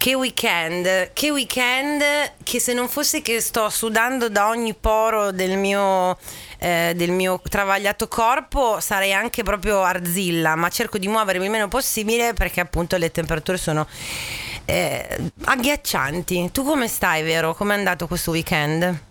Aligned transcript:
Che 0.00 0.14
weekend, 0.14 1.12
che 1.12 1.30
weekend 1.30 2.02
che 2.42 2.58
se 2.58 2.72
non 2.72 2.88
fosse 2.88 3.20
che 3.20 3.38
sto 3.42 3.68
sudando 3.68 4.30
da 4.30 4.48
ogni 4.48 4.72
poro 4.72 5.30
del 5.30 5.58
mio, 5.58 6.16
eh, 6.56 6.94
del 6.96 7.10
mio 7.10 7.38
travagliato 7.46 8.08
corpo 8.08 8.80
sarei 8.80 9.12
anche 9.12 9.42
proprio 9.42 9.82
arzilla, 9.82 10.56
ma 10.56 10.70
cerco 10.70 10.96
di 10.96 11.06
muovermi 11.06 11.44
il 11.44 11.50
meno 11.50 11.68
possibile 11.68 12.32
perché 12.32 12.60
appunto 12.60 12.96
le 12.96 13.10
temperature 13.10 13.58
sono 13.58 13.86
eh, 14.64 15.18
agghiaccianti. 15.44 16.48
Tu 16.50 16.64
come 16.64 16.88
stai, 16.88 17.22
vero? 17.22 17.54
Come 17.54 17.74
è 17.74 17.76
andato 17.76 18.06
questo 18.06 18.30
weekend? 18.30 19.08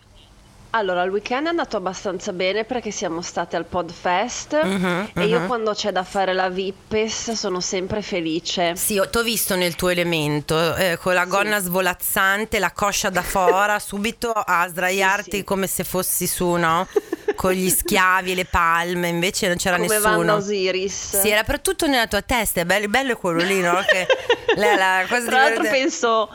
Allora, 0.72 1.02
il 1.02 1.10
weekend 1.10 1.48
è 1.48 1.50
andato 1.50 1.78
abbastanza 1.78 2.32
bene 2.32 2.64
perché 2.64 2.92
siamo 2.92 3.24
state 3.24 3.56
al 3.56 3.66
Podfest 3.66 4.54
Mhm, 4.64 5.10
e 5.16 5.26
io 5.26 5.40
mhm. 5.40 5.48
quando 5.48 5.74
c'è 5.74 5.92
da 5.92 6.04
fare 6.04 6.34
la 6.34 6.50
Vippes 6.50 7.32
sono 7.32 7.60
sempre 7.60 8.04
felice. 8.04 8.76
Sì, 8.76 9.02
ti 9.10 9.18
ho 9.18 9.24
visto 9.24 9.56
nel 9.56 9.74
tuo 9.76 9.90
elemento, 9.90 10.76
eh, 10.76 11.00
con 11.02 11.16
la 11.16 11.26
gonna 11.26 11.60
svolazzante, 11.60 12.60
la 12.60 12.72
coscia 12.72 13.10
da 13.10 13.24
fora, 13.24 13.80
subito 13.80 14.32
a 14.32 14.68
sdraiarti 14.68 15.30
Sì, 15.32 15.38
sì. 15.38 15.44
come 15.44 15.66
se 15.66 15.84
fossi 15.84 16.28
su, 16.28 16.52
no? 16.52 16.88
Con 17.36 17.52
gli 17.54 17.70
schiavi 17.70 18.34
e 18.34 18.36
le 18.36 18.46
palme, 18.46 19.08
invece 19.08 19.48
non 19.48 19.56
c'era 19.56 19.78
Come 19.78 19.88
nessuno. 19.88 20.18
Vanna 20.18 20.36
Osiris. 20.36 21.22
Sì, 21.22 21.30
era 21.30 21.44
per 21.44 21.62
tutto 21.62 21.88
nella 21.88 22.06
tua 22.06 22.22
testa, 22.22 22.62
è 22.62 22.66
bello, 22.66 22.88
bello 22.90 23.16
quello 23.18 23.42
lì, 23.42 23.60
no? 23.62 23.82
Che 23.88 24.06
la, 24.56 24.76
la 24.76 25.06
Tra 25.08 25.20
l'altro 25.40 25.64
penso, 25.64 26.30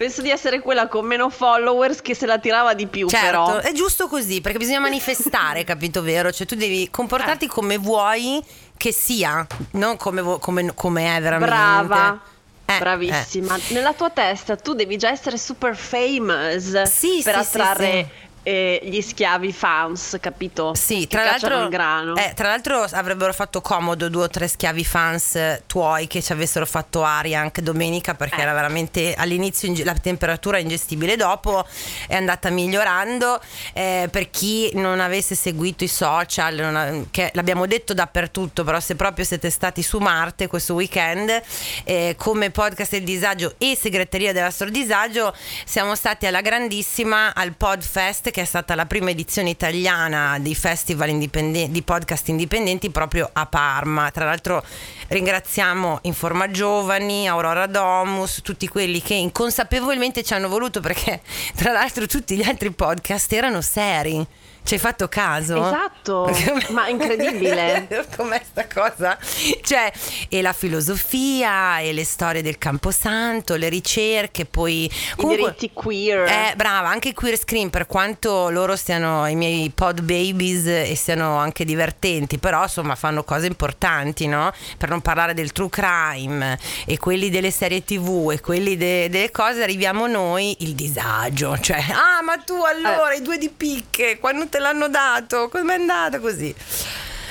penso 0.00 0.22
di 0.22 0.30
essere 0.30 0.60
quella 0.60 0.88
con 0.88 1.04
meno 1.04 1.28
followers 1.28 2.00
che 2.00 2.14
se 2.14 2.24
la 2.24 2.38
tirava 2.38 2.72
di 2.72 2.86
più 2.86 3.06
Certo, 3.06 3.26
però. 3.26 3.56
è 3.58 3.70
giusto 3.72 4.08
così, 4.08 4.40
perché 4.40 4.56
bisogna 4.56 4.80
manifestare, 4.80 5.62
capito 5.64 6.00
vero? 6.00 6.32
Cioè 6.32 6.46
tu 6.46 6.54
devi 6.54 6.88
comportarti 6.90 7.44
Eh. 7.44 7.48
come 7.48 7.76
vuoi 7.76 8.42
che 8.78 8.92
sia, 8.94 9.46
non 9.72 9.98
come, 9.98 10.22
vo- 10.22 10.38
come- 10.38 10.72
come 10.74 11.16
è 11.18 11.20
veramente. 11.20 11.54
Brava. 11.54 12.18
Eh, 12.64 12.78
Bravissima. 12.78 13.58
Nella 13.68 13.92
tua 13.92 14.08
testa 14.08 14.56
tu 14.56 14.72
devi 14.72 14.96
già 14.96 15.10
essere 15.10 15.36
super 15.36 15.76
famous 15.76 16.80
Sì, 16.84 17.20
per 17.22 17.34
sì, 17.34 17.40
attrarre 17.56 18.10
eh, 18.42 18.80
gli 18.82 19.00
schiavi 19.00 19.52
fans, 19.52 20.16
capito? 20.20 20.74
Sì, 20.74 21.06
tra 21.06 21.24
l'altro, 21.24 21.68
eh, 22.16 22.32
tra 22.34 22.48
l'altro 22.48 22.82
avrebbero 22.92 23.32
fatto 23.32 23.60
comodo 23.60 24.08
due 24.08 24.24
o 24.24 24.28
tre 24.28 24.48
schiavi 24.48 24.84
fans 24.84 25.34
eh, 25.36 25.62
tuoi 25.66 26.06
che 26.06 26.22
ci 26.22 26.32
avessero 26.32 26.64
fatto 26.66 27.02
aria 27.02 27.40
anche 27.40 27.62
domenica 27.62 28.14
perché 28.14 28.36
Eh. 28.38 28.42
era 28.42 28.52
veramente 28.52 29.14
all'inizio 29.14 29.68
inge- 29.68 29.84
la 29.84 29.94
temperatura 29.94 30.58
ingestibile, 30.58 31.16
dopo 31.16 31.66
è 32.06 32.16
andata 32.16 32.48
migliorando. 32.50 33.40
Eh, 33.74 34.08
per 34.10 34.30
chi 34.30 34.70
non 34.74 35.00
avesse 35.00 35.34
seguito 35.34 35.84
i 35.84 35.88
social, 35.88 36.58
ha- 36.58 36.92
che 37.10 37.30
l'abbiamo 37.34 37.66
detto 37.66 37.92
dappertutto, 37.94 38.64
però 38.64 38.80
se 38.80 38.96
proprio 38.96 39.24
siete 39.24 39.50
stati 39.50 39.82
su 39.82 39.98
Marte 39.98 40.46
questo 40.46 40.74
weekend, 40.74 41.42
eh, 41.84 42.14
come 42.16 42.50
podcast 42.50 42.92
del 42.92 43.04
disagio 43.04 43.54
e 43.58 43.76
segreteria 43.78 44.32
dell'astro 44.32 44.70
disagio, 44.70 45.34
siamo 45.64 45.94
stati 45.94 46.26
alla 46.26 46.40
grandissima 46.40 47.34
al 47.34 47.52
Podfest 47.54 48.29
che 48.30 48.42
è 48.42 48.44
stata 48.44 48.74
la 48.74 48.86
prima 48.86 49.10
edizione 49.10 49.50
italiana 49.50 50.38
di 50.38 50.54
festival 50.54 51.08
indipenden- 51.08 51.70
di 51.70 51.82
podcast 51.82 52.28
indipendenti 52.28 52.90
proprio 52.90 53.28
a 53.32 53.46
Parma. 53.46 54.10
Tra 54.10 54.24
l'altro 54.24 54.64
ringraziamo 55.08 56.00
Informa 56.02 56.50
Giovani, 56.50 57.28
Aurora 57.28 57.66
Domus, 57.66 58.40
tutti 58.42 58.68
quelli 58.68 59.02
che 59.02 59.14
inconsapevolmente 59.14 60.22
ci 60.22 60.34
hanno 60.34 60.48
voluto 60.48 60.80
perché 60.80 61.20
tra 61.54 61.72
l'altro 61.72 62.06
tutti 62.06 62.36
gli 62.36 62.42
altri 62.42 62.70
podcast 62.70 63.32
erano 63.32 63.60
seri. 63.60 64.26
Ci 64.62 64.74
hai 64.74 64.80
fatto 64.80 65.08
caso? 65.08 65.56
Esatto, 65.56 66.30
ma 66.70 66.88
incredibile. 66.88 67.88
Com'è 68.16 68.40
sta 68.44 68.66
cosa? 68.72 69.18
Cioè, 69.62 69.90
e 70.28 70.42
la 70.42 70.52
filosofia, 70.52 71.78
e 71.80 71.92
le 71.92 72.04
storie 72.04 72.42
del 72.42 72.58
Camposanto, 72.58 73.56
le 73.56 73.68
ricerche, 73.68 74.44
poi... 74.44 74.84
I 75.18 75.26
diritti 75.26 75.70
queer. 75.72 76.28
Eh, 76.28 76.52
brava, 76.56 76.88
anche 76.88 77.08
i 77.08 77.14
queer 77.14 77.38
screen, 77.38 77.70
per 77.70 77.86
quanto 77.86 78.48
loro 78.50 78.76
siano 78.76 79.26
i 79.26 79.34
miei 79.34 79.70
pod 79.70 80.02
babies 80.02 80.66
e 80.66 80.94
siano 80.94 81.36
anche 81.36 81.64
divertenti, 81.64 82.38
però 82.38 82.62
insomma 82.62 82.94
fanno 82.94 83.24
cose 83.24 83.46
importanti, 83.46 84.26
no? 84.26 84.52
Per 84.76 84.88
non 84.88 85.00
parlare 85.00 85.34
del 85.34 85.52
true 85.52 85.68
crime 85.68 86.58
e 86.86 86.98
quelli 86.98 87.30
delle 87.30 87.50
serie 87.50 87.82
tv 87.82 88.30
e 88.32 88.40
quelli 88.40 88.76
de- 88.76 89.08
delle 89.08 89.30
cose, 89.30 89.62
arriviamo 89.62 90.06
noi, 90.06 90.56
il 90.60 90.74
disagio, 90.74 91.58
cioè, 91.58 91.82
ah 91.90 92.22
ma 92.22 92.36
tu 92.38 92.54
allora, 92.62 93.14
i 93.14 93.22
due 93.22 93.38
di 93.38 93.48
picche, 93.48 94.18
quando 94.18 94.48
te 94.50 94.58
l'hanno 94.58 94.88
dato, 94.88 95.48
com'è 95.48 95.74
andata 95.74 96.18
così? 96.20 96.54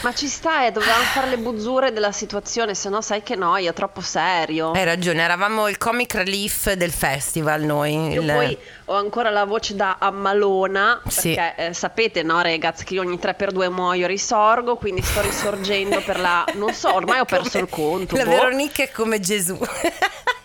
Ma 0.02 0.14
ci 0.14 0.28
sta, 0.30 0.66
eh, 0.66 0.72
dovevamo 0.72 1.04
fare 1.04 1.28
le 1.28 1.38
buzzure 1.38 1.92
della 1.92 2.14
situazione, 2.14 2.74
se 2.74 2.88
no 2.88 3.02
sai 3.02 3.22
che 3.22 3.36
noia, 3.36 3.74
troppo 3.74 4.00
serio. 4.00 4.72
Hai 4.72 4.86
ragione, 4.86 5.22
eravamo 5.22 5.68
il 5.68 5.78
comic 5.78 6.14
relief 6.14 6.72
del 6.72 6.92
festival 6.94 7.64
noi. 7.64 8.14
Io 8.14 8.22
il- 8.22 8.32
poi 8.32 8.58
ho 8.86 8.94
ancora 8.96 9.30
la 9.30 9.44
voce 9.44 9.76
da 9.76 9.98
ammalona, 10.00 11.02
Sì. 11.06 11.34
perché 11.34 11.54
eh, 11.68 11.74
sapete, 11.74 12.24
no, 12.24 12.42
ragazzi, 12.42 12.86
che 12.86 12.94
io 12.94 13.02
ogni 13.02 13.20
3x2 13.20 13.70
muoio, 13.70 14.08
risorgo, 14.08 14.78
quindi 14.78 15.02
sto 15.02 15.20
risorgendo 15.20 16.02
per 16.02 16.18
la... 16.18 16.46
non 16.54 16.74
so, 16.74 16.94
ormai 16.94 17.20
ho 17.20 17.26
perso 17.28 17.50
Come- 17.50 17.64
il 17.64 17.70
conto. 17.70 18.16
La 18.16 18.24
boh. 18.24 18.30
Veronica 18.30 18.84
è 18.84 18.92
come 18.92 19.20
Gesù. 19.20 19.60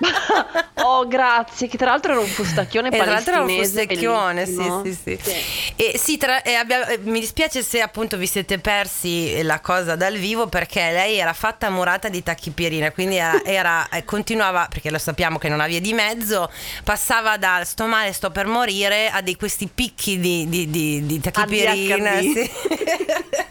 oh, 0.82 1.06
grazie, 1.06 1.68
che 1.68 1.76
tra 1.76 1.90
l'altro 1.90 2.12
era 2.12 2.20
un 2.20 2.26
fustacchione 2.26 2.88
E 2.88 2.96
tra 2.96 3.04
l'altro 3.04 3.32
era 3.32 3.42
un 3.42 3.46
palestinese 3.48 3.86
fustecchione, 3.86 4.46
sì, 4.46 4.52
bellissimo. 4.54 4.84
sì, 4.84 5.18
sì. 5.22 5.72
E 5.76 5.98
sì, 5.98 6.16
tra- 6.16 6.42
e 6.42 6.54
abbia- 6.54 6.86
eh, 6.86 6.98
mi 6.98 7.20
dispiace 7.20 7.62
se 7.62 7.80
appunto 7.80 8.16
vi 8.16 8.26
siete 8.26 8.58
persi 8.58 9.42
la 9.42 9.60
cosa 9.60 9.96
dal 9.96 10.16
vivo 10.16 10.46
perché 10.46 10.90
lei 10.90 11.18
era 11.18 11.32
fatta 11.32 11.68
murata 11.70 12.08
di 12.08 12.22
tachipirina, 12.22 12.90
quindi 12.92 13.16
era, 13.16 13.42
era- 13.44 13.88
eh, 13.90 14.04
continuava, 14.04 14.66
perché 14.70 14.90
lo 14.90 14.98
sappiamo 14.98 15.38
che 15.38 15.48
non 15.48 15.60
ha 15.60 15.66
via 15.66 15.80
di 15.80 15.92
mezzo, 15.92 16.50
passava 16.84 17.36
da 17.36 17.62
sto 17.64 17.86
male, 17.86 18.12
sto 18.12 18.30
per 18.30 18.46
morire 18.46 19.10
a 19.10 19.20
dei 19.20 19.36
questi 19.36 19.68
picchi 19.72 20.18
di, 20.18 20.48
di, 20.48 20.70
di, 20.70 21.04
di 21.04 21.20
tachipirina. 21.20 22.20
Sì. 22.20 22.50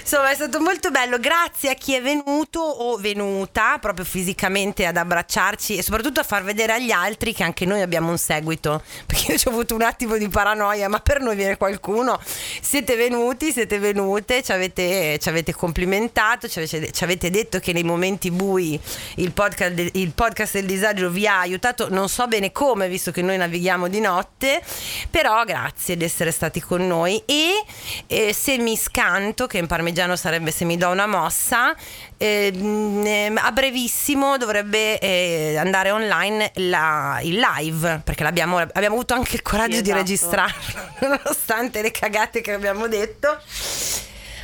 Insomma, 0.00 0.30
è 0.30 0.34
stato 0.36 0.60
molto 0.60 0.90
bello. 0.92 1.18
Grazie 1.18 1.70
a 1.70 1.74
chi 1.74 1.94
è 1.94 2.00
venuto 2.00 2.60
o 2.60 2.96
venuta 2.96 3.78
proprio 3.80 4.04
fisicamente 4.04 4.86
ad 4.86 4.96
abbracciarci 4.96 5.65
e 5.74 5.82
soprattutto 5.82 6.20
a 6.20 6.22
far 6.22 6.44
vedere 6.44 6.74
agli 6.74 6.90
altri 6.90 7.32
che 7.32 7.42
anche 7.42 7.64
noi 7.64 7.80
abbiamo 7.80 8.10
un 8.10 8.18
seguito. 8.18 8.82
Perché 9.06 9.32
io 9.32 9.38
ci 9.38 9.48
ho 9.48 9.50
avuto 9.50 9.74
un 9.74 9.82
attimo 9.82 10.16
di 10.16 10.28
paranoia, 10.28 10.88
ma 10.88 11.00
per 11.00 11.20
noi 11.20 11.36
viene 11.36 11.56
qualcuno. 11.56 12.20
Siete 12.60 12.94
venuti, 12.96 13.52
siete 13.52 13.78
venute, 13.78 14.42
ci 14.42 14.52
avete, 14.52 15.18
ci 15.18 15.28
avete 15.28 15.54
complimentato, 15.54 16.48
ci 16.48 16.58
avete, 16.58 16.90
ci 16.92 17.04
avete 17.04 17.30
detto 17.30 17.58
che 17.58 17.72
nei 17.72 17.82
momenti 17.82 18.30
bui 18.30 18.78
il 19.16 19.32
podcast, 19.32 19.72
de- 19.72 19.90
il 19.94 20.12
podcast 20.12 20.52
del 20.54 20.66
disagio 20.66 21.10
vi 21.10 21.26
ha 21.26 21.40
aiutato. 21.40 21.88
Non 21.90 22.08
so 22.08 22.26
bene 22.26 22.52
come, 22.52 22.88
visto 22.88 23.10
che 23.10 23.22
noi 23.22 23.36
navighiamo 23.36 23.88
di 23.88 24.00
notte, 24.00 24.62
però 25.10 25.44
grazie 25.44 25.96
di 25.96 26.04
essere 26.04 26.30
stati 26.30 26.60
con 26.60 26.86
noi. 26.86 27.22
E 27.24 27.64
eh, 28.06 28.32
se 28.32 28.58
mi 28.58 28.76
scanto, 28.76 29.46
che 29.46 29.58
in 29.58 29.66
parmigiano 29.66 30.16
sarebbe 30.16 30.50
se 30.50 30.64
mi 30.64 30.76
do 30.76 30.88
una 30.90 31.06
mossa, 31.06 31.74
eh, 32.18 33.32
a 33.36 33.52
brevissimo 33.52 34.36
dovrebbe 34.36 34.98
eh, 34.98 35.56
andare 35.58 35.90
online 35.90 36.50
la- 36.54 37.18
il 37.22 37.38
live, 37.38 38.00
perché 38.04 38.22
l'abbiamo, 38.22 38.58
abbiamo 38.58 38.94
avuto 38.94 39.14
anche 39.14 39.34
il 39.36 39.42
coraggio 39.42 39.76
Sì, 39.76 39.82
di 39.82 39.88
esatto. 39.90 40.02
registrarlo, 40.02 40.90
nonostante 41.08 41.82
le 41.82 41.90
cagate 41.90 42.40
che 42.40 42.52
abbiamo 42.52 42.86
detto. 42.88 43.38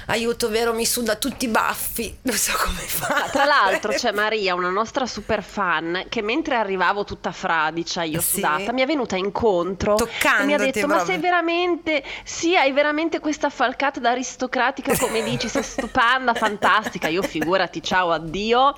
Aiuto, 0.06 0.48
vero, 0.48 0.72
mi 0.74 0.84
suda 0.86 1.16
tutti 1.16 1.44
i 1.44 1.48
baffi, 1.48 2.18
non 2.22 2.36
so 2.36 2.52
come 2.58 2.80
fare. 2.80 3.30
Tra 3.30 3.44
l'altro 3.44 3.92
c'è 3.96 4.12
Maria, 4.12 4.54
una 4.54 4.70
nostra 4.70 5.06
super 5.06 5.42
fan, 5.42 6.06
che 6.08 6.22
mentre 6.22 6.56
arrivavo 6.56 7.04
tutta 7.04 7.32
fradicia, 7.32 8.02
io 8.02 8.20
Sì. 8.20 8.34
sudata, 8.34 8.72
mi 8.72 8.82
è 8.82 8.86
venuta 8.86 9.16
incontro 9.16 9.96
e 9.96 10.02
mi 10.02 10.02
ha 10.02 10.06
Toccandoti 10.06 10.70
detto: 10.70 10.86
Ma 10.86 10.94
proprio." 10.96 11.12
sei 11.14 11.18
veramente, 11.22 12.02
sì, 12.24 12.56
hai 12.56 12.72
veramente 12.72 13.20
questa 13.20 13.48
falcata 13.50 14.00
da 14.00 14.10
aristocratica, 14.10 14.96
come 14.98 15.22
dici, 15.22 15.48
sei 15.48 15.62
stupenda, 15.62 16.34
fantastica. 16.34 17.08
Io 17.08 17.22
figurati, 17.22 17.82
ciao, 17.82 18.10
addio. 18.10 18.74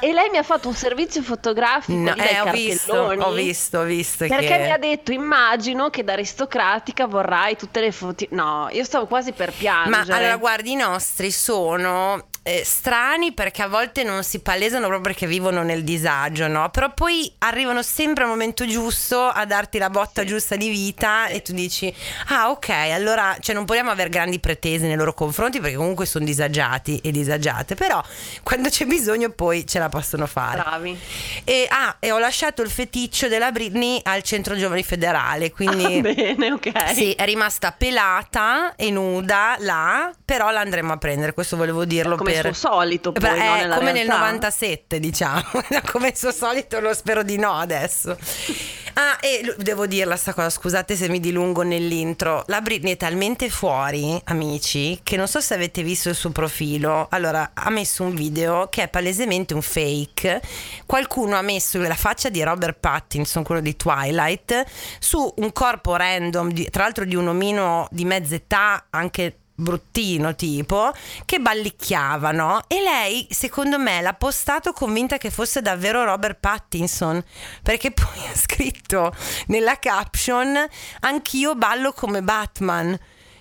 E 0.00 0.12
lei 0.12 0.30
mi 0.30 0.36
ha 0.38 0.42
fatto 0.42 0.68
un 0.68 0.74
servizio 0.74 1.22
fotografico 1.22 1.98
No, 1.98 2.14
eh, 2.14 2.40
ho 2.40 2.50
visto, 2.50 2.92
ho 2.92 3.32
visto, 3.32 3.78
ho 3.80 3.84
visto 3.84 4.26
Perché 4.26 4.46
che... 4.46 4.58
mi 4.58 4.70
ha 4.70 4.78
detto, 4.78 5.12
immagino 5.12 5.90
che 5.90 6.04
da 6.04 6.12
aristocratica 6.12 7.06
vorrai 7.06 7.56
tutte 7.56 7.80
le 7.80 7.92
foto. 7.92 8.24
No, 8.30 8.68
io 8.70 8.84
stavo 8.84 9.06
quasi 9.06 9.32
per 9.32 9.48
Ma 9.50 9.54
piangere. 9.58 10.12
allora, 10.18 10.36
guardi, 10.36 10.67
i 10.68 10.74
nostri 10.74 11.30
sono 11.30 12.27
eh, 12.42 12.62
strani 12.64 13.32
perché 13.32 13.62
a 13.62 13.68
volte 13.68 14.02
non 14.04 14.22
si 14.24 14.40
palesano 14.40 14.86
proprio 14.86 15.12
perché 15.12 15.26
vivono 15.26 15.62
nel 15.62 15.84
disagio, 15.84 16.48
no? 16.48 16.70
Però 16.70 16.92
poi 16.94 17.30
arrivano 17.38 17.82
sempre 17.82 18.24
al 18.24 18.30
momento 18.30 18.66
giusto 18.66 19.20
a 19.20 19.44
darti 19.44 19.78
la 19.78 19.90
botta 19.90 20.24
giusta 20.24 20.56
di 20.56 20.68
vita 20.68 21.26
e 21.26 21.42
tu 21.42 21.52
dici, 21.52 21.92
ah 22.28 22.50
ok, 22.50 22.68
allora, 22.68 23.36
cioè 23.40 23.54
non 23.54 23.64
possiamo 23.64 23.90
avere 23.90 24.08
grandi 24.08 24.38
pretese 24.40 24.86
nei 24.86 24.96
loro 24.96 25.12
confronti 25.12 25.60
perché 25.60 25.76
comunque 25.76 26.06
sono 26.06 26.24
disagiati 26.24 26.98
e 27.02 27.10
disagiate, 27.10 27.74
però 27.74 28.02
quando 28.42 28.68
c'è 28.68 28.86
bisogno 28.86 29.30
poi 29.30 29.66
ce 29.66 29.78
la 29.78 29.88
possono 29.88 30.26
fare. 30.26 30.62
Bravi. 30.62 30.98
E, 31.44 31.66
ah, 31.68 31.96
e 32.00 32.10
ho 32.12 32.18
lasciato 32.18 32.62
il 32.62 32.70
feticcio 32.70 33.28
della 33.28 33.52
Britney 33.52 34.00
al 34.04 34.22
centro 34.22 34.56
giovani 34.56 34.82
federale, 34.82 35.50
quindi... 35.50 35.98
Ah, 35.98 36.00
bene, 36.14 36.52
ok. 36.52 36.94
Sì, 36.94 37.12
è 37.12 37.24
rimasta 37.24 37.72
pelata 37.72 38.74
e 38.74 38.90
nuda 38.90 39.56
là, 39.58 40.10
però 40.24 40.50
la 40.50 40.60
andremo 40.60 40.92
a 40.92 40.96
prendere, 40.96 41.34
questo 41.34 41.56
volevo 41.56 41.84
dirlo 41.84 42.16
Come 42.16 42.37
suo 42.40 42.52
solito, 42.52 43.12
poi, 43.12 43.22
Beh, 43.22 43.36
no, 43.36 43.54
è 43.54 43.68
come 43.76 43.92
nel 43.92 44.06
realtà. 44.06 44.18
97, 44.18 45.00
diciamo. 45.00 45.42
come 45.90 46.08
il 46.08 46.16
suo 46.16 46.32
solito, 46.32 46.80
lo 46.80 46.94
spero 46.94 47.22
di 47.22 47.36
no 47.36 47.52
adesso. 47.52 48.16
Ah, 48.98 49.16
e 49.20 49.54
devo 49.58 49.86
dirla 49.86 50.16
sta 50.16 50.34
cosa, 50.34 50.50
scusate 50.50 50.96
se 50.96 51.08
mi 51.08 51.20
dilungo 51.20 51.62
nell'intro. 51.62 52.42
La 52.48 52.60
Britney 52.60 52.94
è 52.94 52.96
talmente 52.96 53.48
fuori, 53.48 54.20
amici, 54.24 54.98
che 55.04 55.16
non 55.16 55.28
so 55.28 55.38
se 55.40 55.54
avete 55.54 55.84
visto 55.84 56.08
il 56.08 56.16
suo 56.16 56.30
profilo. 56.30 57.06
Allora, 57.10 57.52
ha 57.54 57.70
messo 57.70 58.02
un 58.02 58.12
video 58.12 58.66
che 58.68 58.82
è 58.82 58.88
palesemente 58.88 59.54
un 59.54 59.62
fake. 59.62 60.42
Qualcuno 60.84 61.36
ha 61.36 61.42
messo 61.42 61.78
la 61.78 61.94
faccia 61.94 62.28
di 62.28 62.42
Robert 62.42 62.76
Pattinson, 62.80 63.44
quello 63.44 63.60
di 63.60 63.76
Twilight, 63.76 64.64
su 64.98 65.32
un 65.36 65.52
corpo 65.52 65.94
random, 65.94 66.50
di- 66.50 66.68
tra 66.68 66.82
l'altro 66.82 67.04
di 67.04 67.14
un 67.14 67.28
omino 67.28 67.86
di 67.92 68.04
mezza 68.04 68.34
età, 68.34 68.86
anche 68.90 69.36
bruttino 69.58 70.36
tipo 70.36 70.92
che 71.24 71.40
ballicchiavano. 71.40 72.62
E 72.68 72.80
lei 72.80 73.26
secondo 73.30 73.78
me 73.78 74.00
l'ha 74.00 74.14
postato 74.14 74.72
convinta 74.72 75.18
che 75.18 75.30
fosse 75.30 75.60
davvero 75.60 76.04
Robert 76.04 76.38
Pattinson 76.38 77.22
perché 77.62 77.90
poi 77.90 78.26
ha 78.32 78.36
scritto 78.36 79.12
nella 79.46 79.78
caption 79.78 80.56
anch'io 81.00 81.54
ballo 81.56 81.92
come 81.92 82.22
Batman 82.22 82.96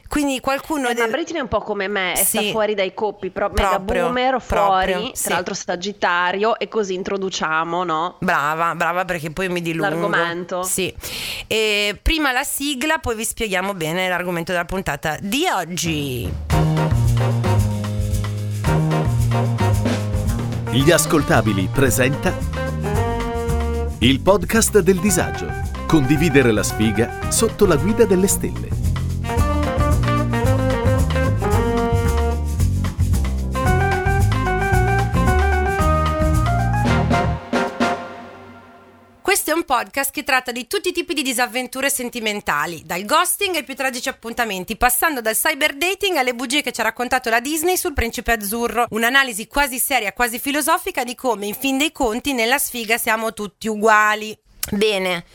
quindi 0.08 0.40
qualcuno 0.40 0.88
Eh, 0.90 0.94
ma 0.94 1.06
deve- 1.06 1.12
Britney 1.12 1.40
è 1.40 1.42
un 1.42 1.48
po' 1.48 1.60
come 1.60 1.88
me, 1.88 2.14
è 2.14 2.24
sta 2.24 2.40
Sì. 2.40 2.52
fuori 2.52 2.74
dai 2.76 2.94
coppi, 2.94 3.30
però 3.30 3.50
mega 3.50 3.70
Proprio, 3.76 4.06
boomer, 4.06 4.42
fuori, 4.42 4.92
proprio, 4.94 5.12
sì. 5.16 5.24
tra 5.24 5.34
l'altro 5.36 5.54
sagittario, 5.54 6.58
e 6.60 6.68
così 6.68 6.94
introduciamo, 6.94 7.84
no? 7.84 8.16
Brava, 8.20 8.76
brava 8.76 9.06
perché 9.06 9.32
poi 9.32 9.50
mi 9.50 9.62
dilungo. 9.62 9.90
L'argomento. 9.90 10.64
Sì. 10.64 10.94
E 11.48 12.00
prima 12.02 12.32
la 12.32 12.44
sigla, 12.44 12.98
poi 13.00 13.16
vi 13.16 13.24
spieghiamo 13.26 13.74
bene 13.74 14.08
l'argomento 14.10 14.52
della 14.52 14.66
puntata 14.66 15.18
di 15.22 15.46
oggi. 15.48 16.32
Gli 20.72 20.92
ascoltabili 20.92 21.70
presenta 21.74 22.34
il 24.00 24.20
podcast 24.22 24.80
del 24.80 25.00
disagio. 25.00 25.48
Condividere 25.88 26.52
la 26.52 26.64
sfiga 26.64 27.32
sotto 27.32 27.66
la 27.66 27.76
guida 27.78 28.06
delle 28.06 28.28
stelle. 28.28 28.68
Questo 39.28 39.52
è 39.52 39.54
un 39.54 39.66
podcast 39.66 40.12
che 40.12 40.24
tratta 40.24 40.54
di 40.54 40.68
tutti 40.68 40.88
i 40.88 40.92
tipi 40.94 41.14
di 41.14 41.22
disavventure 41.22 41.90
sentimentali, 41.90 42.84
dal 42.86 43.04
ghosting 43.04 43.58
ai 43.58 43.66
più 43.66 43.76
tragici 43.76 44.08
appuntamenti, 44.08 44.78
passando 44.78 45.20
dal 45.20 45.36
cyber 45.36 45.76
dating 45.76 46.16
alle 46.16 46.34
bugie 46.34 46.62
che 46.62 46.72
ci 46.72 46.80
ha 46.80 46.86
raccontato 46.86 47.30
la 47.30 47.42
Disney 47.42 47.76
sul 47.76 47.92
principe 47.92 48.32
azzurro. 48.32 48.86
Un'analisi 48.92 49.48
quasi 49.48 49.80
seria, 49.80 50.14
quasi 50.14 50.40
filosofica 50.40 51.04
di 51.04 51.14
come, 51.14 51.46
in 51.46 51.56
fin 51.56 51.78
dei 51.78 51.92
conti, 51.92 52.32
nella 52.32 52.58
sfiga 52.58 52.98
siamo 52.98 53.34
tutti 53.34 53.68
uguali. 53.68 54.34
Bene. 54.72 55.26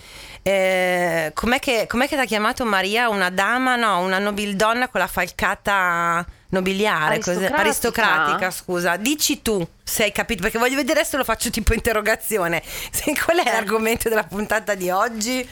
Eh, 0.40 1.30
com'è 1.34 1.58
che, 1.58 1.84
com'è 1.86 2.08
che 2.08 2.16
t'ha 2.16 2.24
chiamato 2.24 2.64
Maria? 2.64 3.10
Una 3.10 3.28
dama? 3.28 3.76
No, 3.76 3.98
una 3.98 4.18
nobildonna 4.18 4.88
con 4.88 5.00
la 5.00 5.06
falcata 5.06 6.26
nobiliare? 6.52 7.14
Aristocratica? 7.14 7.56
aristocratica, 7.58 8.50
scusa. 8.50 8.96
Dici 8.96 9.42
tu 9.42 9.66
se 9.82 10.04
hai 10.04 10.12
capito, 10.12 10.42
perché 10.42 10.58
voglio 10.58 10.76
vedere 10.76 11.00
adesso 11.00 11.16
lo 11.16 11.24
faccio 11.24 11.50
tipo 11.50 11.74
interrogazione. 11.74 12.62
Se- 12.90 13.14
Qual 13.24 13.38
è 13.38 13.44
l'argomento 13.44 14.08
della 14.08 14.24
puntata 14.24 14.74
di 14.74 14.88
oggi? 14.90 15.46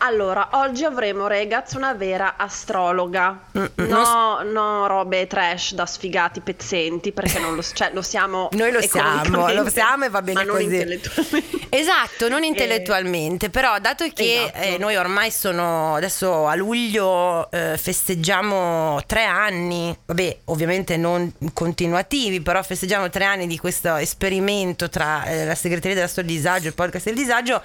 Allora, 0.00 0.50
oggi 0.52 0.84
avremo, 0.84 1.26
ragazzi, 1.26 1.76
una 1.76 1.92
vera 1.94 2.34
astrologa. 2.36 3.40
Mm, 3.58 3.64
mm, 3.80 3.86
No, 3.88 4.42
no, 4.44 4.86
robe 4.86 5.26
trash 5.26 5.74
da 5.74 5.86
sfigati 5.86 6.40
pezzenti, 6.40 7.10
perché 7.12 7.38
non 7.40 7.56
lo, 7.56 7.62
cioè, 7.62 7.90
lo 7.92 8.02
siamo. 8.02 8.48
Noi 8.54 8.70
lo 8.70 8.80
siamo, 8.80 9.52
lo 9.52 9.68
siamo 9.68 10.04
e 10.04 10.08
va 10.08 10.22
bene 10.22 10.38
ma 10.38 10.44
non 10.44 10.56
così. 10.56 10.64
intellettualmente. 10.74 11.66
Esatto, 11.70 12.28
non 12.28 12.42
Eh, 12.44 12.46
intellettualmente, 12.46 13.50
però 13.50 13.78
dato 13.80 14.06
che 14.14 14.44
Esatto. 14.44 14.58
eh, 14.58 14.78
noi 14.78 14.96
ormai 14.96 15.30
sono 15.30 15.96
adesso 15.96 16.46
a 16.46 16.54
luglio 16.54 17.50
eh, 17.50 17.76
festeggiamo 17.76 19.02
tre 19.06 19.24
anni, 19.24 19.96
vabbè 20.06 20.36
ovviamente 20.46 20.96
non 20.96 21.32
continuativi, 21.52 22.40
però 22.40 22.62
festeggiamo 22.62 23.10
tre 23.10 23.24
anni 23.24 23.46
di 23.46 23.58
questo 23.58 23.96
esperimento 23.96 24.88
tra 24.88 25.24
eh, 25.24 25.44
la 25.44 25.54
segreteria 25.54 25.94
della 25.96 26.08
storia 26.08 26.30
del 26.30 26.38
disagio 26.38 26.66
e 26.66 26.68
il 26.68 26.74
podcast 26.74 27.04
del 27.06 27.14
disagio 27.16 27.62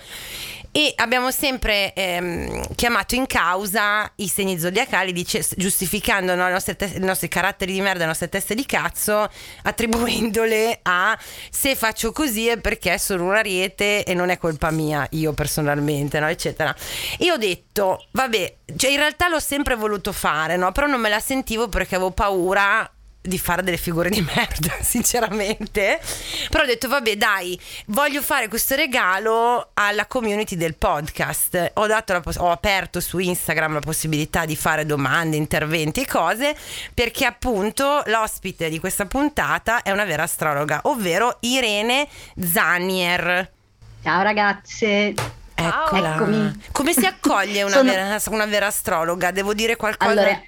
e 0.76 0.92
abbiamo 0.96 1.30
sempre 1.30 1.94
ehm, 1.94 2.74
chiamato 2.74 3.14
in 3.14 3.28
causa 3.28 4.12
i 4.16 4.28
segni 4.28 4.58
zodiacali 4.58 5.14
dice- 5.14 5.46
giustificando 5.56 6.34
no, 6.34 6.48
i 6.48 7.00
nostri 7.00 7.28
caratteri 7.28 7.74
di 7.74 7.80
merda, 7.80 8.00
le 8.00 8.06
nostre 8.08 8.28
teste 8.28 8.56
di 8.56 8.66
cazzo, 8.66 9.30
attribuendole 9.62 10.80
a 10.82 11.16
se 11.52 11.76
faccio 11.76 12.12
così 12.12 12.48
è 12.48 12.58
perché 12.58 12.98
sono 12.98 13.26
un 13.26 13.36
ariete 13.36 14.04
e 14.04 14.16
non 14.16 14.30
è 14.30 14.40
colpa 14.40 14.72
mia, 14.72 15.06
io 15.12 15.34
personalmente, 15.34 16.20
no, 16.20 16.28
eccetera. 16.28 16.76
Io 17.20 17.36
ho 17.36 17.38
detto, 17.38 18.08
vabbè, 18.10 18.56
cioè 18.76 18.90
in 18.90 18.98
realtà 18.98 19.28
l'ho 19.28 19.40
sempre 19.40 19.76
voluto 19.76 20.12
fare, 20.12 20.56
no, 20.56 20.72
però 20.72 20.88
non 20.88 21.00
me 21.00 21.10
la 21.10 21.20
sentivo 21.20 21.68
perché 21.68 21.94
avevo 21.94 22.10
paura 22.10 22.93
di 23.26 23.40
fare 23.40 23.64
delle 23.64 23.78
figure 23.78 24.10
di 24.10 24.20
merda, 24.36 24.76
sinceramente. 24.82 26.00
Però 26.50 26.64
ho 26.64 26.68
detto, 26.68 26.90
vabbè, 26.90 27.16
dai, 27.16 27.58
voglio 27.88 28.22
fare 28.22 28.50
questo 28.50 28.76
regalo 28.76 29.70
alla 29.76 30.06
community 30.08 30.58
del 30.58 30.76
podcast. 30.76 31.72
Ho, 31.76 31.88
poss- 32.22 32.38
ho 32.38 32.52
aperto 32.52 33.00
su 33.00 33.20
Instagram 33.20 33.76
la 33.76 33.80
possibilità 33.80 34.46
di 34.46 34.58
fare 34.58 34.86
domande, 34.86 35.38
interventi 35.38 36.02
e 36.02 36.06
cose, 36.06 36.54
perché 36.94 37.26
appunto 37.26 38.04
l'ospite 38.08 38.70
di 38.70 38.80
questa 38.80 39.06
puntata 39.06 39.84
è 39.84 39.92
una 39.92 40.04
vera 40.04 40.24
astrologa, 40.24 40.82
ovvero 40.84 41.38
Irene 41.42 42.08
Zanier. 42.38 43.50
Ciao 44.04 44.22
ragazze. 44.22 45.14
Eccola. 45.56 46.16
Eccomi. 46.16 46.62
Come 46.74 46.92
si 46.92 47.06
accoglie 47.06 47.64
una, 47.64 47.72
Sono- 47.78 47.92
vera, 47.92 48.22
una 48.32 48.46
vera 48.46 48.68
astrologa? 48.68 49.32
Devo 49.32 49.54
dire 49.54 49.78
qualcosa? 49.78 50.12
Allora, 50.12 50.42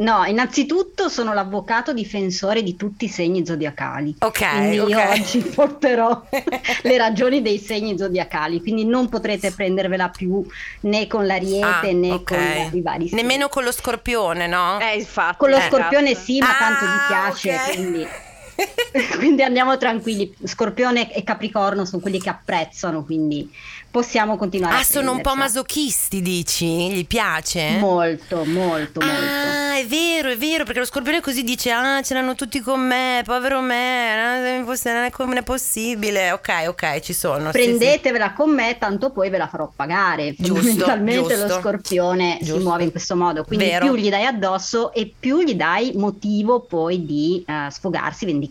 no, 0.00 0.24
innanzitutto 0.24 1.08
sono 1.08 1.32
l'avvocato 1.32 1.92
difensore 1.92 2.62
di 2.62 2.76
tutti 2.76 3.06
i 3.06 3.08
segni 3.08 3.46
zodiacali. 3.46 4.16
Ok, 4.20 4.48
Quindi 4.50 4.76
io 4.76 4.84
ok. 4.98 5.08
oggi 5.18 5.38
porterò 5.54 6.22
le 6.82 6.96
ragioni 6.98 7.40
dei 7.42 7.58
segni 7.58 7.96
zodiacali, 7.96 8.60
quindi 8.60 8.84
non 8.84 9.08
potrete 9.08 9.52
prendervela 9.52 10.08
più 10.08 10.44
né 10.80 11.06
con 11.06 11.26
l'ariete 11.26 11.88
Ah, 11.88 11.92
né 11.92 12.10
ok. 12.12 12.22
con 12.24 12.70
i 12.72 12.82
vari 12.82 13.08
segni. 13.08 13.22
Nemmeno 13.22 13.48
con 13.48 13.64
lo 13.64 13.72
scorpione, 13.72 14.46
no? 14.46 14.78
Eh, 14.80 14.96
infatti. 14.98 15.36
Con 15.38 15.50
lo 15.50 15.56
eh, 15.56 15.66
scorpione 15.68 16.10
esatto. 16.10 16.24
sì, 16.24 16.38
ma 16.40 16.56
tanto 16.58 16.84
gli 16.84 16.88
Ah, 16.88 17.06
piace, 17.08 17.54
ok. 17.54 17.74
quindi... 17.74 18.06
quindi 19.18 19.42
andiamo 19.42 19.76
tranquilli. 19.76 20.34
Scorpione 20.44 21.12
e 21.12 21.22
Capricorno 21.22 21.84
sono 21.84 22.00
quelli 22.00 22.20
che 22.20 22.28
apprezzano, 22.28 23.04
quindi 23.04 23.50
possiamo 23.90 24.36
continuare. 24.36 24.76
Ah, 24.76 24.84
sono 24.84 25.12
un 25.12 25.20
po' 25.20 25.34
masochisti, 25.34 26.22
dici? 26.22 26.90
Gli 26.90 27.06
piace? 27.06 27.78
Molto, 27.78 28.44
molto, 28.44 29.00
molto. 29.00 29.00
Ah, 29.00 29.76
è 29.76 29.86
vero, 29.86 30.30
è 30.30 30.36
vero, 30.36 30.64
perché 30.64 30.80
lo 30.80 30.86
scorpione 30.86 31.20
così 31.20 31.42
dice: 31.42 31.70
Ah, 31.70 32.00
ce 32.02 32.14
l'hanno 32.14 32.34
tutti 32.34 32.60
con 32.60 32.80
me, 32.80 33.22
povero 33.24 33.60
me, 33.60 34.64
non 34.64 35.04
è 35.04 35.10
come 35.10 35.38
è 35.38 35.42
possibile. 35.42 36.32
Ok, 36.32 36.64
ok, 36.68 37.00
ci 37.00 37.12
sono. 37.12 37.50
sì, 37.52 37.60
sì. 37.60 37.66
Prendetevela 37.66 38.32
con 38.32 38.54
me, 38.54 38.76
tanto 38.78 39.10
poi 39.10 39.30
ve 39.30 39.38
la 39.38 39.48
farò 39.48 39.70
pagare. 39.74 40.34
Giusto, 40.36 40.54
Fondamentalmente 40.62 41.34
giusto. 41.34 41.46
lo 41.46 41.60
scorpione 41.60 42.38
Giusto. 42.40 42.58
si 42.58 42.62
muove 42.62 42.84
in 42.84 42.90
questo 42.90 43.16
modo, 43.16 43.44
quindi 43.44 43.64
Vero. 43.66 43.86
più 43.86 43.94
gli 43.96 44.08
dai 44.08 44.24
addosso 44.24 44.92
e 44.92 45.12
più 45.18 45.40
gli 45.42 45.54
dai 45.54 45.92
motivo 45.94 46.60
poi 46.60 47.04
di 47.04 47.44
eh, 47.46 47.70
sfogarsi, 47.70 48.24
vendicarsi, 48.24 48.48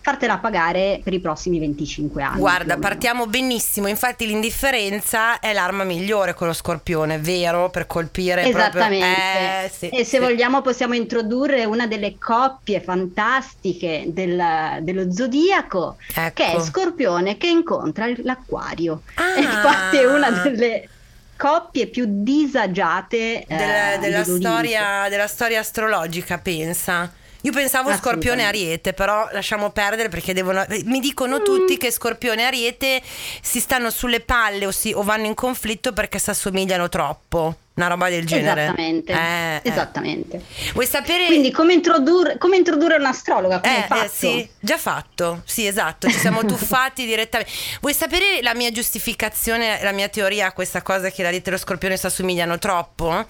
fartela 0.00 0.38
pagare 0.38 1.00
per 1.02 1.12
i 1.12 1.20
prossimi 1.20 1.58
25 1.58 2.22
anni. 2.22 2.38
Guarda, 2.38 2.76
partiamo 2.78 3.26
benissimo. 3.26 3.86
Infatti, 3.88 4.26
l'indifferenza 4.26 5.38
è 5.38 5.52
l'arma 5.52 5.84
migliore 5.84 6.34
con 6.34 6.46
lo 6.46 6.52
scorpione, 6.52 7.18
vero? 7.18 7.70
Per 7.70 7.86
colpire 7.86 8.44
Esattamente. 8.44 9.06
proprio. 9.06 9.64
Eh, 9.64 9.70
sì, 9.76 9.88
e 9.88 10.04
se 10.04 10.16
sì. 10.16 10.18
vogliamo 10.18 10.62
possiamo 10.62 10.94
introdurre 10.94 11.64
una 11.64 11.86
delle 11.86 12.16
coppie 12.18 12.80
fantastiche 12.80 14.04
del- 14.08 14.78
dello 14.80 15.12
zodiaco, 15.12 15.96
Ecco. 16.14 16.30
che 16.34 16.52
è 16.52 16.60
Scorpione 16.60 17.36
che 17.36 17.46
incontra 17.48 18.06
l'acquario. 18.22 19.02
Ah. 19.14 19.36
Infatti 19.40 19.98
è 19.98 20.04
una 20.06 20.30
delle 20.30 20.88
coppie 21.36 21.86
più 21.88 22.06
disagiate 22.08 23.42
eh, 23.42 23.44
Della, 23.46 23.96
della 23.98 24.22
dell'Olimpo. 24.22 24.48
storia, 24.48 25.08
della 25.08 25.26
storia 25.26 25.60
astrologica, 25.60 26.38
pensa. 26.38 27.12
Io 27.46 27.52
pensavo 27.52 27.94
Scorpione 27.94 28.42
e. 28.42 28.44
Ariete, 28.46 28.92
però 28.92 29.28
lasciamo 29.30 29.70
perdere 29.70 30.08
perché 30.08 30.34
devono. 30.34 30.64
Mi 30.84 30.98
dicono 30.98 31.42
tutti 31.42 31.76
che 31.76 31.92
Scorpione 31.92 32.42
e 32.42 32.44
Ariete 32.44 33.00
si 33.40 33.60
stanno 33.60 33.90
sulle 33.90 34.18
palle 34.18 34.66
o, 34.66 34.72
si- 34.72 34.92
o 34.92 35.02
vanno 35.02 35.26
in 35.26 35.34
conflitto 35.34 35.92
perché 35.92 36.18
si 36.18 36.28
assomigliano 36.30 36.88
troppo. 36.88 37.54
Una 37.74 37.86
roba 37.88 38.08
del 38.08 38.24
genere. 38.26 38.62
Esattamente, 38.64 39.12
Eh, 39.12 39.16
eh. 39.56 39.60
esattamente. 39.70 40.42
Vuoi 40.72 40.86
sapere? 40.86 41.26
Quindi 41.26 41.52
come 41.52 41.74
introdurre, 41.74 42.36
come 42.38 42.56
introdurre 42.56 42.96
un'astrologa? 42.96 43.60
Come 43.60 43.74
hai 43.76 43.82
Eh, 43.82 43.86
fatto? 43.86 44.02
eh, 44.04 44.08
sì, 44.08 44.48
già 44.58 44.78
fatto. 44.78 45.42
Sì, 45.44 45.66
esatto, 45.66 46.08
ci 46.08 46.18
siamo 46.18 46.42
tuffati 46.46 47.04
direttamente. 47.06 47.52
Vuoi 47.80 47.92
sapere 47.94 48.40
la 48.42 48.54
mia 48.54 48.72
giustificazione, 48.72 49.78
la 49.82 49.92
mia 49.92 50.08
teoria 50.08 50.46
a 50.46 50.52
questa 50.52 50.80
cosa 50.82 51.10
che 51.10 51.22
l'Ariete 51.22 51.50
e 51.50 51.52
lo 51.52 51.58
Scorpione 51.58 51.96
si 51.98 52.06
assomigliano 52.06 52.58
troppo? 52.58 53.10
Ah, 53.10 53.26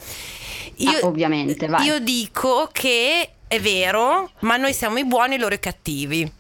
ovviamente, 1.03 1.67
vai. 1.67 1.85
Io 1.85 1.99
dico 1.99 2.69
che 2.73 3.31
è 3.49 3.61
vero, 3.61 4.31
ma 4.41 4.57
noi 4.57 4.73
siamo 4.73 4.99
i 4.99 5.05
buoni 5.05 5.35
e 5.35 5.39
loro 5.39 5.55
i 5.55 5.61
cattivi. 5.61 6.31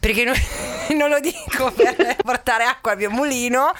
Perché 0.00 0.24
noi, 0.24 0.38
non 0.96 1.10
lo 1.10 1.20
dico 1.20 1.70
per 1.72 2.16
portare 2.24 2.64
acqua 2.64 2.92
al 2.92 2.96
mio 2.96 3.10
mulino, 3.10 3.70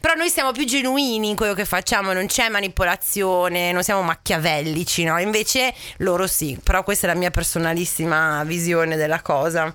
però 0.00 0.14
noi 0.14 0.30
siamo 0.30 0.52
più 0.52 0.64
genuini 0.64 1.28
in 1.28 1.36
quello 1.36 1.52
che 1.52 1.66
facciamo, 1.66 2.12
non 2.14 2.26
c'è 2.26 2.48
manipolazione, 2.48 3.72
non 3.72 3.82
siamo 3.82 4.02
macchiavellici, 4.02 5.04
no? 5.04 5.18
Invece 5.18 5.74
loro 5.98 6.26
sì, 6.26 6.58
però 6.62 6.82
questa 6.82 7.06
è 7.06 7.12
la 7.12 7.18
mia 7.18 7.30
personalissima 7.30 8.42
visione 8.44 8.96
della 8.96 9.20
cosa. 9.20 9.74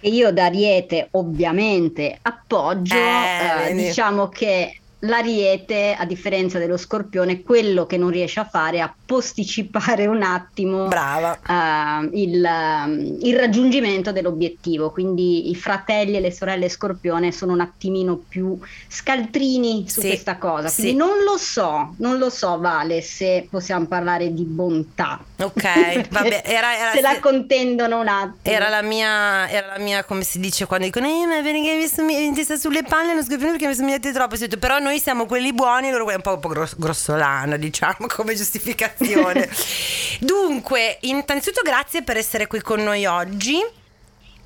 E 0.00 0.08
io 0.10 0.32
da 0.32 0.44
Ariete 0.46 1.08
ovviamente 1.12 2.18
appoggio, 2.22 2.94
Eh, 2.94 3.68
eh, 3.70 3.74
diciamo 3.74 4.28
che 4.28 4.80
l'Ariete, 5.00 5.94
a 5.98 6.04
differenza 6.04 6.58
dello 6.58 6.76
Scorpione, 6.76 7.42
quello 7.42 7.86
che 7.86 7.96
non 7.96 8.10
riesce 8.10 8.40
a 8.40 8.44
fare 8.44 8.78
è 8.78 8.80
a 8.80 8.92
posticipare 9.06 10.06
un 10.06 10.22
attimo 10.22 10.88
eh, 10.90 12.08
il, 12.12 12.44
ehm, 12.44 13.18
il 13.22 13.36
raggiungimento 13.38 14.12
dell'obiettivo. 14.12 14.90
Quindi 14.90 15.50
i 15.50 15.54
fratelli 15.54 16.16
e 16.16 16.20
le 16.20 16.32
sorelle 16.32 16.68
Scorpione 16.68 17.30
sono 17.32 17.52
un 17.52 17.60
attimino 17.60 18.16
più 18.16 18.58
scaltrini 18.88 19.88
su 19.88 20.00
Sì, 20.00 20.08
questa 20.08 20.36
cosa. 20.36 20.68
sì. 20.68 20.82
Quindi 20.82 20.98
non 20.98 21.22
lo 21.24 21.36
so, 21.36 21.94
non 21.98 22.18
lo 22.18 22.30
so, 22.30 22.58
Vale, 22.58 23.00
se 23.02 23.46
possiamo 23.48 23.86
parlare 23.86 24.32
di 24.32 24.42
bontà. 24.44 25.20
Ok, 25.40 26.08
vabbè, 26.10 26.42
era, 26.44 26.76
era, 26.76 26.90
se 26.92 27.00
la 27.00 27.18
contendono 27.20 28.00
un 28.00 28.08
attimo. 28.08 28.38
era 28.42 28.68
la 28.68 28.82
mia, 28.82 29.48
era 29.48 29.68
la 29.68 29.78
mia, 29.78 30.04
come 30.04 30.22
si 30.22 30.40
dice 30.40 30.66
quando 30.66 30.86
dicono, 30.86 31.06
eh, 31.06 31.26
ma 31.26 31.40
perché 31.40 31.70
hai 31.70 31.76
messo 31.76 32.02
in 32.02 32.34
testa 32.34 32.56
sulle 32.56 32.82
palle 32.82 33.14
non 33.14 33.22
scorpione 33.24 33.52
perché 33.52 33.66
mi 33.68 33.74
somigliate 33.74 34.12
troppo. 34.12 34.36
Però 34.58 34.78
noi 34.88 35.00
siamo 35.00 35.26
quelli 35.26 35.52
buoni, 35.52 35.90
loro 35.90 36.04
quelli 36.04 36.16
un 36.16 36.22
po', 36.22 36.34
un 36.34 36.40
po' 36.40 36.48
gross- 36.48 36.76
grossolana, 36.76 37.56
diciamo, 37.56 38.06
come 38.08 38.34
giustificazione. 38.34 39.48
Dunque, 40.20 40.98
innanzitutto 41.02 41.62
grazie 41.62 42.02
per 42.02 42.16
essere 42.16 42.46
qui 42.46 42.60
con 42.60 42.82
noi 42.82 43.04
oggi. 43.06 43.64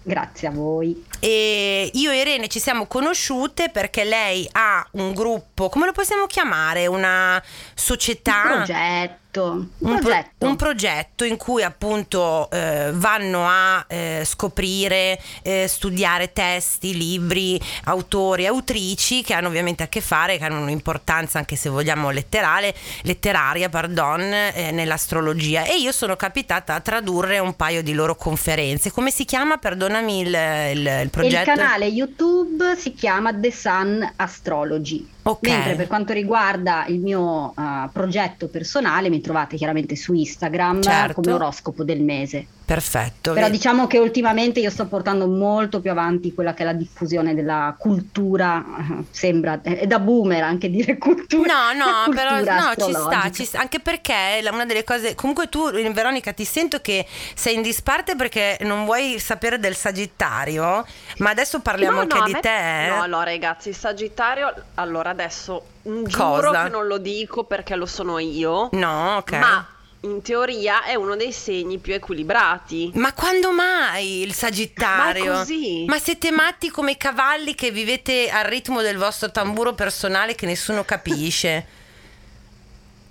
Grazie 0.05 0.49
a 0.49 0.51
voi. 0.51 1.07
E 1.21 1.89
io 1.93 2.11
e 2.11 2.19
Irene 2.19 2.49
ci 2.49 2.59
siamo 2.59 2.87
conosciute 2.87 3.71
perché 3.71 4.03
lei 4.03 4.49
ha 4.51 4.85
un 4.93 5.13
gruppo, 5.15 5.69
come 5.69 5.87
lo 5.87 5.93
possiamo 5.93 6.27
chiamare? 6.27 6.89
Una 6.89 7.41
società? 7.75 8.43
Un 8.43 8.57
progetto. 8.65 9.21
Un 9.41 9.69
un, 9.79 9.91
pro- 9.99 9.99
progetto. 10.01 10.47
un 10.47 10.57
progetto 10.57 11.25
in 11.25 11.37
cui 11.37 11.63
appunto 11.63 12.51
eh, 12.51 12.91
vanno 12.93 13.47
a 13.49 13.85
eh, 13.89 14.23
scoprire, 14.27 15.19
eh, 15.43 15.67
studiare 15.69 16.33
testi, 16.33 16.97
libri, 16.97 17.61
autori, 17.85 18.47
autrici 18.47 19.23
che 19.23 19.33
hanno 19.35 19.49
ovviamente 19.49 19.83
a 19.83 19.89
che 19.89 20.01
fare, 20.01 20.37
che 20.39 20.45
hanno 20.45 20.61
un'importanza 20.61 21.39
anche 21.39 21.57
se 21.57 21.69
vogliamo 21.71 22.11
letterale, 22.11 22.75
letteraria, 23.03 23.69
pardon, 23.69 24.21
eh, 24.21 24.71
nell'astrologia. 24.73 25.65
E 25.65 25.79
io 25.79 25.93
sono 25.93 26.17
capitata 26.17 26.75
a 26.75 26.81
tradurre 26.81 27.39
un 27.39 27.55
paio 27.57 27.83
di 27.83 27.95
loro 27.95 28.15
conferenze. 28.17 28.91
Come 28.91 29.11
si 29.11 29.25
chiama? 29.25 29.57
Perdonami 29.57 30.21
il, 30.21 30.27
il- 30.27 30.81
il 30.83 30.87
E 30.89 31.03
il 31.03 31.11
progetto. 31.11 31.45
canale 31.55 31.87
YouTube 31.87 32.77
si 32.77 32.93
chiama 32.93 33.33
The 33.35 33.51
Sun 33.53 34.13
Astrology. 34.17 35.09
Ok. 35.25 35.49
Mentre 35.49 35.77
per 35.77 35.87
quanto 35.87 36.13
riguarda 36.13 36.85
il 36.89 36.99
mio 36.99 37.55
eh, 37.57 37.89
progetto 37.93 38.49
personale, 38.49 39.09
mi 39.09 39.21
trovate 39.21 39.57
chiaramente 39.57 39.95
su 39.95 40.13
Instagram 40.13 40.83
Certo. 40.83 41.15
come 41.15 41.33
oroscopo 41.33 41.85
del 41.85 42.03
mese. 42.03 42.47
Perfetto. 42.73 43.35
Però 43.35 43.51
diciamo 43.51 43.87
che 43.87 43.99
ultimamente 43.99 44.59
io 44.61 44.71
sto 44.71 44.87
portando 44.87 45.27
molto 45.27 45.83
più 45.83 45.91
avanti 45.91 46.33
quella 46.33 46.55
che 46.55 46.63
è 46.63 46.65
la 46.65 46.73
diffusione 46.73 47.35
della 47.35 47.75
cultura, 47.79 48.65
eh, 48.79 49.05
sembra, 49.11 49.61
è 49.61 49.87
da 49.87 49.99
boomer 49.99 50.43
anche 50.43 50.71
dire 50.71 50.97
cultura. 50.97 51.53
No, 51.53 51.85
no, 51.85 52.09
però 52.15 52.31
cultura 52.37 52.57
no, 52.61 52.75
ci 52.75 52.95
sta, 52.95 53.31
ci 53.31 53.45
sta, 53.45 53.61
anche 53.61 53.81
perché 53.81 54.41
una 54.51 54.65
delle 54.65 54.85
cose, 54.85 55.15
comunque 55.15 55.51
tu 55.51 55.71
Veronica 55.93 56.33
ti 56.33 56.47
sento 56.47 56.81
che 56.81 57.07
sei 57.35 57.57
in 57.57 57.63
disparte 57.63 58.17
perché 58.17 58.57
non 58.63 58.87
vuoi 58.87 59.19
sapere 59.19 59.59
del 59.59 59.77
Sagittario, 59.77 60.87
ma 61.19 61.29
adesso 61.29 61.61
parliamo 61.61 61.97
No, 61.97 62.01
anche 62.03 62.19
no, 62.19 62.25
di 62.25 62.33
me- 62.33 62.41
te. 62.41 62.87
eh? 62.87 62.89
No, 62.89 63.03
allora 63.03 63.25
ragazzi, 63.25 63.75
Sagittario, 63.75 64.51
allora 64.77 65.11
adesso 65.11 65.63
mm, 65.87 66.05
Cosa? 66.05 66.41
giuro 66.41 66.51
che 66.63 66.69
non 66.71 66.87
lo 66.87 66.97
dico 66.97 67.45
perché 67.45 67.77
lo 67.77 67.85
sono 67.87 68.19
io, 68.19 68.71
No, 68.73 69.17
ok. 69.19 69.33
ma 69.33 69.67
in 70.03 70.23
teoria 70.23 70.85
è 70.85 70.95
uno 70.95 71.17
dei 71.17 71.33
segni 71.33 71.79
più 71.79 71.95
equilibrati. 71.95 72.91
Ma 72.95 73.13
quando 73.13 73.53
mai 73.53 74.23
il 74.23 74.35
Sagittario? 74.35 75.25
Ma 75.25 75.37
è 75.37 75.39
così. 75.39 75.85
Ma 75.87 75.99
siete 75.99 76.31
matti 76.31 76.71
come 76.71 76.93
i 76.93 76.97
cavalli 76.97 77.55
che 77.55 77.71
vivete 77.71 78.29
al 78.31 78.45
ritmo 78.45 78.83
del 78.83 78.97
vostro 78.97 79.31
tamburo 79.31 79.75
personale 79.75 80.35
che 80.35 80.47
nessuno 80.47 80.85
capisce? 80.85 81.67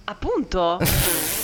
Appunto. 0.05 0.79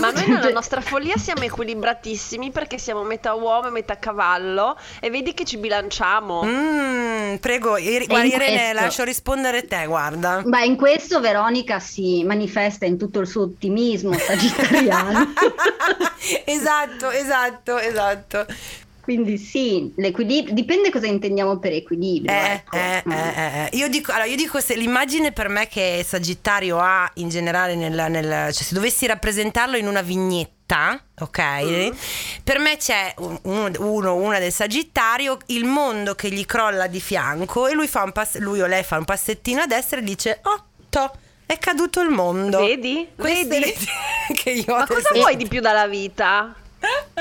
Ma 0.00 0.10
noi 0.10 0.26
nella 0.28 0.50
nostra 0.50 0.80
follia 0.80 1.16
siamo 1.16 1.42
equilibratissimi 1.42 2.50
perché 2.50 2.78
siamo 2.78 3.02
metà 3.02 3.34
uomo 3.34 3.68
e 3.68 3.70
metà 3.70 3.98
cavallo 3.98 4.76
e 5.00 5.10
vedi 5.10 5.34
che 5.34 5.44
ci 5.44 5.56
bilanciamo. 5.58 6.42
Mm, 6.44 7.34
prego, 7.36 7.76
Ir- 7.76 8.06
guarda, 8.06 8.26
Irene, 8.26 8.56
questo- 8.56 8.80
lascio 8.84 9.04
rispondere 9.04 9.66
te, 9.66 9.86
guarda. 9.86 10.42
Beh, 10.44 10.64
in 10.64 10.76
questo 10.76 11.20
Veronica 11.20 11.78
si 11.80 12.24
manifesta 12.24 12.84
in 12.86 12.98
tutto 12.98 13.20
il 13.20 13.26
suo 13.26 13.42
ottimismo 13.42 14.12
sagittariano. 14.14 15.32
esatto, 16.44 17.10
esatto, 17.10 17.78
esatto. 17.78 18.46
Quindi 19.14 19.38
sì, 19.38 19.92
l'equilibrio 19.96 20.54
dipende 20.54 20.90
cosa 20.90 21.06
intendiamo 21.06 21.58
per 21.58 21.72
equilibrio. 21.72 22.32
Eh, 22.32 22.52
ecco. 22.52 22.76
eh, 22.76 23.02
Mm. 23.06 23.10
eh, 23.12 23.32
eh, 23.36 23.64
eh. 23.72 23.76
Io 23.76 23.88
dico, 23.88 24.12
allora, 24.12 24.26
io 24.26 24.36
dico 24.36 24.60
se 24.60 24.74
l'immagine 24.76 25.32
per 25.32 25.48
me 25.48 25.66
che 25.68 26.04
Sagittario 26.06 26.78
ha 26.78 27.10
in 27.14 27.28
generale, 27.28 27.74
nel, 27.74 27.92
nel- 28.10 28.52
cioè 28.52 28.62
se 28.64 28.74
dovessi 28.74 29.06
rappresentarlo 29.06 29.76
in 29.76 29.86
una 29.86 30.02
vignetta, 30.02 31.02
ok? 31.18 31.40
Mm. 31.62 31.90
Per 32.44 32.58
me 32.58 32.76
c'è 32.76 33.14
un- 33.18 33.38
uno, 33.42 33.70
uno, 33.78 34.14
una 34.14 34.38
del 34.38 34.52
Sagittario, 34.52 35.36
il 35.46 35.64
mondo 35.64 36.14
che 36.14 36.30
gli 36.30 36.44
crolla 36.46 36.86
di 36.86 37.00
fianco 37.00 37.66
e 37.66 37.74
lui, 37.74 37.88
fa 37.88 38.02
un 38.02 38.12
pass- 38.12 38.38
lui 38.38 38.60
o 38.60 38.66
lei 38.66 38.82
fa 38.82 38.96
un 38.98 39.04
passettino 39.04 39.62
a 39.62 39.66
destra 39.66 39.98
e 39.98 40.02
dice, 40.02 40.40
oh, 40.44 40.64
to, 40.88 41.10
è 41.46 41.58
caduto 41.58 42.00
il 42.00 42.08
mondo. 42.08 42.60
Vedi? 42.60 43.08
Queste 43.16 43.46
Vedi? 43.46 43.64
le- 43.66 43.74
che 44.34 44.50
io 44.50 44.74
ho 44.74 44.78
Ma 44.78 44.86
cosa 44.86 45.10
vuoi 45.14 45.36
di 45.36 45.46
più 45.46 45.60
dalla 45.60 45.86
vita? 45.86 46.54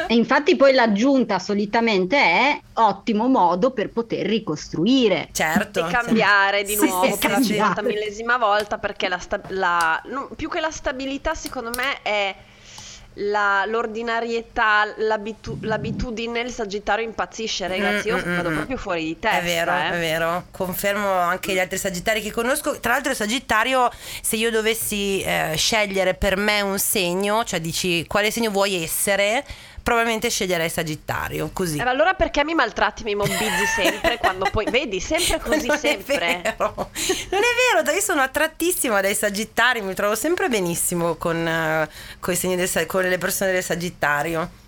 E 0.07 0.15
infatti 0.15 0.55
poi 0.55 0.73
l'aggiunta 0.73 1.39
solitamente 1.39 2.17
è 2.17 2.59
ottimo 2.73 3.27
modo 3.27 3.71
per 3.71 3.89
poter 3.89 4.25
ricostruire. 4.25 5.29
Certo. 5.31 5.87
E 5.87 5.91
cambiare 5.91 6.63
di 6.63 6.75
nuovo 6.75 7.05
sì, 7.05 7.17
per 7.17 7.31
la 7.31 7.37
sì. 7.37 7.53
seconda 7.53 7.81
millesima 7.81 8.37
volta 8.37 8.77
perché 8.77 9.07
la, 9.07 9.19
sta- 9.19 9.41
la- 9.49 10.01
no, 10.05 10.29
più 10.35 10.49
che 10.49 10.59
la 10.59 10.71
stabilità 10.71 11.33
secondo 11.33 11.71
me 11.75 12.01
è 12.01 12.35
la- 13.15 13.65
l'ordinarietà, 13.65 14.85
l'abitu- 14.97 15.61
l'abitudine, 15.63 16.39
il 16.41 16.51
sagittario 16.51 17.03
impazzisce 17.05 17.67
ragazzi, 17.67 18.07
io 18.07 18.17
Mm, 18.17 18.29
mm, 18.31 18.35
vado 18.35 18.49
mm. 18.49 18.55
proprio 18.55 18.77
fuori 18.77 19.03
di 19.03 19.19
testa. 19.19 19.39
È 19.39 19.43
vero, 19.43 19.71
eh. 19.71 19.89
è 19.91 19.99
vero, 19.99 20.45
confermo 20.51 21.09
anche 21.11 21.53
gli 21.53 21.59
altri 21.59 21.77
sagittari 21.77 22.21
che 22.21 22.31
conosco. 22.31 22.79
Tra 22.79 22.93
l'altro 22.93 23.11
il 23.11 23.17
sagittario, 23.17 23.89
se 24.21 24.35
io 24.37 24.49
dovessi 24.51 25.21
eh, 25.21 25.53
scegliere 25.55 26.13
per 26.13 26.37
me 26.37 26.61
un 26.61 26.79
segno, 26.79 27.43
cioè 27.43 27.59
dici 27.59 28.05
quale 28.07 28.31
segno 28.31 28.49
vuoi 28.49 28.81
essere, 28.81 29.43
probabilmente 29.81 30.29
sceglierei 30.29 30.69
sagittario, 30.69 31.49
così. 31.53 31.77
Eh, 31.77 31.81
allora 31.81 32.13
perché 32.13 32.43
mi 32.43 32.53
maltratti, 32.53 33.03
mi 33.03 33.15
mobbizzi 33.15 33.65
sempre 33.75 34.17
quando 34.17 34.47
poi 34.51 34.65
vedi 34.69 34.99
sempre 34.99 35.39
così 35.43 35.67
non 35.67 35.77
sempre. 35.77 36.41
È 36.41 36.41
vero. 36.41 36.73
Non 36.75 37.41
è 37.41 37.81
vero, 37.83 37.91
io 37.91 38.01
sono 38.01 38.21
attrattissima 38.21 39.01
dai 39.01 39.15
sagittari, 39.15 39.81
mi 39.81 39.93
trovo 39.93 40.15
sempre 40.15 40.49
benissimo 40.49 41.15
con, 41.15 41.47
eh, 41.47 41.89
segni 42.35 42.55
del 42.55 42.69
con 42.85 43.03
le 43.03 43.17
persone 43.17 43.51
del 43.51 43.63
sagittario. 43.63 44.60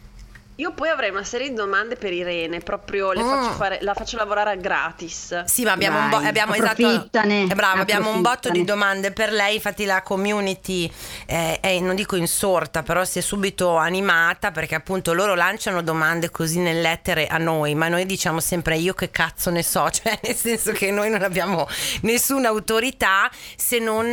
Io 0.58 0.72
poi 0.72 0.90
avrei 0.90 1.10
una 1.10 1.24
serie 1.24 1.50
di 1.50 1.56
domande 1.56 1.96
per 1.96 2.14
Irene, 2.14 2.60
proprio 2.60 3.12
le 3.12 3.24
Mm. 3.24 3.28
faccio 3.28 3.52
fare, 3.54 3.80
la 3.82 3.96
faccio 3.96 4.18
lavorare 4.18 4.52
a 4.52 4.56
gratis. 4.56 5.46
Sì, 5.46 5.64
ma 5.64 5.72
abbiamo 5.72 5.98
un, 5.98 6.10
bo- 6.10 6.20
Dai, 6.20 6.28
abbiamo, 6.28 6.54
esatto, 6.54 7.10
è 7.22 7.54
bravo, 7.56 7.82
abbiamo 7.82 8.12
un 8.12 8.22
botto 8.22 8.50
di 8.52 8.64
domande 8.64 9.12
per 9.12 9.32
lei, 9.32 9.56
infatti 9.56 9.86
la 9.86 10.04
community 10.04 10.92
è, 11.26 11.58
è, 11.60 11.80
non 11.80 11.96
dico 11.96 12.16
insorta, 12.16 12.84
però 12.84 13.04
si 13.04 13.18
è 13.18 13.22
subito 13.24 13.78
animata 13.78 14.52
perché 14.52 14.76
appunto 14.76 15.14
loro 15.14 15.34
lanciano 15.34 15.82
domande 15.82 16.30
così 16.30 16.60
nell'etere 16.60 17.26
a 17.26 17.38
noi, 17.40 17.74
ma 17.74 17.88
noi 17.88 18.06
diciamo 18.06 18.40
sempre 18.40 18.78
io 18.78 18.94
che 18.94 19.10
cazzo 19.10 19.50
ne 19.50 19.64
so, 19.64 19.90
cioè 19.92 20.20
nel 20.22 20.36
senso 20.36 20.72
che 20.72 20.92
noi 20.92 21.10
non 21.10 21.24
abbiamo 21.24 21.68
nessuna 22.02 22.50
autorità 22.50 23.28
se 23.56 23.80
non 23.80 24.06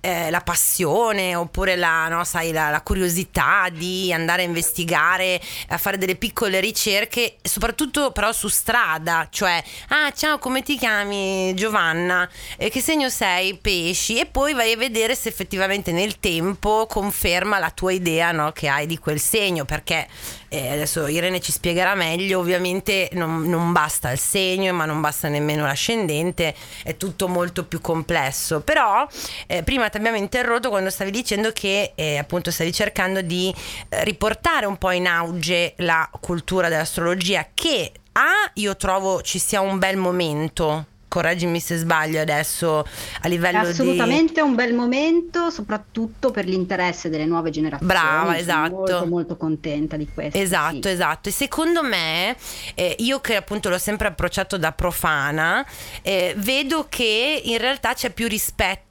eh, 0.00 0.30
la 0.30 0.40
passione 0.40 1.36
oppure 1.36 1.76
la, 1.76 2.08
no, 2.08 2.24
sai, 2.24 2.50
la, 2.50 2.70
la 2.70 2.80
curiosità 2.80 3.68
di 3.70 4.12
andare 4.12 4.42
a 4.42 4.44
investigare, 4.44 5.40
a 5.68 5.78
fare 5.78 5.98
delle 5.98 6.16
piccole 6.16 6.60
ricerche, 6.60 7.36
soprattutto 7.42 8.10
però 8.10 8.32
su 8.32 8.48
strada, 8.48 9.28
cioè, 9.30 9.62
ah 9.88 10.12
ciao 10.12 10.38
come 10.38 10.62
ti 10.62 10.76
chiami 10.76 11.54
Giovanna, 11.54 12.28
Eh, 12.56 12.70
che 12.70 12.80
segno 12.80 13.08
sei? 13.08 13.56
Pesci 13.56 14.18
e 14.18 14.26
poi 14.26 14.54
vai 14.54 14.72
a 14.72 14.76
vedere 14.76 15.14
se 15.14 15.28
effettivamente 15.28 15.92
nel 15.92 16.18
tempo 16.18 16.86
conferma 16.86 17.58
la 17.58 17.70
tua 17.70 17.92
idea 17.92 18.32
no, 18.32 18.52
che 18.52 18.68
hai 18.68 18.86
di 18.86 18.98
quel 18.98 19.20
segno, 19.20 19.64
perché 19.64 20.06
eh, 20.48 20.68
adesso 20.68 21.06
Irene 21.06 21.40
ci 21.40 21.52
spiegherà 21.52 21.94
meglio, 21.94 22.38
ovviamente 22.38 23.08
non, 23.12 23.42
non 23.42 23.72
basta 23.72 24.10
il 24.10 24.18
segno, 24.18 24.72
ma 24.72 24.84
non 24.84 25.00
basta 25.00 25.28
nemmeno 25.28 25.66
l'ascendente, 25.66 26.54
è 26.82 26.96
tutto 26.96 27.28
molto 27.28 27.64
più 27.64 27.80
complesso. 27.80 28.60
Però 28.60 29.06
eh, 29.46 29.62
prima 29.62 29.88
ti 29.88 29.96
abbiamo 29.96 30.16
interrotto 30.16 30.70
quando 30.70 30.90
stavi 30.90 31.10
dicendo 31.10 31.52
che 31.52 31.92
eh, 31.94 32.18
appunto 32.18 32.50
stavi 32.50 32.72
cercando 32.72 33.20
di 33.20 33.54
eh, 33.88 34.04
riportare 34.04 34.66
un 34.66 34.76
po' 34.76 34.90
in 34.90 35.06
auge 35.06 35.74
la 35.78 36.08
cultura 36.20 36.68
dell'astrologia 36.68 37.48
che 37.52 37.92
A 38.12 38.50
io 38.54 38.76
trovo 38.76 39.22
ci 39.22 39.38
sia 39.38 39.60
un 39.60 39.78
bel 39.78 39.96
momento 39.96 40.86
correggimi 41.08 41.58
se 41.60 41.76
sbaglio 41.76 42.20
adesso 42.20 42.86
a 43.22 43.28
livello 43.28 43.58
È 43.58 43.70
assolutamente 43.70 44.34
di... 44.34 44.40
un 44.40 44.54
bel 44.54 44.74
momento, 44.74 45.50
soprattutto 45.50 46.30
per 46.30 46.46
l'interesse 46.46 47.08
delle 47.08 47.24
nuove 47.24 47.50
generazioni. 47.50 47.92
Brava, 47.92 48.36
esatto. 48.36 48.74
molto 48.74 49.06
molto 49.06 49.36
contenta 49.36 49.96
di 49.96 50.06
questo. 50.12 50.38
Esatto, 50.38 50.88
sì. 50.88 50.94
esatto. 50.94 51.28
E 51.28 51.32
secondo 51.32 51.82
me, 51.82 52.36
eh, 52.74 52.94
io 52.98 53.20
che 53.20 53.36
appunto 53.36 53.68
l'ho 53.68 53.78
sempre 53.78 54.08
approcciato 54.08 54.56
da 54.56 54.72
profana, 54.72 55.66
eh, 56.02 56.34
vedo 56.36 56.86
che 56.88 57.42
in 57.44 57.58
realtà 57.58 57.94
c'è 57.94 58.10
più 58.10 58.28
rispetto 58.28 58.87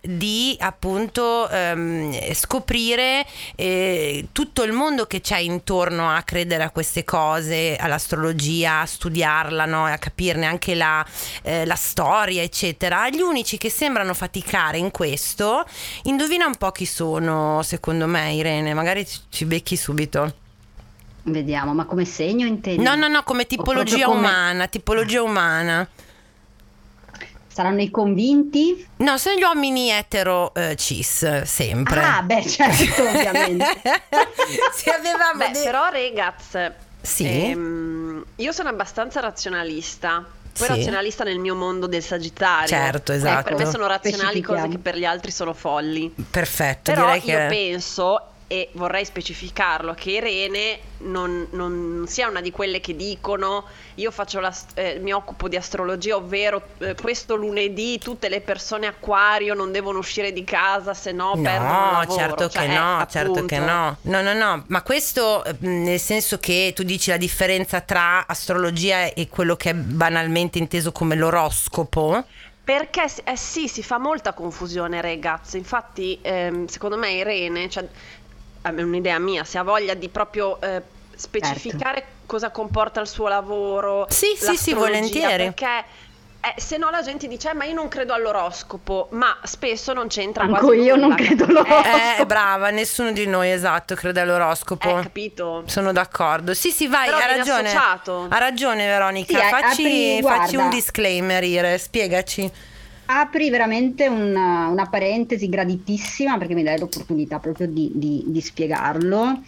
di 0.00 0.56
appunto 0.58 1.48
ehm, 1.48 2.32
scoprire 2.32 3.24
eh, 3.54 4.28
tutto 4.32 4.62
il 4.62 4.72
mondo 4.72 5.06
che 5.06 5.20
c'è 5.20 5.38
intorno 5.38 6.10
a 6.10 6.22
credere 6.22 6.64
a 6.64 6.70
queste 6.70 7.04
cose, 7.04 7.76
all'astrologia, 7.76 8.80
a 8.80 8.86
studiarla, 8.86 9.64
no? 9.64 9.84
a 9.84 9.96
capirne 9.98 10.46
anche 10.46 10.74
la, 10.74 11.04
eh, 11.42 11.64
la 11.64 11.76
storia, 11.76 12.42
eccetera. 12.42 13.08
Gli 13.08 13.20
unici 13.20 13.56
che 13.58 13.70
sembrano 13.70 14.14
faticare 14.14 14.78
in 14.78 14.90
questo, 14.90 15.64
indovina 16.04 16.46
un 16.46 16.56
po' 16.56 16.72
chi 16.72 16.86
sono, 16.86 17.62
secondo 17.62 18.06
me, 18.06 18.32
Irene, 18.34 18.74
magari 18.74 19.06
ci 19.28 19.44
becchi 19.44 19.76
subito. 19.76 20.42
Vediamo, 21.26 21.72
ma 21.72 21.84
come 21.86 22.04
segno 22.04 22.46
intendi? 22.46 22.82
No, 22.82 22.94
no, 22.96 23.08
no, 23.08 23.22
come 23.22 23.46
tipologia 23.46 24.06
come... 24.06 24.18
umana, 24.18 24.66
tipologia 24.66 25.22
umana. 25.22 25.88
Saranno 27.54 27.82
i 27.82 27.90
convinti? 27.90 28.84
No, 28.96 29.16
sono 29.16 29.36
gli 29.38 29.42
uomini 29.42 29.88
etero 29.90 30.52
eh, 30.54 30.74
cis, 30.74 31.42
sempre. 31.42 32.02
Ah, 32.02 32.20
beh, 32.22 32.44
certo, 32.48 33.02
ovviamente. 33.06 33.64
Se 34.74 34.90
avevamo 34.90 35.38
beh, 35.38 35.50
de- 35.52 35.62
però, 35.62 35.88
ragazzi, 35.88 36.58
sì. 37.00 37.26
Ehm, 37.50 38.24
io 38.36 38.50
sono 38.50 38.70
abbastanza 38.70 39.20
razionalista. 39.20 40.24
Poi 40.56 40.66
Sì. 40.66 40.74
razionalista 40.74 41.22
nel 41.24 41.38
mio 41.38 41.54
mondo 41.54 41.86
del 41.86 42.02
Sagittario. 42.02 42.66
Certo, 42.68 43.12
Eh, 43.12 43.16
esatto. 43.16 43.54
per 43.54 43.64
me 43.64 43.70
sono 43.70 43.86
razionali 43.88 44.40
cose 44.40 44.68
che 44.68 44.78
per 44.78 44.96
gli 44.96 45.04
altri 45.04 45.30
sono 45.32 45.52
folli. 45.52 46.12
Perfetto, 46.30 46.92
Però 46.92 47.06
direi 47.12 47.18
io 47.24 47.36
che 47.38 47.46
penso, 47.48 48.28
e 48.54 48.68
vorrei 48.74 49.04
specificarlo, 49.04 49.94
che 49.94 50.10
Irene 50.12 50.78
non, 50.98 51.48
non 51.50 52.04
sia 52.06 52.28
una 52.28 52.40
di 52.40 52.52
quelle 52.52 52.80
che 52.80 52.94
dicono 52.94 53.64
io 53.96 54.10
faccio 54.12 54.38
la, 54.38 54.54
eh, 54.74 54.98
mi 55.00 55.12
occupo 55.12 55.48
di 55.48 55.56
astrologia, 55.56 56.14
ovvero 56.14 56.62
eh, 56.78 56.94
questo 56.94 57.34
lunedì 57.34 57.98
tutte 57.98 58.28
le 58.28 58.40
persone 58.40 58.86
acquario 58.86 59.54
non 59.54 59.72
devono 59.72 59.98
uscire 59.98 60.32
di 60.32 60.44
casa 60.44 60.94
se 60.94 61.10
no 61.10 61.36
perdono 61.42 61.80
il 61.86 61.90
No, 61.90 61.90
lavoro. 61.98 62.16
certo 62.16 62.48
Cioè, 62.48 62.66
che 62.66 62.72
eh, 62.72 62.78
no, 62.78 63.06
certo 63.10 63.30
appunto. 63.32 63.46
che 63.46 63.58
no. 63.58 63.96
No, 64.02 64.22
no, 64.22 64.32
no, 64.34 64.64
ma 64.68 64.82
questo 64.82 65.44
eh, 65.44 65.56
nel 65.60 65.98
senso 65.98 66.38
che 66.38 66.72
tu 66.76 66.84
dici 66.84 67.10
la 67.10 67.16
differenza 67.16 67.80
tra 67.80 68.24
astrologia 68.26 69.12
e 69.12 69.28
quello 69.28 69.56
che 69.56 69.70
è 69.70 69.74
banalmente 69.74 70.58
inteso 70.58 70.92
come 70.92 71.16
l'oroscopo. 71.16 72.24
Perché 72.64 73.04
eh 73.24 73.36
sì, 73.36 73.68
si 73.68 73.82
fa 73.82 73.98
molta 73.98 74.32
confusione, 74.32 75.02
ragazzi. 75.02 75.58
Infatti, 75.58 76.18
ehm, 76.22 76.64
secondo 76.66 76.96
me 76.96 77.12
Irene, 77.12 77.68
cioè, 77.68 77.86
è 78.72 78.82
un'idea 78.82 79.18
mia, 79.18 79.44
se 79.44 79.58
ha 79.58 79.62
voglia 79.62 79.94
di 79.94 80.08
proprio 80.08 80.60
eh, 80.60 80.82
specificare 81.14 82.04
cosa 82.26 82.50
comporta 82.50 83.00
il 83.00 83.06
suo 83.08 83.28
lavoro. 83.28 84.06
Sì, 84.08 84.34
sì, 84.38 84.56
sì, 84.56 84.72
volentieri. 84.72 85.44
Perché 85.44 85.84
eh, 86.40 86.60
se 86.60 86.76
no 86.78 86.88
la 86.90 87.02
gente 87.02 87.26
dice, 87.28 87.50
"Eh, 87.50 87.54
ma 87.54 87.64
io 87.64 87.74
non 87.74 87.88
credo 87.88 88.12
all'oroscopo, 88.14 89.08
ma 89.12 89.36
spesso 89.42 89.92
non 89.92 90.08
c'entra 90.08 90.44
Manco 90.44 90.66
quasi 90.66 90.80
io 90.82 90.96
non 90.96 91.14
credo 91.14 91.44
Eh, 91.44 91.48
all'oroscopo. 91.48 92.22
Eh, 92.22 92.26
brava, 92.26 92.70
nessuno 92.70 93.12
di 93.12 93.26
noi 93.26 93.50
esatto 93.50 93.94
crede 93.94 94.20
all'oroscopo. 94.20 94.98
eh, 94.98 95.02
capito? 95.02 95.62
Sono 95.66 95.92
d'accordo. 95.92 96.54
Sì, 96.54 96.70
sì, 96.70 96.86
vai, 96.86 97.06
Però 97.06 97.18
ha 97.18 97.26
ragione. 97.26 97.68
associato. 97.68 98.26
Ha 98.30 98.38
ragione 98.38 98.86
Veronica, 98.86 99.38
Sì, 99.38 99.44
facci, 99.48 99.82
apri, 99.84 100.22
facci 100.22 100.56
un 100.56 100.70
disclaimer, 100.70 101.44
Ire, 101.44 101.76
spiegaci. 101.78 102.50
Apri 103.06 103.50
veramente 103.50 104.06
una, 104.06 104.68
una 104.68 104.86
parentesi 104.86 105.48
graditissima 105.48 106.38
perché 106.38 106.54
mi 106.54 106.62
dai 106.62 106.78
l'opportunità 106.78 107.38
proprio 107.38 107.66
di, 107.66 107.90
di- 107.94 108.24
di 108.26 108.40
spiegarlo. 108.40 109.42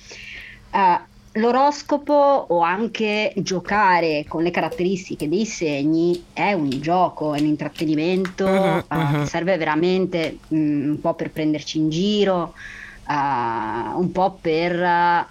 Eh, 0.70 1.14
l'oroscopo 1.36 2.12
o 2.48 2.60
anche 2.60 3.32
giocare 3.36 4.24
con 4.28 4.42
le 4.42 4.50
caratteristiche 4.50 5.28
dei 5.28 5.44
segni 5.44 6.24
è 6.32 6.52
un 6.52 6.68
gioco, 6.68 7.34
è 7.34 7.40
un 7.40 7.46
intrattenimento, 7.46 8.46
eh, 8.46 8.84
mhm. 8.88 9.20
che 9.20 9.26
serve 9.26 9.56
veramente 9.56 10.38
mm, 10.54 10.90
un 10.90 11.00
po' 11.00 11.14
per 11.14 11.30
prenderci 11.30 11.78
in 11.78 11.90
giro, 11.90 12.54
eh, 13.08 13.94
un 13.96 14.10
po' 14.12 14.38
per 14.40 14.72
eh, 14.80 15.26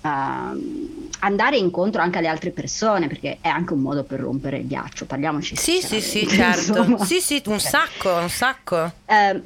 andare 1.20 1.58
incontro 1.58 2.02
anche 2.02 2.18
alle 2.20 2.28
altre 2.28 2.52
persone, 2.52 3.08
perché 3.08 3.38
è 3.42 3.48
anche 3.48 3.74
un 3.74 3.80
modo 3.80 4.04
per 4.04 4.20
rompere 4.20 4.58
il 4.58 4.68
ghiaccio, 4.68 5.06
parliamoci 5.06 5.56
Sì, 5.56 5.82
sì, 5.82 6.00
sì, 6.02 6.20
sinceramente, 6.20 6.62
certo. 6.62 6.80
insomma. 6.82 7.06
Sì, 7.06 7.20
sì, 7.20 7.42
un 7.48 7.60
sacco, 7.60 8.14
un 8.14 8.30
sacco. 8.30 8.92
Eh, 9.06 9.42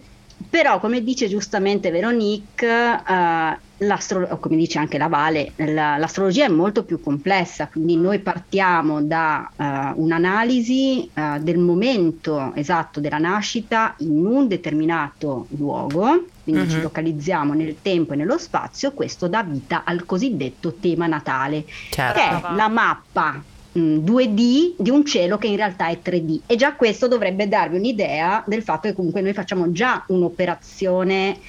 però, 0.50 0.80
come 0.80 1.04
dice 1.04 1.28
giustamente 1.28 1.92
Veronique, 1.92 2.68
eh, 2.68 3.58
l'astro- 3.86 4.28
o 4.30 4.38
come 4.38 4.56
dice 4.56 4.80
anche 4.80 4.98
la 4.98 5.08
Vale, 5.08 5.52
la- 5.58 5.98
l'astrologia 5.98 6.46
è 6.46 6.50
molto 6.50 6.84
più 6.84 7.02
complessa, 7.02 7.68
quindi 7.68 7.98
noi 7.98 8.20
partiamo 8.20 9.02
da 9.02 9.50
eh, 9.56 9.92
un'analisi 9.96 11.10
eh, 11.14 11.40
del 11.42 11.58
momento 11.58 12.54
esatto 12.56 13.00
della 13.00 13.18
nascita 13.18 13.96
in 14.00 14.26
un 14.26 14.48
determinato 14.48 15.48
luogo, 15.58 16.26
quindi 16.50 16.70
ci 16.70 16.78
Mhm. 16.78 16.82
localizziamo 16.84 17.54
nel 17.54 17.78
tempo 17.82 18.14
e 18.14 18.16
nello 18.16 18.38
spazio, 18.38 18.92
questo 18.94 19.28
dà 19.28 19.44
vita 19.44 19.84
al 19.86 20.06
cosiddetto 20.06 20.76
tema 20.80 21.06
natale, 21.08 21.66
Certo. 21.90 22.20
che 22.20 22.26
è 22.26 22.56
la 22.56 22.68
mappa 22.68 23.44
mh, 23.72 23.98
2D 24.00 24.76
di 24.80 24.90
un 24.90 25.06
cielo 25.06 25.38
che 25.38 25.46
in 25.48 25.56
realtà 25.56 25.88
è 25.90 26.02
3D 26.02 26.42
e 26.48 26.56
già 26.56 26.76
questo 26.76 27.08
dovrebbe 27.08 27.48
darvi 27.48 27.78
un'idea 27.78 28.44
del 28.48 28.64
fatto 28.64 28.88
che 28.88 28.96
comunque 28.96 29.22
noi 29.22 29.34
facciamo 29.34 29.72
già 29.72 30.04
un'operazione 30.08 31.40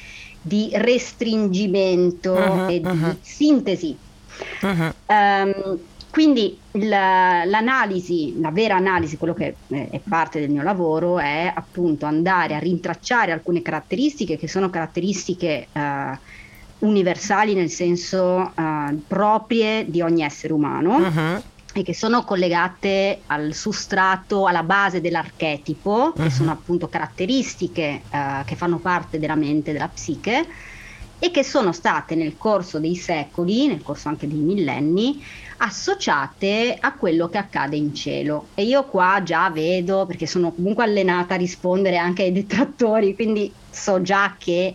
di 0.43 0.69
restringimento 0.75 2.35
Mhm, 2.35 2.69
e 2.71 2.81
di 2.81 2.89
mhm. 2.89 3.19
sintesi. 3.23 3.97
Mhm. 4.63 4.93
Ehm, 5.07 5.79
quindi 6.11 6.63
la- 6.73 7.45
l'analisi, 7.45 8.37
la 8.41 8.51
vera 8.51 8.77
analisi, 8.77 9.17
quello 9.17 9.33
che 9.35 9.61
eh, 9.69 9.89
è 9.89 10.03
parte 10.03 10.41
del 10.41 10.51
mio 10.51 10.63
lavoro, 10.63 11.19
è 11.19 11.51
appunto 11.55 12.07
andare 12.07 12.55
a 12.55 12.59
rintracciare 12.59 13.33
alcune 13.33 13.63
caratteristiche 13.63 14.37
che 14.37 14.49
sono 14.49 14.71
caratteristiche 14.71 15.69
eh, 15.73 16.19
universali 16.79 17.55
nel 17.55 17.71
senso 17.71 18.53
eh, 18.55 19.03
proprie 19.07 19.89
di 19.89 20.01
ogni 20.01 20.23
essere 20.23 20.53
umano 20.53 20.99
Mhm. 20.99 21.43
e 21.73 21.83
che 21.83 21.95
sono 21.95 22.25
collegate 22.25 23.23
al 23.27 23.53
sustrato, 23.55 24.47
alla 24.47 24.65
base 24.65 25.01
dell'archetipo, 25.01 26.13
che 26.15 26.23
Mhm. 26.23 26.29
sono 26.31 26.51
appunto 26.51 26.89
caratteristiche 26.89 28.07
eh, 28.09 28.43
che 28.45 28.57
fanno 28.57 28.81
parte 28.81 29.19
della 29.19 29.37
mente, 29.37 29.73
della 29.73 29.89
psiche 29.89 30.47
e 31.21 31.31
che 31.31 31.45
sono 31.45 31.71
state 31.71 32.15
nel 32.15 32.37
corso 32.37 32.81
dei 32.81 32.97
secoli, 32.97 33.69
nel 33.69 33.83
corso 33.83 34.09
anche 34.09 34.27
dei 34.27 34.39
millenni, 34.39 35.23
associate 35.59 36.77
a 36.81 36.95
quello 36.95 37.29
che 37.29 37.39
accade 37.39 37.77
in 37.77 37.95
cielo. 37.95 38.49
E 38.55 38.65
io 38.65 38.85
qua 38.87 39.21
già 39.23 39.51
vedo, 39.51 40.07
perché 40.07 40.27
sono 40.27 40.51
comunque 40.51 40.85
allenata 40.85 41.35
a 41.35 41.37
rispondere 41.37 41.99
anche 41.99 42.23
ai 42.23 42.33
detrattori, 42.33 43.15
quindi 43.15 43.53
so 43.69 44.01
già 44.01 44.35
che 44.39 44.75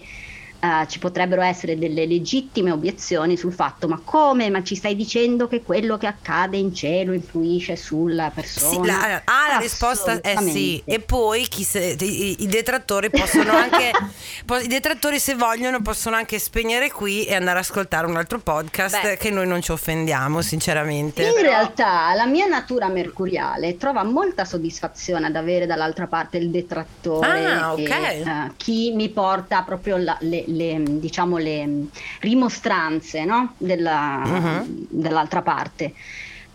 eh, 0.59 0.87
ci 0.87 0.99
potrebbero 0.99 1.41
essere 1.41 1.77
delle 1.77 2.05
legittime 2.05 2.71
obiezioni 2.71 3.37
sul 3.37 3.53
fatto, 3.53 3.87
ma 3.87 3.99
come? 4.03 4.49
Ma 4.49 4.63
ci 4.63 4.75
stai 4.75 4.95
dicendo 4.95 5.47
che 5.47 5.61
quello 5.63 5.97
che 5.97 6.07
accade 6.07 6.57
in 6.57 6.73
cielo 6.73 7.13
influisce 7.13 7.75
sulla 7.75 8.31
persona? 8.33 8.69
Sì, 8.69 8.85
la, 8.85 9.21
ah, 9.23 9.53
la 9.53 9.57
risposta 9.59 10.19
è 10.21 10.35
sì. 10.39 10.81
E 10.85 10.99
poi 10.99 11.47
chi 11.47 11.63
se- 11.63 11.95
i, 11.99 12.43
i 12.43 12.47
detrattori 12.47 13.09
possono 13.09 13.51
anche, 13.53 13.91
po- 14.45 14.57
i 14.57 14.67
detrattori 14.67 15.19
se 15.19 15.35
vogliono 15.35 15.81
possono 15.81 16.15
anche 16.15 16.39
spegnere 16.39 16.91
qui 16.91 17.25
e 17.25 17.35
andare 17.35 17.59
ad 17.59 17.63
ascoltare 17.65 18.07
un 18.07 18.15
altro 18.15 18.39
podcast 18.39 19.01
Beh. 19.01 19.17
che 19.17 19.29
noi 19.29 19.47
non 19.47 19.61
ci 19.61 19.71
offendiamo, 19.71 20.41
sinceramente. 20.41 21.23
In 21.23 21.41
realtà 21.41 22.13
la 22.15 22.25
mia 22.25 22.45
natura 22.47 22.87
mercuriale 22.87 23.77
trova 23.77 24.03
molta 24.03 24.45
soddisfazione 24.45 25.27
ad 25.27 25.35
avere 25.35 25.65
dall'altra 25.65 26.07
parte 26.07 26.37
il 26.37 26.49
detrattore 26.49 27.45
Ah, 27.45 27.73
ok. 27.73 27.79
e 27.79 28.19
eh, 28.21 28.51
chi 28.57 28.91
mi 28.93 29.09
porta 29.09 29.61
proprio 29.63 29.97
la- 29.97 30.17
le, 30.21 30.44
le, 30.47 30.81
diciamo, 30.99 31.37
le 31.37 31.85
rimostranze 32.19 33.25
no? 33.25 33.53
Della- 33.57 34.21
Mhm. 34.25 34.87
dall'altra 34.89 35.41
parte. 35.41 35.93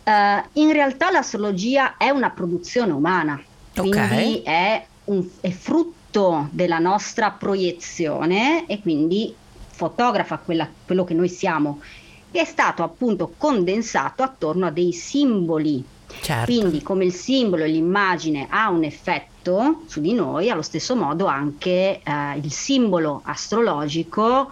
Eh, 0.04 0.42
in 0.54 0.72
realtà 0.72 1.10
l'astrologia 1.10 1.96
è 1.96 2.08
una 2.10 2.30
produzione 2.30 2.92
umana, 2.92 3.40
quindi 3.74 4.42
è, 4.44 4.84
un- 5.04 5.26
è 5.40 5.50
frutto 5.50 6.48
della 6.50 6.78
nostra 6.78 7.30
proiezione 7.30 8.66
e 8.66 8.80
quindi 8.80 9.34
fotografa 9.70 10.38
quella- 10.38 10.68
quello 10.84 11.04
che 11.04 11.14
noi 11.14 11.28
siamo 11.28 11.80
che 12.32 12.40
è 12.40 12.44
stato 12.44 12.82
appunto 12.84 13.34
condensato 13.36 14.22
attorno 14.22 14.66
a 14.66 14.70
dei 14.70 14.92
simboli. 14.92 15.82
Certo. 16.20 16.44
Quindi 16.44 16.82
come 16.82 17.04
il 17.04 17.12
simbolo 17.14 17.64
e 17.64 17.68
l'immagine 17.68 18.46
ha 18.50 18.68
un 18.70 18.84
effetto 18.84 19.28
su 19.86 20.00
di 20.00 20.12
noi, 20.12 20.50
allo 20.50 20.62
stesso 20.62 20.94
modo 20.94 21.26
anche 21.26 22.00
eh, 22.02 22.36
il 22.36 22.52
simbolo 22.52 23.20
astrologico 23.24 24.50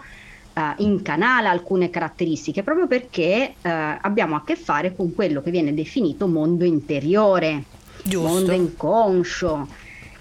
eh, 0.53 0.73
incanala 0.77 1.49
alcune 1.49 1.89
caratteristiche, 1.89 2.63
proprio 2.63 2.87
perché 2.87 3.53
eh, 3.61 3.69
abbiamo 3.69 4.35
a 4.35 4.43
che 4.43 4.55
fare 4.55 4.95
con 4.95 5.13
quello 5.13 5.41
che 5.41 5.51
viene 5.51 5.73
definito 5.73 6.27
mondo 6.27 6.65
interiore, 6.65 7.63
Giusto. 8.03 8.27
mondo 8.27 8.51
inconscio 8.51 9.67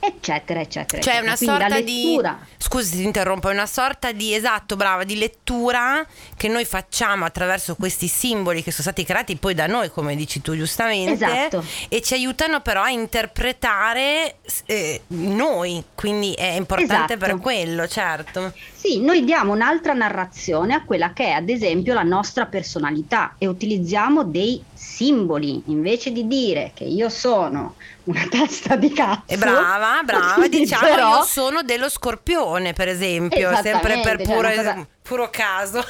eccetera, 0.01 0.61
eccetera. 0.61 1.03
Cioè 1.03 1.15
eccetera. 1.15 1.23
una 1.23 1.37
Quindi 1.37 1.57
sorta 1.57 1.75
lettura- 1.79 2.39
di 2.43 2.47
scusi 2.59 2.97
ti 2.97 3.03
interrompo, 3.05 3.49
è 3.49 3.53
una 3.53 3.67
sorta 3.67 4.13
di 4.13 4.35
esatto, 4.35 4.77
brava, 4.77 5.05
di 5.05 5.17
lettura 5.17 6.05
che 6.37 6.49
noi 6.49 6.65
facciamo 6.65 7.25
attraverso 7.25 7.75
questi 7.77 8.09
simboli 8.09 8.63
che 8.63 8.71
sono 8.71 8.83
stati 8.83 9.05
creati 9.05 9.37
poi 9.37 9.55
da 9.55 9.67
noi, 9.67 9.91
come 9.91 10.15
dici 10.17 10.41
tu 10.43 10.55
giustamente, 10.55 11.13
Esatto. 11.25 11.65
e 11.89 12.01
ci 12.03 12.15
aiutano 12.15 12.61
però 12.61 12.83
a 12.83 12.91
interpretare 12.91 14.37
eh, 14.67 15.03
noi, 15.09 15.83
quindi 15.95 16.33
è 16.35 16.53
importante 16.53 17.15
Esatto. 17.15 17.33
per 17.33 17.39
quello, 17.39 17.87
certo. 17.89 18.53
Sì, 18.75 19.01
noi 19.01 19.25
diamo 19.25 19.53
un'altra 19.53 19.93
narrazione 19.93 20.75
a 20.75 20.85
quella 20.85 21.13
che 21.13 21.25
è 21.27 21.31
ad 21.31 21.49
esempio 21.49 21.95
la 21.95 22.03
nostra 22.03 22.47
personalità 22.47 23.35
e 23.39 23.47
utilizziamo 23.47 24.25
dei 24.25 24.63
simboli 24.99 25.63
invece 25.67 26.11
di 26.11 26.27
dire 26.27 26.73
che 26.75 26.83
io 26.83 27.09
sono 27.09 27.77
una 28.05 28.27
testa 28.29 28.75
di 28.75 28.93
cazzo. 28.93 29.23
E 29.27 29.37
brava, 29.37 30.03
brava, 30.05 30.47
diciamo 30.51 30.87
però- 30.89 31.17
io 31.19 31.23
sono 31.23 31.63
dello 31.63 31.89
scorpione, 31.89 32.73
per 32.73 32.89
esempio, 32.89 33.55
sempre 33.63 34.01
per 34.03 34.17
cioè, 34.17 34.27
puro, 34.27 34.39
una 34.41 34.55
cosa- 34.57 34.87
puro 35.03 35.29
caso. 35.31 35.85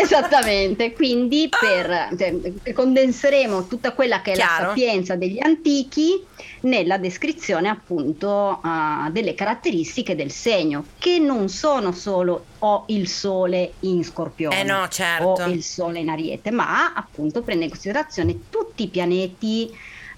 Esattamente, 0.00 0.92
quindi 0.92 1.48
per, 1.48 2.10
cioè, 2.16 2.72
condenseremo 2.72 3.66
tutta 3.66 3.92
quella 3.92 4.20
che 4.22 4.32
è 4.32 4.34
Chiaro. 4.34 4.62
la 4.62 4.68
sapienza 4.68 5.16
degli 5.16 5.38
antichi 5.42 6.24
nella 6.60 6.98
descrizione 6.98 7.68
appunto 7.68 8.60
ah, 8.62 9.08
delle 9.10 9.34
caratteristiche 9.34 10.14
del 10.14 10.30
segno, 10.30 10.84
che 10.98 11.18
non 11.18 11.48
sono 11.48 11.90
solo 11.92 12.44
ho 12.60 12.84
il 12.88 13.08
sole 13.08 13.72
in 13.80 14.04
scorpione 14.04 14.60
Eh 14.60 14.64
no, 14.64 14.86
certo. 14.88 15.24
o 15.26 15.46
il 15.46 15.62
sole 15.64 15.98
in 15.98 16.08
ariete, 16.08 16.50
ma 16.52 16.92
appunto 16.94 17.42
prende 17.42 17.64
in 17.64 17.70
considerazione 17.70 18.38
tutti 18.50 18.84
i 18.84 18.88
pianeti 18.88 19.68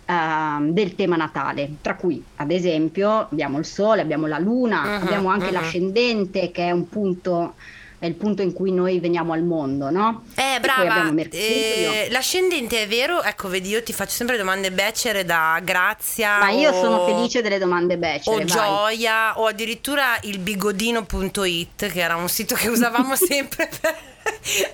ehm, 0.04 0.70
del 0.72 0.94
tema 0.94 1.16
natale, 1.16 1.76
tra 1.80 1.94
cui 1.96 2.22
ad 2.36 2.50
esempio 2.50 3.10
abbiamo 3.30 3.58
il 3.58 3.64
sole, 3.64 4.02
abbiamo 4.02 4.26
la 4.26 4.38
luna, 4.38 4.82
Mhm, 4.98 5.02
abbiamo 5.06 5.28
anche 5.30 5.46
mhm. 5.46 5.52
l'ascendente 5.52 6.50
che 6.50 6.66
è 6.66 6.70
un 6.70 6.88
punto 6.88 7.54
è 8.00 8.06
il 8.06 8.14
punto 8.14 8.40
in 8.40 8.54
cui 8.54 8.72
noi 8.72 8.98
veniamo 8.98 9.34
al 9.34 9.42
mondo, 9.42 9.90
no? 9.90 10.24
Eh, 10.34 10.58
brava. 10.58 11.12
Eh, 11.30 12.08
l'ascendente 12.10 12.82
è 12.82 12.88
vero? 12.88 13.22
Ecco, 13.22 13.48
vedi, 13.48 13.68
io 13.68 13.82
ti 13.82 13.92
faccio 13.92 14.12
sempre 14.12 14.38
domande 14.38 14.72
becere 14.72 15.26
da 15.26 15.60
Grazia. 15.62 16.38
Ma 16.38 16.48
io 16.50 16.70
o- 16.70 16.80
sono 16.80 17.04
felice 17.04 17.42
delle 17.42 17.58
domande 17.58 17.98
becere, 17.98 18.36
O 18.36 18.38
vai. 18.38 18.46
Gioia, 18.46 19.38
o 19.38 19.46
addirittura 19.46 20.16
il 20.22 20.38
bigodino.it, 20.38 21.92
che 21.92 22.00
era 22.00 22.16
un 22.16 22.28
sito 22.30 22.54
che 22.54 22.68
usavamo 22.68 23.14
sempre 23.20 23.68
per- 23.80 23.98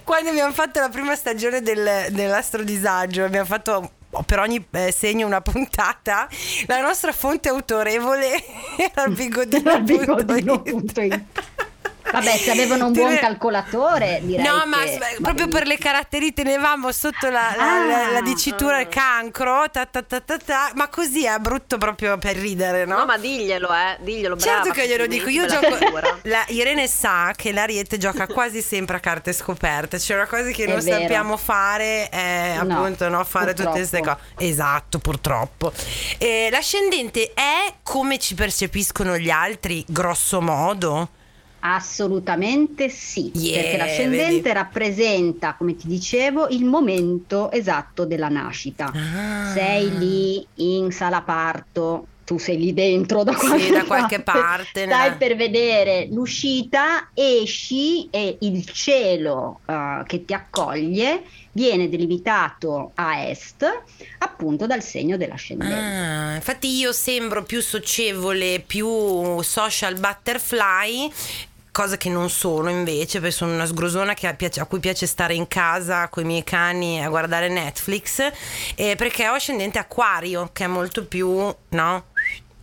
quando 0.05 0.31
abbiamo 0.31 0.53
fatto 0.53 0.79
la 0.79 0.89
prima 0.89 1.17
stagione 1.17 1.63
del, 1.63 2.07
dell'astrodisagio. 2.11 3.25
Abbiamo 3.25 3.47
fatto 3.47 3.91
per 4.25 4.39
ogni 4.39 4.65
eh, 4.71 4.93
segno 4.93 5.27
una 5.27 5.41
puntata. 5.41 6.29
La 6.67 6.81
nostra 6.81 7.11
fonte 7.11 7.49
autorevole 7.49 8.41
era 8.79 9.03
il 9.09 9.15
bigodino.it. 9.17 9.81
Bigodino.it. 9.81 11.25
Vabbè, 12.21 12.37
se 12.39 12.51
avevano 12.51 12.87
un 12.87 12.93
buon 12.93 13.11
re- 13.11 13.19
calcolatore, 13.19 14.21
direi 14.23 14.45
No, 14.45 14.63
ma 14.67 14.79
che 14.85 14.99
va 14.99 15.07
proprio 15.23 15.49
per 15.49 15.67
le 15.67 15.77
caratteristiche 15.79 16.43
tenevamo 16.43 16.91
sotto 16.93 17.29
la, 17.31 17.53
la- 17.57 17.85
la- 17.87 18.11
la 18.11 18.19
Ah. 18.19 18.23
dicitura 18.23 18.81
il 18.81 18.89
cancro, 18.89 19.65
ta, 19.71 19.87
ta, 19.87 20.03
ta, 20.03 20.21
ta, 20.21 20.37
ta, 20.39 20.71
ma 20.75 20.89
così 20.89 21.25
è 21.25 21.37
brutto 21.39 21.79
proprio 21.79 22.17
per 22.19 22.37
ridere, 22.37 22.85
no? 22.85 22.99
No, 22.99 23.05
ma 23.07 23.17
diglielo, 23.19 23.69
eh, 23.73 23.97
diglielo, 24.01 24.37
Certo 24.37 24.61
brava, 24.63 24.75
che 24.75 24.87
glielo 24.89 25.07
dico, 25.07 25.29
io 25.29 25.47
gioco. 25.47 25.77
Irene 26.49 26.87
sa 26.89 27.33
che 27.37 27.53
l'Ariete 27.53 27.99
gioca 27.99 28.27
quasi 28.29 28.61
sempre 28.63 28.97
a 28.97 29.01
carte 29.01 29.33
scoperte. 29.33 29.99
C'è 29.99 30.15
una 30.15 30.27
cosa 30.27 30.51
che 30.51 30.65
È 30.65 30.69
non 30.69 30.81
vero. 30.81 31.01
sappiamo 31.01 31.37
fare, 31.37 32.09
è 32.09 32.59
No, 32.63 32.75
appunto 32.81 33.09
no, 33.09 33.23
fare 33.25 33.55
tutte 33.55 33.69
queste 33.71 33.99
cose. 34.01 34.17
purtroppo. 34.17 34.43
Esatto, 34.45 34.99
purtroppo. 34.99 35.73
Eh, 36.19 36.49
l'ascendente 36.51 37.33
è 37.35 37.75
come 37.83 38.19
ci 38.19 38.35
percepiscono 38.35 39.17
gli 39.19 39.31
altri, 39.31 39.85
grosso 39.87 40.41
modo. 40.41 41.09
Assolutamente 41.75 42.89
sì, 42.89 43.31
Yeah, 43.35 43.61
perché 43.61 43.77
l'ascendente 43.77 44.43
vedi. 44.43 44.53
rappresenta, 44.53 45.55
come 45.55 45.75
ti 45.75 45.87
dicevo, 45.89 46.49
il 46.49 46.65
momento 46.65 47.51
esatto 47.51 48.05
della 48.05 48.29
nascita. 48.29 48.93
Ah. 48.95 49.51
Sei 49.53 49.99
lì 49.99 50.47
in 50.57 50.93
sala 50.93 51.23
parto, 51.23 52.07
tu 52.25 52.39
sei 52.39 52.59
lì 52.59 52.73
dentro 52.75 53.23
da 53.25 53.33
Sì, 53.37 53.47
qualche, 53.47 53.71
da 53.73 53.85
qualche 53.85 54.21
parte, 54.21 54.85
Stai 54.87 55.05
nella- 55.05 55.17
per 55.17 55.37
vedere 55.37 56.09
l'uscita, 56.11 57.11
esci 57.15 58.09
e 58.11 58.37
il 58.41 58.65
cielo 58.71 59.61
eh, 59.67 60.03
che 60.07 60.25
ti 60.25 60.35
accoglie 60.35 61.23
viene 61.53 61.89
delimitato 61.89 62.91
a 62.97 63.23
est, 63.29 63.65
appunto 64.19 64.67
dal 64.67 64.83
segno 64.83 65.17
dell'ascendente. 65.17 65.75
Ah, 65.75 66.35
infatti 66.35 66.69
io 66.77 66.93
sembro 66.93 67.45
più 67.45 67.63
socievole, 67.63 68.63
più 68.67 69.41
social 69.43 69.99
butterfly, 69.99 71.11
cosa 71.77 71.99
che 71.99 72.09
non 72.09 72.31
sono 72.31 72.71
invece, 72.71 73.21
perché 73.21 73.37
sono 73.37 73.53
una 73.53 73.67
sgrosona 73.67 74.15
che 74.15 74.27
a, 74.27 74.65
cui 74.65 74.81
piace 74.81 75.07
stare 75.07 75.35
in 75.35 75.47
casa 75.47 76.09
con 76.09 76.23
i 76.23 76.27
miei 76.27 76.43
cani 76.43 77.05
a 77.05 77.11
guardare 77.11 77.51
Netflix, 77.51 78.31
eh, 78.75 78.97
perché 78.97 79.29
ho 79.29 79.35
ascendente 79.35 79.79
acquario, 79.79 80.49
che 80.55 80.65
è 80.65 80.69
molto 80.69 81.05
più, 81.05 81.55
no? 81.69 82.05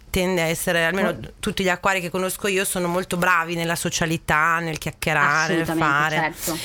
Tende 0.10 0.42
a 0.42 0.46
essere, 0.46 0.86
almeno 0.86 1.16
tutti 1.40 1.62
gli 1.62 1.70
acquari 1.70 2.02
che 2.02 2.10
conosco 2.10 2.48
io 2.48 2.66
sono 2.66 2.88
molto 2.88 3.16
bravi 3.16 3.54
nella 3.54 3.76
socialità, 3.76 4.58
nel 4.58 4.80
chiacchierare, 4.80 5.58
nel 5.58 5.66
fare. 5.68 6.16
certo. 6.16 6.58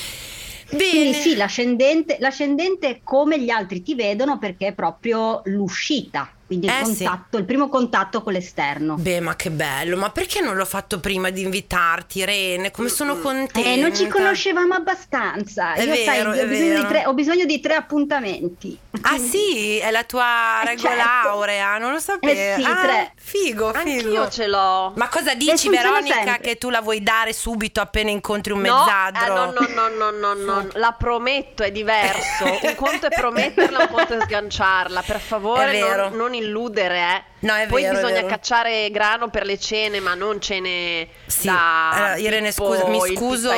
Bene. 0.71 0.89
Quindi 0.89 1.13
sì, 1.13 1.37
l'ascendente, 1.37 2.17
l'ascendente 2.19 2.89
è 2.89 3.01
come 3.05 3.39
gli 3.39 3.51
altri 3.51 3.83
ti 3.83 3.95
vedono 3.95 4.39
perché 4.39 4.69
è 4.69 4.73
proprio 4.73 5.43
l'uscita, 5.45 6.33
quindi 6.49 6.67
il, 6.67 6.73
Eh, 6.73 6.85
sì. 6.87 7.05
contatto, 7.05 7.37
il 7.37 7.45
primo 7.45 7.69
contatto 7.69 8.23
con 8.23 8.33
l'esterno. 8.33 8.97
Beh, 8.97 9.21
ma 9.21 9.37
che 9.37 9.51
bello, 9.51 9.97
ma 9.99 10.11
perché 10.11 10.41
non 10.41 10.57
l'ho 10.57 10.65
fatto 10.65 10.99
prima 10.99 11.29
di 11.31 11.43
invitarti, 11.43 12.21
Irene? 12.21 12.71
Come 12.73 12.89
sono 12.89 13.19
contenta. 13.19 13.61
Eh, 13.71 13.77
non 13.77 13.95
ci 13.95 14.09
conoscevamo 14.09 14.73
abbastanza. 14.75 15.75
È 15.75 15.83
Io 15.83 15.95
sai, 15.95 16.05
vero, 16.07 16.31
ho 16.31 16.33
è 16.33 16.47
bisogno, 16.47 16.87
tre, 16.89 17.05
ho 17.07 17.13
bisogno 17.15 17.45
di 17.45 17.61
tre 17.61 17.75
appuntamenti. 17.75 18.77
Ah 19.03 19.19
sì, 19.19 19.79
è 19.79 19.91
la 19.91 20.05
tua 20.05 20.63
Eh, 20.63 20.67
regola 20.71 20.91
certo. 20.97 21.29
aurea, 21.29 21.79
non 21.79 21.93
lo 21.93 21.99
sapevo. 21.99 22.33
Eh 22.33 22.55
sì, 22.59 22.65
Ah, 22.65 22.81
tre. 22.83 23.13
Figo, 23.17 23.73
figo. 23.73 23.79
Anch'io 23.79 24.29
ce 24.31 24.47
l'ho. 24.49 24.93
Ma 24.97 25.09
cosa 25.09 25.35
dici 25.35 25.69
Veronica 25.69 26.15
sempre. 26.15 26.41
che 26.41 26.57
tu 26.57 26.71
la 26.71 26.81
vuoi 26.81 27.03
dare 27.03 27.33
subito 27.33 27.81
appena 27.81 28.11
incontri 28.11 28.53
un 28.53 28.61
No, 28.63 28.85
mezzadro? 28.85 29.35
eh, 29.35 29.37
no, 29.37 29.53
no, 29.53 29.89
no, 29.89 30.11
no, 30.11 30.35
no, 30.35 30.35
no, 30.35 30.69
la 30.75 30.93
prometto, 30.99 31.63
è 31.63 31.71
diverso. 31.71 32.45
Un 32.45 32.75
conto 32.75 33.07
è 33.07 33.15
prometterla, 33.15 33.81
un 33.81 33.89
conto 33.89 34.15
è 34.15 34.21
sganciarla. 34.23 35.03
Per 35.03 35.17
È 35.17 35.19
favore, 35.19 35.71
vero. 35.73 36.09
non, 36.09 36.17
non 36.17 36.35
illudere, 36.39 36.99
eh. 36.99 37.23
No, 37.41 37.55
è 37.55 37.67
Poi 37.69 37.83
vero, 37.83 37.93
è 37.93 38.01
bisogna 38.01 38.15
vero. 38.23 38.27
cacciare 38.27 38.91
grano 38.91 39.29
per 39.29 39.45
le 39.45 39.59
cene, 39.59 40.01
ma 40.01 40.15
non 40.15 40.41
cene 40.41 41.07
Sì, 41.27 41.47
da 41.47 41.91
allora, 41.91 42.17
Irene, 42.17 42.51
scusa, 42.51 42.87
mi 42.89 42.99
scuso, 43.15 43.51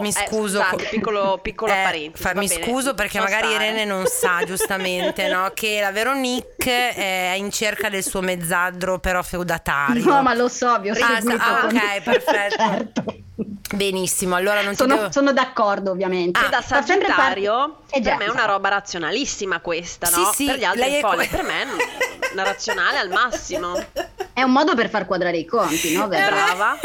mi 0.00 0.08
Eh, 0.08 0.12
scuso, 0.12 0.58
scusate, 0.58 0.88
piccolo, 0.90 1.38
piccolo 1.40 1.70
Eh, 1.72 1.80
parentesi. 1.82 2.22
fa- 2.22 2.34
mi 2.34 2.48
bene. 2.48 2.64
scuso 2.64 2.94
perché 2.94 3.18
Lascia 3.20 3.34
magari 3.36 3.52
stare. 3.54 3.68
Irene 3.70 3.84
non 3.84 4.06
sa 4.06 4.42
giustamente 4.46 5.28
no, 5.28 5.50
che 5.54 5.78
la 5.80 5.92
Veronique 5.92 6.92
è 6.94 7.34
in 7.36 7.52
cerca 7.52 7.88
del 7.88 8.02
suo 8.02 8.20
mezzadro 8.20 8.98
però 8.98 9.22
feudatario. 9.22 10.02
No, 10.04 10.22
ma 10.22 10.34
lo 10.34 10.48
so, 10.48 10.80
vi 10.80 10.90
ho 10.90 10.94
Ah, 10.94 11.20
seguito. 11.20 11.42
ah, 11.42 11.66
ok, 11.66 12.02
perfetto. 12.02 12.56
certo. 12.68 13.04
Benissimo, 13.74 14.34
allora 14.36 14.60
non 14.62 14.70
ti 14.72 14.76
Sono, 14.78 14.96
devo... 14.96 15.12
sono 15.12 15.32
d'accordo, 15.32 15.90
ovviamente. 15.92 16.38
Che 16.40 16.48
da 16.48 16.60
Sagittario 16.62 17.82
Eh 17.90 18.00
già, 18.00 18.10
per 18.10 18.18
me 18.18 18.24
è 18.26 18.30
una 18.30 18.44
roba 18.44 18.68
razionalissima 18.68 19.60
questa, 19.60 20.06
Sì, 20.06 20.20
no? 20.20 20.32
sì, 20.34 20.46
per 20.46 20.58
gli 20.58 20.64
altri 20.64 20.82
è 20.82 20.96
è 20.96 21.00
folle, 21.00 21.26
per 21.28 21.42
me 21.42 21.62
è 21.62 21.66
una 22.32 22.42
razionale 22.42 22.98
al 22.98 23.08
massimo. 23.10 23.82
È 24.32 24.42
un 24.42 24.52
modo 24.52 24.74
per 24.74 24.88
far 24.88 25.06
quadrare 25.06 25.36
i 25.38 25.44
conti, 25.44 25.92
no? 25.92 26.04
Eh, 26.04 26.08
Vero? 26.08 26.34
brava. 26.34 26.78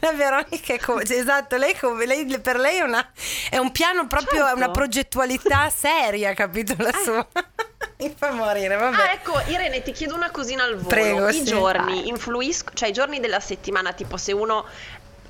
La 0.00 0.12
Veronica 0.12 0.74
è 0.74 0.78
come, 0.78 1.02
esatto, 1.02 1.56
lei, 1.56 1.76
come, 1.78 2.06
lei- 2.06 2.38
per 2.40 2.58
lei 2.58 2.78
è, 2.78 2.82
una- 2.82 3.10
è 3.50 3.58
un 3.58 3.70
piano 3.72 4.06
proprio, 4.06 4.40
è 4.40 4.44
Certo. 4.44 4.56
una 4.56 4.70
progettualità 4.70 5.70
seria, 5.70 6.32
capito 6.34 6.74
la 6.78 6.92
sua? 6.92 7.26
Mi 7.98 8.12
fa 8.16 8.32
morire, 8.32 8.76
vabbè. 8.76 8.96
Ah, 8.96 9.12
ecco, 9.12 9.40
Irene, 9.46 9.82
ti 9.82 9.92
chiedo 9.92 10.14
una 10.14 10.30
cosina 10.30 10.64
al 10.64 10.74
volo. 10.76 10.88
Prego, 10.88 11.28
I 11.28 11.34
sì. 11.34 11.44
giorni 11.44 12.08
influiscono, 12.08 12.74
cioè 12.74 12.88
i 12.88 12.92
giorni 12.92 13.20
della 13.20 13.38
settimana, 13.40 13.92
tipo 13.92 14.16
se 14.16 14.32
uno 14.32 14.64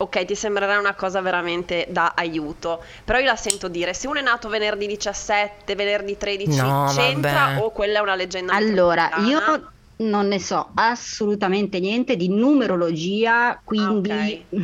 Ok, 0.03 0.25
ti 0.25 0.35
sembrerà 0.35 0.79
una 0.79 0.95
cosa 0.95 1.21
veramente 1.21 1.87
da 1.88 2.12
aiuto, 2.17 2.83
però 3.05 3.19
io 3.19 3.27
la 3.27 3.37
sento 3.37 3.69
dire, 3.69 3.95
se 3.95 4.07
uno 4.09 4.19
è 4.19 4.23
nato 4.23 4.49
venerdì 4.49 4.87
17, 4.87 5.75
venerdì 5.77 6.17
13, 6.17 6.59
No, 6.59 6.77
c'entra 6.85 7.53
vabbè. 7.53 7.62
o 7.62 7.71
quella 7.71 7.99
è 7.99 8.03
una 8.03 8.15
leggenda 8.17 8.53
Allora, 8.53 9.11
metropolitana? 9.12 9.15
io 9.15 9.71
non 10.03 10.27
ne 10.29 10.38
so 10.41 10.73
assolutamente 10.75 11.79
niente 11.81 12.17
di 12.17 12.29
numerologia, 12.29 13.61
quindi 13.65 13.73
Ah, 13.77 13.93
ok. 13.93 14.11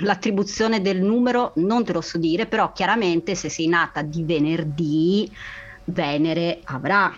l'attribuzione 0.00 0.80
del 0.80 1.00
numero 1.00 1.52
non 1.56 1.84
te 1.84 1.92
lo 1.92 2.00
so 2.00 2.18
dire, 2.18 2.48
però 2.48 2.72
chiaramente 2.72 3.34
se 3.34 3.48
sei 3.48 3.68
nata 3.68 4.02
di 4.02 4.24
venerdì, 4.24 5.30
Venere 5.84 6.60
avrà 6.64 7.10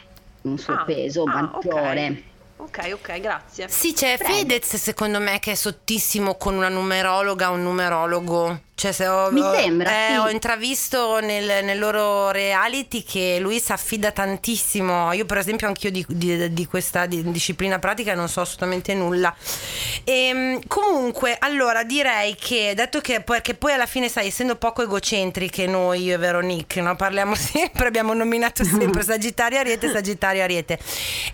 un 0.43 0.59
suo 0.59 0.79
Ah, 0.79 0.83
peso 0.83 1.27
ah, 1.27 1.51
maggiore. 1.51 2.30
Ok, 2.73 2.93
ok, 2.93 3.21
grazie. 3.21 3.69
Sì, 3.69 3.93
c'è 3.93 4.17
Prego. 4.17 4.33
Fedez 4.35 4.77
secondo 4.77 5.19
me 5.19 5.41
che 5.41 5.53
è 5.53 5.55
sottissimo 5.57 6.37
con 6.37 6.55
una 6.55 6.69
numerologa, 6.69 7.51
un 7.51 7.63
numerologo. 7.65 8.61
Cioè, 8.81 8.93
se 8.93 9.07
ho, 9.09 9.31
Mi 9.31 9.43
sembra, 9.43 9.91
eh, 9.91 10.13
sì. 10.13 10.17
ho 10.17 10.31
intravisto 10.31 11.19
nel, 11.21 11.63
nel 11.67 11.79
loro 11.79 12.31
reality 12.31 13.03
che 13.03 13.37
lui 13.39 13.61
si 13.61 13.73
affida 13.73 14.11
tantissimo. 14.11 15.13
Io, 15.13 15.27
per 15.27 15.37
esempio, 15.37 15.67
anch'io 15.67 15.91
di, 15.91 16.03
di- 16.09 16.51
di 16.55 16.65
questa 16.67 17.05
di- 17.05 17.31
disciplina 17.31 17.79
pratica 17.79 18.15
non 18.15 18.27
so 18.31 18.41
assolutamente 18.41 18.95
nulla. 18.95 19.35
Ehm, 20.05 20.61
comunque, 20.67 21.37
allora 21.39 21.83
direi 21.85 22.35
che, 22.37 22.73
detto 22.75 23.03
che 23.03 23.21
poi, 23.21 23.43
che 23.43 23.53
poi 23.53 23.75
alla 23.75 23.85
fine, 23.85 24.09
sai, 24.09 24.29
essendo 24.29 24.57
poco 24.57 24.81
egocentriche 24.81 25.67
noi, 25.67 26.05
io 26.05 26.15
e 26.15 26.19
Veronique, 26.19 26.81
no? 26.81 26.97
parliamo 26.97 27.35
sempre, 27.37 27.87
abbiamo 27.89 28.15
nominato 28.15 28.65
sempre 28.65 29.03
Sagittario 29.05 29.59
Ariete, 29.59 29.91
Sagittario 29.91 30.43
Ariete. 30.43 30.79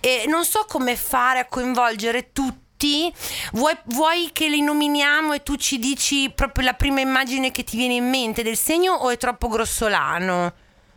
E 0.01 0.25
non 0.27 0.45
so 0.45 0.65
come 0.67 0.97
fare 1.27 1.41
a 1.41 1.47
coinvolgere 1.47 2.31
tutti. 2.33 3.13
Vuoi, 3.53 3.77
vuoi 3.87 4.31
che 4.33 4.49
li 4.49 4.61
nominiamo 4.61 5.33
e 5.33 5.43
tu 5.43 5.57
ci 5.57 5.81
dici 5.81 6.31
proprio 6.33 6.67
la 6.67 6.75
prima 6.75 7.01
immagine 7.01 7.51
che 7.51 7.65
ti 7.65 7.77
viene 7.77 7.95
in 7.95 8.09
mente 8.09 8.45
del 8.45 8.57
segno 8.57 8.93
o 8.93 9.11
è 9.11 9.17
troppo 9.17 9.49
grossolano? 9.49 10.53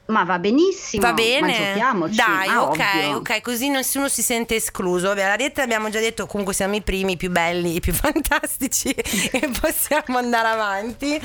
Ma 0.08 0.24
va 0.24 0.39
benissimo, 0.39 1.04
Va 1.04 1.13
bene? 1.13 1.76
Dai, 1.76 2.48
ah, 2.48 2.63
ok, 2.63 2.80
ovvio. 2.80 3.18
ok, 3.18 3.42
così 3.42 3.70
nessuno 3.70 4.08
si 4.08 4.22
sente 4.24 4.56
escluso. 4.56 5.08
Vabbè, 5.08 5.22
l'Ariete 5.22 5.62
abbiamo 5.62 5.89
già 5.89 6.00
detto, 6.00 6.26
comunque 6.26 6.54
siamo 6.54 6.76
i 6.76 6.82
primi, 6.82 7.13
i 7.13 7.18
più 7.18 7.30
belli, 7.30 7.76
i 7.76 7.80
più 7.80 7.94
fantastici 7.94 8.89
e 8.89 9.50
possiamo 9.60 10.18
andare 10.18 10.48
avanti. 10.48 11.22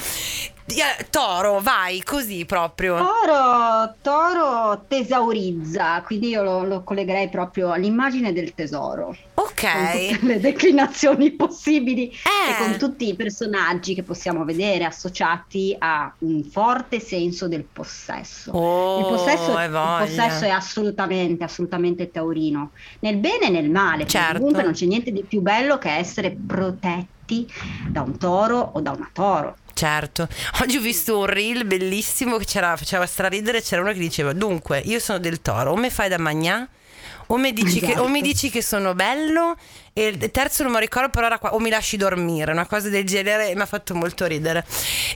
Eh, 0.67 1.07
Toro, 1.11 1.61
vai, 1.61 2.03
così 2.03 2.47
proprio. 2.47 2.97
Toro, 2.97 3.95
toro 4.01 4.85
tesaurizza, 4.89 6.01
quindi 6.03 6.29
io 6.29 6.43
lo, 6.43 6.65
lo 6.65 6.83
collegherei 6.83 7.29
proprio 7.29 7.71
all'immagine 7.71 8.33
del 8.33 8.55
tesoro. 8.55 9.15
Con 9.35 9.47
tutte 9.49 9.67
Ok. 10.15 10.23
le 10.23 10.41
declinazioni 10.41 11.33
possibili 11.33 12.09
Eh. 12.09 12.51
e 12.51 12.57
con 12.59 12.79
tutti 12.79 13.07
i 13.09 13.15
personaggi 13.15 13.95
che 13.95 14.03
possiamo 14.03 14.45
vedere 14.45 14.85
associati 14.85 15.77
a 15.79 16.13
un 16.21 16.43
forte 16.45 16.99
senso 16.99 17.47
del 17.47 17.65
possesso. 17.71 18.51
Oh, 18.53 19.01
il, 19.01 19.05
possesso, 19.07 19.59
il 19.61 19.71
possesso 19.99 20.45
è 20.45 20.49
assolutamente, 20.51 21.45
assolutamente 21.45 22.11
taurino, 22.11 22.71
nel 23.01 23.17
bene 23.19 23.47
e 23.47 23.51
nel 23.51 23.71
male, 23.71 24.07
Certo. 24.07 24.39
comunque 24.39 24.63
non 24.63 24.73
c'è 24.73 24.87
niente 24.87 25.13
di 25.13 25.23
più 25.25 25.41
bello 25.43 25.77
che 25.79 25.91
essere 25.91 26.31
protetti 26.31 27.47
da 27.89 28.01
un 28.03 28.17
toro 28.19 28.71
o 28.75 28.81
da 28.81 28.91
una 28.93 29.09
toro. 29.13 29.57
Certo, 29.75 30.29
oggi 30.63 30.77
ho 30.77 30.81
visto 30.81 31.19
un 31.19 31.27
reel 31.27 31.67
bellissimo 31.67 32.37
che 32.37 32.45
c'era, 32.45 32.77
faceva 32.77 33.07
straridere, 33.07 33.61
c'era 33.61 33.83
uno 33.83 33.93
che 33.93 33.99
diceva 33.99 34.33
dunque 34.33 34.79
io 34.79 35.01
sono 35.01 35.19
del 35.19 35.43
toro, 35.43 35.73
o 35.73 35.77
mi 35.77 35.91
fai 35.91 36.09
da 36.09 36.19
magnà 36.19 36.69
o 37.29 37.37
mi 37.37 37.53
dici, 37.53 37.81
che, 37.81 37.99
o 37.99 38.07
mi 38.09 38.21
Esatto. 38.21 38.21
dici 38.21 38.51
che 38.51 38.63
sono 38.63 38.95
bello 38.95 39.57
e 39.93 40.07
il 40.07 40.31
terzo 40.31 40.63
non 40.63 40.73
mi 40.73 40.81
ricordo 40.81 41.09
però 41.11 41.27
era 41.27 41.39
qua, 41.39 41.55
o 41.55 41.59
mi 41.59 41.71
lasci 41.71 41.97
dormire, 41.97 42.53
una 42.53 42.67
cosa 42.67 42.89
del 42.89 43.05
genere 43.05 43.55
mi 43.55 43.63
ha 43.63 43.67
fatto 43.67 43.95
molto 43.95 44.27
ridere. 44.27 44.65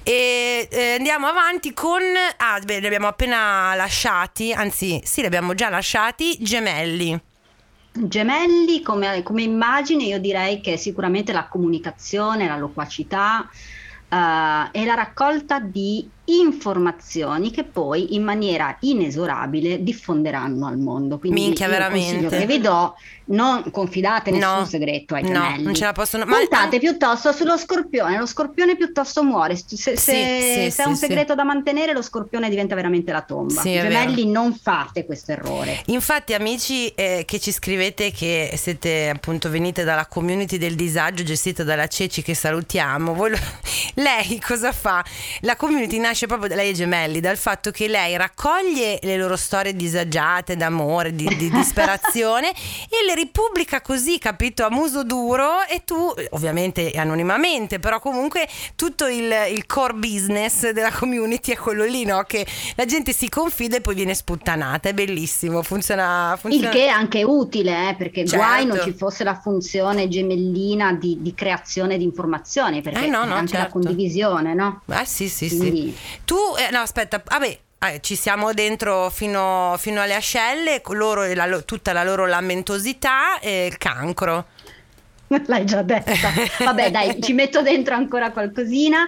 E 0.02 0.68
eh, 0.70 0.94
andiamo 0.96 1.26
avanti 1.26 1.72
con, 1.74 2.02
ah 2.36 2.58
beh 2.60 2.80
li 2.80 2.86
abbiamo 2.86 3.06
appena 3.08 3.74
lasciati, 3.74 4.52
anzi 4.52 5.00
sì 5.04 5.20
li 5.20 5.26
abbiamo 5.26 5.54
già 5.54 5.68
lasciati, 5.68 6.36
gemelli. 6.40 7.20
Gemelli 7.92 8.80
come, 8.82 9.22
come 9.22 9.42
immagine 9.42 10.04
io 10.04 10.18
direi 10.20 10.60
che 10.60 10.76
sicuramente 10.76 11.32
la 11.32 11.48
comunicazione, 11.48 12.46
la 12.46 12.56
loquacità 12.56 13.48
eh, 14.08 14.68
e 14.72 14.84
la 14.84 14.94
raccolta 14.94 15.60
di 15.60 16.08
informazioni 16.28 17.50
che 17.50 17.64
poi 17.64 18.14
in 18.14 18.22
maniera 18.22 18.76
inesorabile 18.80 19.82
diffonderanno 19.82 20.66
al 20.66 20.78
mondo. 20.78 21.18
Quindi 21.18 21.40
Minchia, 21.40 21.68
veramente. 21.68 22.28
che 22.36 22.46
vi 22.46 22.60
do, 22.60 22.94
non 23.26 23.70
confidate 23.70 24.30
nessun 24.30 24.58
No, 24.60 24.64
segreto 24.64 25.14
ai 25.14 25.22
no, 25.22 25.28
gemelli. 25.28 25.62
non 25.62 25.74
ce 25.74 25.84
la 25.84 25.92
possono- 25.92 26.24
ma- 26.24 26.36
Puntate 26.38 26.78
piuttosto 26.78 27.32
sullo 27.32 27.56
scorpione, 27.56 28.18
lo 28.18 28.26
scorpione 28.26 28.76
piuttosto 28.76 29.22
muore. 29.22 29.56
Se, 29.56 29.64
se- 29.76 29.96
Sì, 29.96 30.12
se 30.12 30.70
sì, 30.70 30.80
è 30.80 30.84
un 30.84 30.94
sì, 30.96 31.06
segreto 31.06 31.34
da 31.34 31.44
mantenere, 31.44 31.92
lo 31.92 32.02
scorpione 32.02 32.48
diventa 32.48 32.74
veramente 32.74 33.12
la 33.12 33.22
tomba. 33.22 33.60
Sì, 33.60 33.72
gemelli, 33.72 34.26
non 34.30 34.54
fate 34.54 35.04
questo 35.04 35.32
errore. 35.32 35.82
Infatti, 35.86 36.34
amici 36.34 36.88
eh, 36.88 37.24
che 37.26 37.38
ci 37.38 37.52
scrivete 37.52 38.10
che 38.10 38.52
siete 38.56 39.08
appunto 39.08 39.50
venite 39.50 39.84
dalla 39.84 40.06
community 40.06 40.56
del 40.58 40.74
disagio 40.74 41.22
gestita 41.22 41.64
dalla 41.64 41.86
Ceci, 41.86 42.22
che 42.22 42.34
salutiamo, 42.34 43.14
voi 43.14 43.32
lei 43.94 44.40
cosa 44.40 44.72
fa? 44.72 45.04
La 45.40 45.56
community 45.56 45.98
nasce 45.98 46.17
proprio 46.26 46.48
da 46.48 46.54
lei 46.56 46.70
e 46.70 46.74
Gemelli, 46.74 47.20
dal 47.20 47.36
fatto 47.36 47.70
che 47.70 47.88
lei 47.88 48.16
raccoglie 48.16 48.98
le 49.02 49.16
loro 49.16 49.36
storie 49.36 49.74
disagiate, 49.74 50.56
d'amore, 50.56 51.14
di, 51.14 51.26
di 51.36 51.50
disperazione 51.52 52.50
e 52.50 53.04
le 53.06 53.14
ripubblica 53.14 53.80
così, 53.80 54.18
capito, 54.18 54.64
a 54.64 54.70
muso 54.70 55.04
duro 55.04 55.64
e 55.68 55.82
tu, 55.84 56.12
ovviamente 56.30 56.90
anonimamente, 56.92 57.78
però 57.78 58.00
comunque 58.00 58.46
tutto 58.74 59.06
il, 59.06 59.32
il 59.50 59.66
core 59.66 59.94
business 59.94 60.70
della 60.70 60.90
community 60.90 61.52
è 61.52 61.56
quello 61.56 61.84
lì, 61.84 62.04
no? 62.04 62.22
Che 62.24 62.46
la 62.76 62.84
gente 62.84 63.12
si 63.12 63.28
confida 63.28 63.76
e 63.76 63.80
poi 63.80 63.94
viene 63.94 64.14
sputtanata, 64.14 64.88
è 64.88 64.94
bellissimo, 64.94 65.62
funziona... 65.62 66.32
Il 66.32 66.38
funziona... 66.38 66.68
che 66.70 66.84
è 66.86 66.88
anche 66.88 67.22
utile, 67.22 67.90
eh, 67.90 67.94
perché 67.94 68.26
Certo. 68.26 68.44
guai 68.44 68.66
non 68.66 68.80
ci 68.82 68.92
fosse 68.92 69.24
la 69.24 69.34
funzione 69.38 70.08
gemellina 70.08 70.92
di, 70.92 71.18
di 71.20 71.34
creazione 71.34 71.96
di 71.98 72.04
informazioni, 72.04 72.82
perché 72.82 73.04
Eh, 73.04 73.08
no, 73.08 73.24
no, 73.24 73.34
anche 73.34 73.52
la 73.54 73.60
certo. 73.64 73.78
condivisione, 73.78 74.54
no? 74.54 74.82
Ah 74.86 75.04
sì 75.04 75.28
sì 75.28 75.48
Quindi- 75.48 75.94
sì. 75.96 76.07
Tu, 76.24 76.36
eh, 76.58 76.70
no 76.70 76.80
aspetta, 76.80 77.22
vabbè, 77.24 77.58
eh, 77.80 78.00
ci 78.00 78.16
siamo 78.16 78.52
dentro 78.52 79.08
fino, 79.10 79.74
fino 79.78 80.00
alle 80.00 80.14
ascelle, 80.14 80.82
loro, 80.90 81.32
la 81.32 81.60
tutta 81.62 81.92
la 81.92 82.02
loro 82.02 82.26
lamentosità 82.26 83.38
e 83.38 83.66
il 83.66 83.78
cancro. 83.78 84.46
L'hai 85.46 85.64
già 85.64 85.82
detta. 85.82 86.12
Vabbè, 86.64 86.90
dai, 86.90 87.22
ci 87.22 87.32
metto 87.34 87.62
dentro 87.62 87.94
ancora 87.94 88.32
qualcosina. 88.32 89.06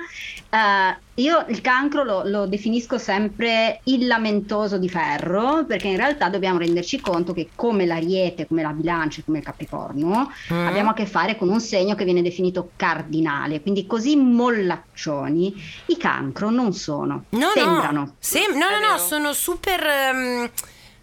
Eh, 0.52 0.96
io 1.22 1.44
il 1.48 1.60
cancro 1.60 2.02
lo, 2.02 2.22
lo 2.24 2.46
definisco 2.46 2.98
sempre 2.98 3.80
il 3.84 4.06
lamentoso 4.06 4.78
di 4.78 4.88
ferro, 4.88 5.64
perché 5.64 5.86
in 5.88 5.96
realtà 5.96 6.28
dobbiamo 6.28 6.58
renderci 6.58 6.98
conto 7.00 7.32
che 7.32 7.50
come 7.54 7.86
l'ariete, 7.86 8.46
come 8.48 8.62
la 8.62 8.72
bilancia, 8.72 9.20
e 9.20 9.24
come 9.24 9.38
il 9.38 9.44
capricorno, 9.44 10.32
Mm. 10.52 10.66
abbiamo 10.66 10.90
a 10.90 10.94
che 10.94 11.06
fare 11.06 11.36
con 11.36 11.48
un 11.50 11.60
segno 11.60 11.94
che 11.94 12.04
viene 12.04 12.22
definito 12.22 12.70
cardinale, 12.76 13.60
quindi 13.60 13.86
così 13.86 14.16
mollaccioni 14.16 15.54
i 15.86 15.96
cancro 15.96 16.50
non 16.50 16.72
sono, 16.72 17.24
No, 17.30 17.48
sembrano. 17.54 18.00
no, 18.00 18.14
Sem- 18.18 18.52
no, 18.56 18.66
no, 18.70 18.90
no, 18.92 18.98
sono 18.98 19.32
super 19.32 20.50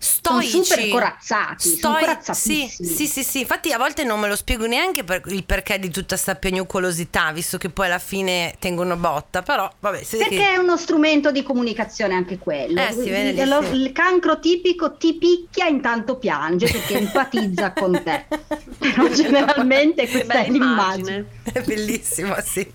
ehm, 0.08 0.24
Sono 0.24 0.42
stoici. 0.42 0.64
super 0.64 0.90
corazzati, 0.90 1.70
Stoi- 1.70 2.18
sì, 2.32 2.68
sì, 2.68 3.08
sì, 3.08 3.24
sì, 3.24 3.40
infatti 3.42 3.72
a 3.72 3.78
volte 3.78 4.04
non 4.04 4.20
me 4.20 4.28
lo 4.28 4.36
spiego 4.36 4.66
neanche 4.66 5.04
per 5.04 5.22
il 5.28 5.44
perché 5.44 5.80
di 5.80 5.90
tutta 5.90 6.16
sta 6.18 6.36
piagnucolosità, 6.36 7.32
visto 7.32 7.58
che 7.58 7.70
poi 7.70 7.88
alla 7.88 8.00
fine 8.00 8.56
tengono 8.60 8.96
botta, 8.96 9.42
però 9.42 9.70
vabbè, 9.80 10.06
Perché 10.10 10.54
è 10.54 10.58
uno 10.58 10.78
strumento 10.78 11.32
di 11.32 11.44
comunicazione 11.44 12.14
anche 12.14 12.38
quello. 12.38 12.82
Eh, 12.82 12.92
si 12.92 13.10
vede 13.10 13.42
il, 13.42 13.66
sì. 13.70 13.76
il 13.76 13.92
cancro 13.92 14.40
tipico 14.40 14.96
ti 14.98 15.16
picchia 15.16 15.68
intanto 15.68 16.18
piange 16.18 16.68
perché 16.72 16.98
empatizza 17.00 17.74
con 17.74 18.02
te. 18.04 18.26
Però 18.78 19.08
generalmente 19.10 20.06
Che 20.06 20.12
questa 20.12 20.34
è 20.34 20.46
bella 20.46 20.52
l'immagine. 20.52 21.26
È 21.54 21.62
bellissimo, 21.66 22.36
sì. 22.44 22.70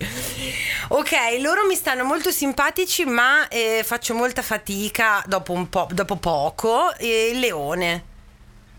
Ok, 0.89 1.11
loro 1.39 1.65
mi 1.65 1.75
stanno 1.75 2.03
molto 2.03 2.31
simpatici, 2.31 3.05
ma 3.05 3.47
eh, 3.47 3.81
faccio 3.83 4.13
molta 4.13 4.41
fatica 4.41 5.23
dopo 5.27 5.53
po', 5.69 5.87
dopo 5.91 6.15
poco. 6.15 6.93
Il 6.99 7.39
leone. 7.39 8.11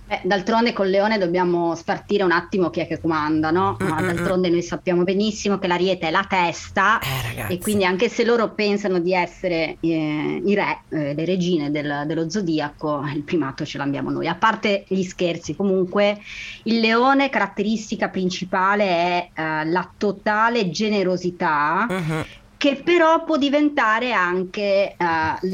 Eh, 0.06 0.20
d'altronde 0.22 0.74
col 0.74 0.90
leone 0.90 1.16
dobbiamo 1.16 1.74
spartire 1.74 2.24
un 2.24 2.30
attimo 2.30 2.68
chi 2.68 2.80
è 2.80 2.86
che 2.86 3.00
comanda, 3.00 3.50
no? 3.50 3.74
Ma 3.80 4.00
Mm-mm. 4.00 4.06
d'altronde 4.06 4.50
noi 4.50 4.62
sappiamo 4.62 5.02
benissimo 5.02 5.58
che 5.58 5.66
l'ariete 5.66 6.08
è 6.08 6.10
la 6.10 6.26
testa 6.28 6.98
Eh, 7.00 7.54
e 7.54 7.58
quindi 7.58 7.86
anche 7.86 8.10
se 8.10 8.22
loro 8.22 8.52
pensano 8.52 8.98
di 8.98 9.14
essere 9.14 9.78
eh, 9.80 10.42
i 10.44 10.54
re, 10.54 10.84
eh, 10.90 11.14
le 11.14 11.24
regine 11.24 11.70
del- 11.70 12.04
dello 12.06 12.28
zodiaco, 12.28 13.02
il 13.14 13.24
primato 13.24 13.64
ce 13.64 13.78
l'abbiamo 13.78 14.10
noi. 14.10 14.28
A 14.28 14.36
parte 14.36 14.84
gli 14.88 15.02
scherzi, 15.04 15.56
comunque 15.56 16.18
il 16.64 16.80
leone 16.80 17.30
caratteristica 17.30 18.10
principale 18.10 18.84
è 18.84 19.30
eh, 19.34 19.64
la 19.64 19.90
totale 19.96 20.68
generosità 20.68 21.86
Mhm. 21.88 22.24
Che 22.64 22.76
però 22.76 23.24
può 23.24 23.36
diventare 23.36 24.12
anche 24.12 24.96
uh, 24.98 25.04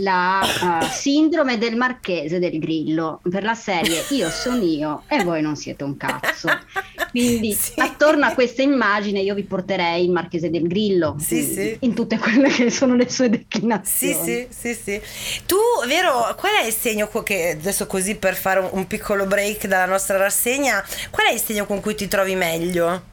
la 0.01 0.41
uh, 0.43 0.87
sindrome 0.89 1.59
del 1.59 1.75
marchese 1.75 2.39
del 2.39 2.61
grillo 2.61 3.21
per 3.29 3.43
la 3.43 3.57
serie 3.57 4.05
io 4.11 4.31
sono 4.31 4.63
io 4.63 5.03
e 5.09 5.25
voi 5.25 5.43
non 5.43 5.57
siete 5.57 5.83
un 5.83 5.97
cazzo 5.97 6.49
quindi 7.11 7.51
sì. 7.59 7.73
attorno 7.81 8.27
a 8.27 8.33
questa 8.33 8.63
immagine 8.63 9.19
io 9.19 9.35
vi 9.35 9.43
porterei 9.43 10.05
il 10.05 10.13
marchese 10.13 10.51
del 10.51 10.69
grillo 10.69 11.17
sì, 11.19 11.39
in, 11.39 11.53
sì. 11.53 11.77
in 11.81 11.95
tutte 11.95 12.17
quelle 12.17 12.49
che 12.49 12.71
sono 12.71 12.95
le 12.95 13.11
sue 13.11 13.29
declinazioni 13.29 14.15
sì 14.15 14.47
sì 14.49 14.75
sì, 14.75 14.81
sì. 14.81 15.01
tu 15.47 15.57
vero 15.89 16.33
qual 16.39 16.53
è 16.63 16.67
il 16.67 16.73
segno 16.73 17.09
che 17.25 17.57
adesso 17.59 17.89
così 17.89 18.15
per 18.15 18.37
fare 18.37 18.61
un, 18.61 18.69
un 18.71 18.87
piccolo 18.87 19.27
break 19.27 19.67
dalla 19.67 19.87
nostra 19.87 20.17
rassegna 20.17 20.81
qual 21.11 21.27
è 21.27 21.33
il 21.33 21.41
segno 21.41 21.67
con 21.67 21.81
cui 21.81 21.97
ti 21.97 22.07
trovi 22.07 22.37
meglio 22.37 23.09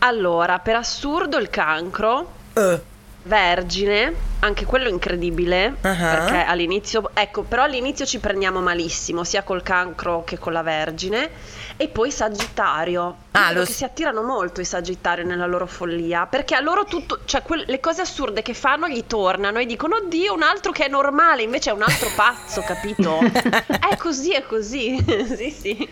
allora, 0.00 0.58
per 0.58 0.74
assurdo 0.74 1.38
il 1.38 1.48
cancro. 1.48 2.42
Uh. 2.54 2.80
Vergine, 3.26 4.14
anche 4.40 4.66
quello 4.66 4.86
incredibile, 4.90 5.68
uh-huh. 5.68 5.80
perché 5.80 6.44
all'inizio, 6.44 7.10
ecco, 7.14 7.42
però 7.42 7.62
all'inizio 7.62 8.04
ci 8.04 8.18
prendiamo 8.18 8.60
malissimo, 8.60 9.24
sia 9.24 9.42
col 9.42 9.62
cancro 9.62 10.24
che 10.24 10.38
con 10.38 10.52
la 10.52 10.62
Vergine, 10.62 11.30
e 11.78 11.88
poi 11.88 12.10
Sagittario, 12.10 13.16
ah, 13.30 13.50
lo... 13.52 13.64
che 13.64 13.72
si 13.72 13.82
attirano 13.82 14.22
molto 14.22 14.60
i 14.60 14.66
Sagittario 14.66 15.24
nella 15.24 15.46
loro 15.46 15.66
follia, 15.66 16.26
perché 16.26 16.54
a 16.54 16.60
loro 16.60 16.84
tutto, 16.84 17.20
cioè 17.24 17.40
que- 17.40 17.64
le 17.66 17.80
cose 17.80 18.02
assurde 18.02 18.42
che 18.42 18.52
fanno 18.52 18.88
gli 18.88 19.04
tornano 19.06 19.58
e 19.58 19.64
dicono, 19.64 19.96
oddio, 19.96 20.34
un 20.34 20.42
altro 20.42 20.70
che 20.70 20.84
è 20.84 20.88
normale, 20.88 21.42
invece 21.42 21.70
è 21.70 21.72
un 21.72 21.82
altro 21.82 22.10
pazzo, 22.14 22.60
capito? 22.60 23.20
è 23.90 23.96
così, 23.96 24.34
è 24.34 24.44
così, 24.44 25.02
sì, 25.34 25.50
sì. 25.50 25.88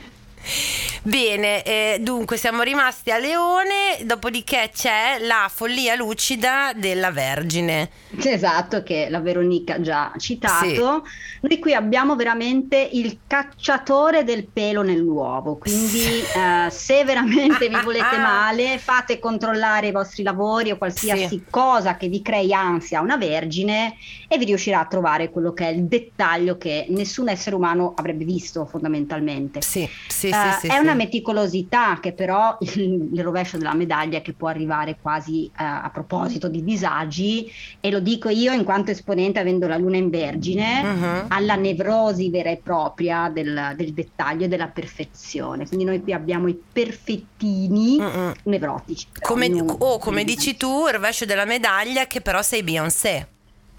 Bene, 1.05 1.65
eh, 1.65 1.99
dunque 2.01 2.37
siamo 2.37 2.63
rimasti 2.63 3.11
a 3.11 3.19
Leone, 3.19 4.05
dopodiché 4.05 4.71
c'è 4.73 5.17
la 5.21 5.51
follia 5.53 5.97
lucida 5.97 6.73
della 6.77 7.11
Vergine. 7.11 7.91
Esatto, 8.23 8.85
che 8.85 9.09
la 9.11 9.19
Veronica 9.19 9.75
ha 9.75 9.81
già 9.81 10.13
citato. 10.17 11.03
Sì. 11.05 11.39
Noi 11.41 11.59
qui 11.59 11.75
abbiamo 11.75 12.15
veramente 12.15 12.89
il 12.93 13.19
cacciatore 13.27 14.23
del 14.23 14.47
pelo 14.47 14.83
nell'uovo, 14.83 15.57
quindi 15.57 16.21
eh, 16.21 16.71
se 16.71 17.03
veramente 17.05 17.69
vi 17.69 17.81
volete 17.83 18.19
male 18.23 18.79
fate 18.79 19.19
controllare 19.19 19.89
i 19.89 19.93
vostri 19.93 20.23
lavori 20.23 20.71
o 20.71 20.79
qualsiasi 20.79 21.27
sì. 21.27 21.45
cosa 21.51 21.97
che 21.97 22.07
vi 22.07 22.23
crei 22.23 22.53
ansia 22.53 23.01
a 23.01 23.03
una 23.03 23.17
Vergine 23.17 23.97
e 24.29 24.39
vi 24.39 24.45
riuscirà 24.45 24.79
a 24.79 24.87
trovare 24.87 25.31
quello 25.31 25.53
che 25.53 25.67
è 25.67 25.73
il 25.73 25.85
dettaglio 25.87 26.59
che 26.59 26.87
nessun 26.91 27.29
essere 27.29 27.57
umano 27.57 27.93
avrebbe 27.97 28.25
visto 28.25 28.65
fondamentalmente. 28.67 29.63
Sì, 29.63 29.89
sì, 30.07 30.29
uh, 30.29 30.33
sì, 30.33 30.59
sì, 30.61 30.67
è 30.69 30.79
una 30.79 30.92
meticolosità 30.95 31.99
che 32.01 32.13
però 32.13 32.57
il, 32.75 33.23
rovescio 33.23 33.59
della 33.59 33.75
medaglia 33.75 34.21
che 34.21 34.33
può 34.33 34.49
arrivare 34.49 34.97
quasi 35.01 35.51
uh, 35.51 35.51
a 35.57 35.91
proposito 35.93 36.49
di 36.49 36.63
disagi 36.65 37.51
e 37.81 37.91
lo 37.91 38.01
dico 38.01 38.29
io 38.29 38.53
in 38.53 38.65
quanto 38.65 38.91
esponente 38.91 39.39
avendo 39.39 39.67
la 39.67 39.77
luna 39.77 39.97
in 39.97 40.11
vergine 40.11 40.83
uh-huh. 40.83 41.25
alla 41.29 41.55
nevrosi 41.55 42.31
vera 42.31 42.51
e 42.51 42.61
propria 42.63 43.31
del, 43.33 43.75
del, 43.77 43.93
dettaglio 43.93 44.45
e 44.45 44.49
della 44.49 44.69
perfezione 44.69 45.67
quindi 45.67 45.85
noi 45.85 46.03
qui 46.03 46.13
abbiamo 46.13 46.49
i 46.49 46.61
perfettini 46.73 47.97
uh-uh. 47.99 48.33
nevrotici 48.45 49.07
come, 49.21 49.51
o 49.53 49.77
oh, 49.79 49.99
come 49.99 50.25
dici 50.25 50.57
tu 50.57 50.87
il 50.87 50.95
rovescio 50.95 51.25
della 51.25 51.45
medaglia 51.45 52.07
che 52.07 52.21
però 52.21 52.43
sei 52.43 52.63
Beyoncé 52.63 53.29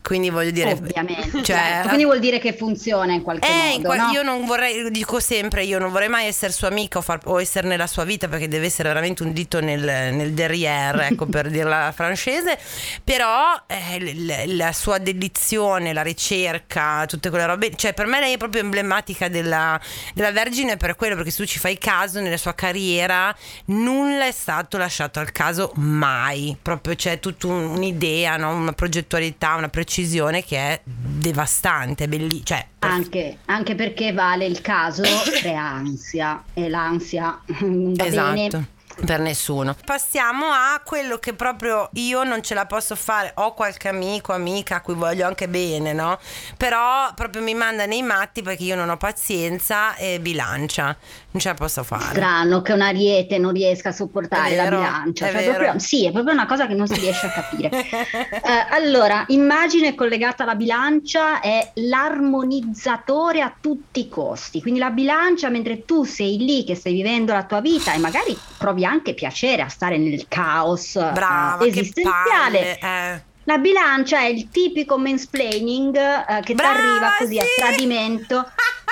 quindi 0.03 0.29
voglio 0.29 0.51
dire, 0.51 0.73
ovviamente. 0.73 1.31
Cioè, 1.43 1.55
certo. 1.55 1.87
Quindi 1.87 2.03
vuol 2.03 2.19
dire 2.19 2.37
che 2.37 2.51
funziona 2.53 3.13
in 3.13 3.21
qualche 3.21 3.47
eh, 3.47 3.79
modo. 3.79 3.93
In 3.93 4.01
no? 4.01 4.11
Io 4.11 4.21
non 4.21 4.45
vorrei, 4.45 4.91
dico 4.91 5.21
sempre, 5.21 5.63
io 5.63 5.79
non 5.79 5.91
vorrei 5.91 6.09
mai 6.09 6.27
essere 6.27 6.51
sua 6.51 6.67
amica 6.67 6.97
o, 6.97 7.01
far, 7.01 7.21
o 7.23 7.39
essere 7.39 7.69
nella 7.69 7.87
sua 7.87 8.03
vita 8.03 8.27
perché 8.27 8.49
deve 8.49 8.65
essere 8.65 8.89
veramente 8.89 9.23
un 9.23 9.31
dito 9.31 9.61
nel, 9.61 9.79
nel 9.81 10.33
derrière, 10.33 11.07
ecco 11.11 11.25
per 11.25 11.49
dirla 11.49 11.93
francese. 11.95 12.59
Però 13.01 13.53
eh, 13.65 14.13
la, 14.25 14.43
la, 14.45 14.73
sua 14.73 14.97
dedizione, 14.97 15.93
la 15.93 16.01
ricerca, 16.01 17.05
tutte 17.05 17.29
quelle 17.29 17.45
robe, 17.45 17.73
cioè 17.73 17.93
per 17.93 18.05
me 18.05 18.19
lei 18.19 18.33
è 18.33 18.37
proprio 18.37 18.61
emblematica 18.61 19.29
della, 19.29 19.79
della 20.13 20.33
Vergine 20.33 20.75
per 20.75 20.97
quello, 20.97 21.15
perché 21.15 21.31
se 21.31 21.37
tu 21.37 21.45
ci 21.45 21.59
fai 21.59 21.77
caso 21.77 22.19
nella 22.19 22.35
sua 22.35 22.53
carriera 22.53 23.33
nulla 23.67 24.25
è 24.25 24.31
stato 24.33 24.77
lasciato 24.77 25.21
al 25.21 25.31
caso 25.31 25.71
mai. 25.75 26.57
Proprio 26.61 26.93
c'è 26.93 27.19
tutta 27.19 27.47
un'idea, 27.47 28.35
no? 28.35 28.53
una 28.53 28.73
progettualità, 28.73 29.55
una 29.55 29.69
precisione 29.69 29.91
precisione 29.93 30.43
che 30.43 30.57
è 30.57 30.81
devastante, 30.83 32.07
bellissima. 32.07 32.43
Cioè, 32.43 32.65
anche, 32.79 33.37
anche, 33.45 33.75
perché 33.75 34.11
vale 34.11 34.45
il 34.45 34.59
caso 34.61 35.03
crea 35.39 35.61
ansia 35.61 36.43
e 36.53 36.67
l'ansia 36.67 37.39
non 37.59 37.93
va 37.93 38.05
esatto. 38.05 38.33
bene 38.33 38.67
per 39.05 39.19
nessuno. 39.19 39.75
Passiamo 39.85 40.47
a 40.47 40.81
quello 40.83 41.17
che 41.17 41.33
proprio 41.33 41.89
io 41.93 42.23
non 42.23 42.41
ce 42.41 42.53
la 42.53 42.65
posso 42.65 42.95
fare. 42.95 43.31
Ho 43.35 43.53
qualche 43.53 43.89
amico, 43.89 44.33
amica 44.33 44.77
a 44.77 44.81
cui 44.81 44.93
voglio 44.93 45.27
anche 45.27 45.47
bene, 45.47 45.93
no? 45.93 46.17
Però 46.57 47.11
proprio 47.13 47.41
mi 47.41 47.53
manda 47.53 47.85
nei 47.85 48.01
matti 48.01 48.41
perché 48.41 48.63
io 48.63 48.75
non 48.75 48.89
ho 48.89 48.97
pazienza 48.97 49.95
e 49.95 50.19
bilancia. 50.19 50.95
Non 51.31 51.41
ce 51.41 51.49
la 51.49 51.53
posso 51.55 51.83
fare. 51.83 52.11
Strano 52.11 52.61
che 52.61 52.73
un 52.73 52.81
ariete 52.81 53.37
non 53.37 53.53
riesca 53.53 53.89
a 53.89 53.91
sopportare 53.91 54.55
vero, 54.55 54.79
la 54.79 54.85
bilancia. 54.85 55.31
Cioè, 55.31 55.43
proprio, 55.43 55.79
sì, 55.79 56.05
è 56.05 56.11
proprio 56.11 56.33
una 56.33 56.45
cosa 56.45 56.67
che 56.67 56.73
non 56.73 56.87
si 56.87 56.99
riesce 56.99 57.25
a 57.25 57.29
capire. 57.29 57.69
eh, 57.89 58.67
allora, 58.69 59.25
immagine 59.27 59.95
collegata 59.95 60.43
alla 60.43 60.55
bilancia 60.55 61.39
è 61.39 61.71
l'armonizzatore 61.75 63.41
a 63.41 63.53
tutti 63.59 64.01
i 64.01 64.09
costi. 64.09 64.61
Quindi 64.61 64.79
la 64.79 64.91
bilancia, 64.91 65.49
mentre 65.49 65.85
tu 65.85 66.03
sei 66.03 66.37
lì 66.37 66.63
che 66.63 66.75
stai 66.75 66.93
vivendo 66.93 67.33
la 67.33 67.43
tua 67.43 67.61
vita 67.61 67.93
e 67.93 67.97
magari 67.97 68.37
provi 68.57 68.85
anche 68.85 68.92
piacere 69.01 69.61
a 69.61 69.69
stare 69.69 69.97
nel 69.97 70.25
caos 70.27 70.93
Brava, 70.93 71.63
uh, 71.63 71.67
esistenziale. 71.67 72.79
Eh. 72.79 73.21
La 73.45 73.57
bilancia 73.57 74.19
è 74.19 74.25
il 74.25 74.49
tipico 74.49 74.97
mansplaining 74.97 75.95
uh, 75.95 76.41
che 76.41 76.53
ti 76.53 76.61
arriva 76.61 77.15
così 77.17 77.33
sì. 77.33 77.39
a 77.39 77.45
tradimento. 77.57 78.47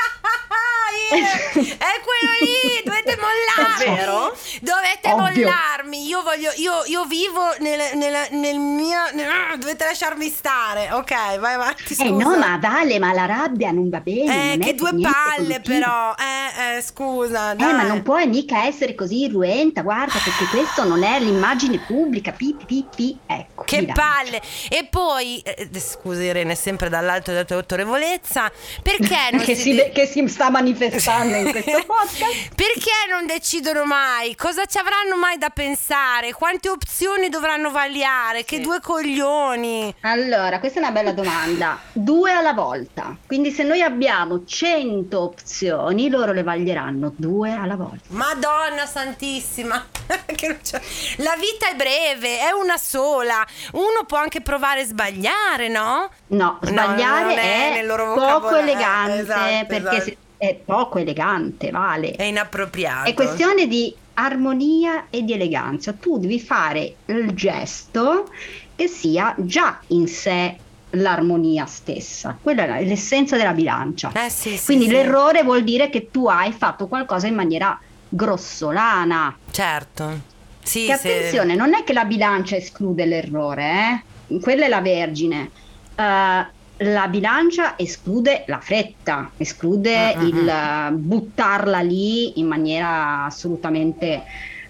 è 1.12 1.94
quello 2.02 2.34
lì, 2.40 2.82
dovete 2.84 3.18
mollarmi. 3.18 3.86
Davvero? 3.86 4.38
Dovete 4.62 5.12
Ovvio. 5.12 5.46
mollarmi. 5.46 6.08
Io 6.08 6.24
voglio, 6.24 6.52
io, 6.56 6.84
io 6.86 7.06
vivo 7.06 7.54
nel, 7.60 7.80
nel, 7.96 8.28
nel 8.32 8.60
mio. 8.60 9.00
Nel, 9.14 9.58
dovete 9.58 9.86
lasciarmi 9.86 10.30
stare. 10.30 10.92
Ok, 10.92 11.38
vai 11.40 11.54
avanti. 11.54 11.96
Scusa. 11.96 12.06
Eh 12.06 12.12
no, 12.12 12.38
ma 12.38 12.58
Vale, 12.62 13.00
ma 13.00 13.14
la 13.14 13.26
rabbia 13.26 13.72
non 13.72 13.90
va 13.90 14.00
bene. 14.00 14.54
Eh, 14.54 14.58
che 14.58 14.76
due 14.76 14.92
palle, 15.00 15.62
però. 15.62 16.14
Eh, 16.18 16.78
eh, 16.78 16.82
scusa. 16.82 17.54
Dai. 17.54 17.70
Eh, 17.70 17.74
ma 17.74 17.84
non 17.84 18.02
puoi 18.02 18.28
mica 18.28 18.66
essere 18.66 18.96
così 18.96 19.24
irruenta. 19.24 19.82
Guarda, 19.82 20.20
perché 20.24 20.46
questo 20.46 20.84
non 20.84 21.04
è 21.04 21.20
l'immagine 21.20 21.80
pubblica. 21.80 22.32
Pi, 22.32 22.56
pi, 22.66 22.86
pi. 22.94 23.18
Ecco. 23.26 23.64
Che 23.64 23.92
palle. 23.94 24.42
E 24.70 24.88
poi, 24.90 25.40
eh, 25.40 25.68
scusa 25.80 26.22
Irene, 26.22 26.56
sempre 26.56 26.90
dall'alto 26.90 27.32
della 27.32 27.46
tua 27.46 27.58
autorevolezza, 27.58 28.52
perché 28.82 29.18
non 29.32 29.42
che, 29.42 29.56
si, 29.56 29.74
si, 29.74 29.90
che 29.92 30.06
si 30.06 30.28
sta 30.28 30.50
manifestando? 30.50 30.81
Stanno 31.00 31.36
in 31.36 31.52
questo 31.52 31.84
podcast. 31.86 32.56
Perché 32.56 32.92
non 33.10 33.26
decidono 33.26 33.86
mai? 33.86 34.36
Cosa 34.36 34.66
ci 34.66 34.78
avranno 34.78 35.18
mai 35.18 35.38
da 35.38 35.50
pensare? 35.50 36.34
Quante 36.34 36.70
opzioni 36.70 37.30
dovranno 37.30 37.72
vagliare? 37.72 38.40
Sì. 38.40 38.46
Che 38.46 38.60
due 38.62 38.80
coglioni. 38.80 39.94
Allora, 40.02 40.60
questa 40.60 40.80
è 40.80 40.84
una 40.84 40.92
bella 40.92 41.12
domanda. 41.12 41.80
Due 41.92 42.32
alla 42.32 42.54
volta. 42.54 43.16
Quindi 43.28 43.52
se 43.52 43.64
noi 43.64 43.82
abbiamo 43.82 44.46
100 44.46 45.20
opzioni, 45.20 46.10
loro 46.10 46.32
le 46.32 46.44
vaglieranno 46.44 47.14
due 47.16 47.52
alla 47.52 47.76
volta. 47.76 48.06
Madonna 48.08 48.86
santissima. 48.86 49.86
La 51.18 51.36
vita 51.36 51.70
è 51.70 51.76
breve, 51.76 52.40
è 52.40 52.52
una 52.52 52.78
sola. 52.78 53.46
Uno 53.74 54.04
può 54.06 54.18
anche 54.18 54.42
provare 54.42 54.82
a 54.82 54.86
sbagliare, 54.86 55.68
no? 55.68 56.10
No, 56.28 56.60
sbagliare 56.62 57.36
no, 57.36 57.42
è, 57.42 57.82
è 57.82 57.86
poco 57.86 58.56
elegante 58.56 59.20
esatto, 59.22 59.66
perché 59.68 59.96
esatto. 59.96 60.04
se 60.04 60.18
è 60.42 60.56
poco 60.56 60.98
elegante, 60.98 61.70
vale. 61.70 62.14
È 62.14 62.24
inappropriato. 62.24 63.08
È 63.08 63.14
questione 63.14 63.68
di 63.68 63.96
armonia 64.16 65.06
e 65.12 65.22
di 65.22 65.34
eleganza. 65.34 65.94
Tu 65.94 66.18
devi 66.18 66.40
fare 66.40 66.96
il 67.06 67.32
gesto 67.36 68.28
che 68.76 68.88
sia 68.88 69.36
già 69.38 69.80
in 69.90 70.08
sé 70.08 70.56
l'armonia 70.90 71.68
stessa. 71.68 72.36
Quella 72.42 72.78
è 72.78 72.84
l'essenza 72.84 73.38
della 73.38 73.54
bilancia. 73.54 74.12
Eh 74.14 74.32
sì, 74.32 74.58
sì, 74.58 74.66
Quindi 74.66 74.86
sì. 74.86 74.94
l'errore 74.94 75.44
vuol 75.44 75.64
dire 75.64 75.92
che 75.92 76.10
tu 76.10 76.26
hai 76.26 76.52
fatto 76.52 76.88
qualcosa 76.88 77.28
in 77.28 77.36
maniera 77.36 77.80
grossolana. 78.10 79.38
Certo. 79.52 80.22
Sì, 80.64 80.88
che 80.88 80.94
attenzione, 80.94 81.54
non 81.54 81.76
è 81.76 81.84
che 81.84 81.94
la 81.94 82.06
bilancia 82.06 82.56
esclude 82.56 83.06
l'errore, 83.06 84.04
eh? 84.28 84.40
quella 84.40 84.66
è 84.66 84.70
la 84.70 84.82
vergine. 84.82 85.52
Uh, 85.96 86.46
la 86.82 87.08
bilancia 87.08 87.76
esclude 87.78 88.44
la 88.48 88.60
fretta, 88.60 89.32
esclude 89.38 90.14
uh-huh. 90.16 90.26
il 90.26 90.90
uh, 90.90 90.96
buttarla 90.96 91.80
lì 91.82 92.40
in 92.40 92.48
maniera 92.48 93.26
assolutamente 93.26 94.24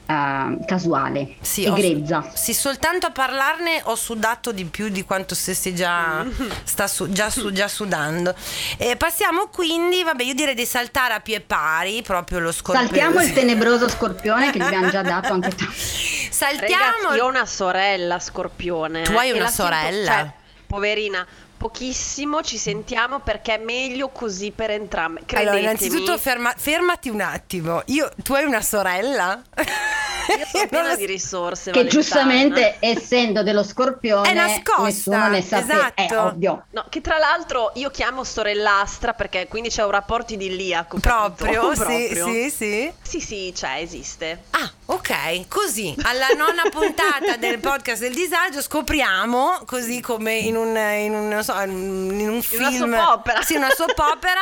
uh, 0.06 0.66
casuale 0.66 1.36
sì, 1.40 1.64
e 1.64 1.72
grezza. 1.72 2.30
sì, 2.34 2.54
soltanto 2.54 3.06
a 3.08 3.12
parlarne 3.12 3.82
ho 3.86 3.96
sudato 3.96 4.52
di 4.52 4.66
più 4.66 4.90
di 4.90 5.06
quanto 5.06 5.36
stessi 5.36 5.74
già, 5.74 6.26
sta 6.64 6.88
su, 6.88 7.10
già, 7.10 7.30
su, 7.30 7.52
già 7.54 7.70
sudando. 7.70 8.36
E 8.78 8.98
passiamo 8.98 9.48
quindi, 9.48 10.04
vabbè, 10.04 10.24
io 10.24 10.34
direi 10.34 10.56
di 10.56 10.66
saltare 10.66 11.14
a 11.14 11.22
pie 11.22 11.40
pari 11.40 12.02
proprio 12.02 12.40
lo 12.40 12.52
scorpione. 12.52 12.88
Saltiamo 12.88 13.22
il 13.22 13.32
tenebroso 13.34 13.88
scorpione 13.88 14.52
che 14.52 14.60
gli 14.60 14.64
abbiamo 14.64 14.90
già 14.90 15.02
dato 15.02 15.32
anche 15.32 15.52
tu. 15.56 15.66
saltiamo. 15.72 16.84
Ragazzi, 16.84 17.16
io 17.16 17.24
ho 17.24 17.30
una 17.30 17.46
sorella 17.46 18.20
scorpione. 18.20 19.04
Tu 19.04 19.14
hai 19.14 19.30
e 19.30 19.34
una 19.34 19.44
la 19.44 19.50
sento- 19.50 19.72
sorella? 19.72 20.12
cioè, 20.12 20.32
poverina, 20.72 21.28
pochissimo 21.62 22.42
ci 22.42 22.58
sentiamo 22.58 23.20
perché 23.20 23.54
è 23.54 23.64
meglio 23.64 24.10
così 24.10 24.50
per 24.50 24.72
entrambe. 24.72 25.22
Allora, 25.34 25.52
Credetemi. 25.52 25.62
innanzitutto 25.62 26.18
ferma- 26.18 26.56
fermati 26.58 27.10
un 27.10 27.22
attimo. 27.22 27.84
Io, 27.86 28.10
tu 28.24 28.34
hai 28.34 28.46
una 28.46 28.64
sorella? 28.64 29.40
io 29.60 30.46
sono 30.52 30.68
piena 30.68 30.96
di 30.96 31.06
risorse. 31.06 31.70
Che 31.70 31.78
Valentana. 31.78 32.02
giustamente, 32.02 32.78
essendo 32.80 33.44
dello 33.44 33.62
scorpione, 33.62 34.28
È 34.28 34.34
nascosta, 34.34 34.82
nessuno 34.82 35.28
ne 35.28 35.42
sa 35.44 35.60
esatto. 35.60 36.02
È 36.02 36.18
ovvio. 36.18 36.66
No, 36.72 36.86
che 36.90 37.00
tra 37.00 37.20
l'altro 37.20 37.72
io 37.76 37.92
chiamo 37.92 38.24
sorellastra 38.24 39.14
perché 39.14 39.46
quindi 39.48 39.70
c'è 39.70 39.84
un 39.84 39.92
rapporto 39.92 40.34
idilliaco. 40.34 40.98
capito? 41.00 41.46
Proprio, 41.46 41.74
sì, 41.76 41.80
Proprio. 41.80 42.26
sì, 42.26 42.50
sì. 42.50 42.92
Sì, 43.04 43.20
sì, 43.20 43.52
c'è, 43.54 43.78
esiste. 43.82 44.46
Ah, 44.50 44.72
ok, 44.94 45.48
così 45.48 45.96
alla 46.04 46.28
nona 46.36 46.64
puntata 46.70 47.38
del 47.38 47.60
podcast 47.60 48.02
del 48.02 48.14
disagio 48.14 48.62
scopriamo, 48.62 49.62
così 49.66 50.02
come 50.02 50.36
in 50.38 50.56
un, 50.58 50.76
in 50.76 51.14
un, 51.14 51.28
non 51.30 51.44
so, 51.44 51.58
in 51.62 51.70
un 51.70 52.30
una 52.30 52.42
film, 52.42 52.94
soap 52.96 53.08
opera. 53.18 53.42
sì, 53.42 53.56
una 53.56 53.70
soap 53.70 53.98
opera, 53.98 54.42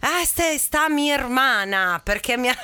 ah, 0.00 0.24
sta, 0.24 0.56
sta 0.58 0.88
mi 0.88 1.08
hermana, 1.10 2.00
perché 2.02 2.36
mi 2.36 2.48
ne- 2.50 2.58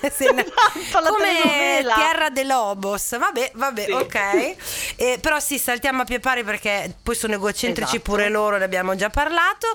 Esatto, 0.00 1.00
la 1.00 1.08
come. 1.08 1.84
Tierra 1.94 2.28
de 2.30 2.44
Lobos, 2.44 3.16
vabbè, 3.16 3.52
vabbè, 3.54 3.84
Sì. 3.84 3.90
ok, 3.92 4.54
Eh, 4.96 5.18
però 5.20 5.40
sì, 5.40 5.58
saltiamo 5.58 6.02
a 6.02 6.04
pie 6.04 6.20
pari 6.20 6.44
perché 6.44 6.94
poi 7.02 7.14
sono 7.14 7.34
egocentrici 7.34 7.96
Esatto. 7.96 8.10
pure 8.10 8.28
loro, 8.28 8.58
ne 8.58 8.64
abbiamo 8.64 8.94
già 8.96 9.08
parlato, 9.08 9.66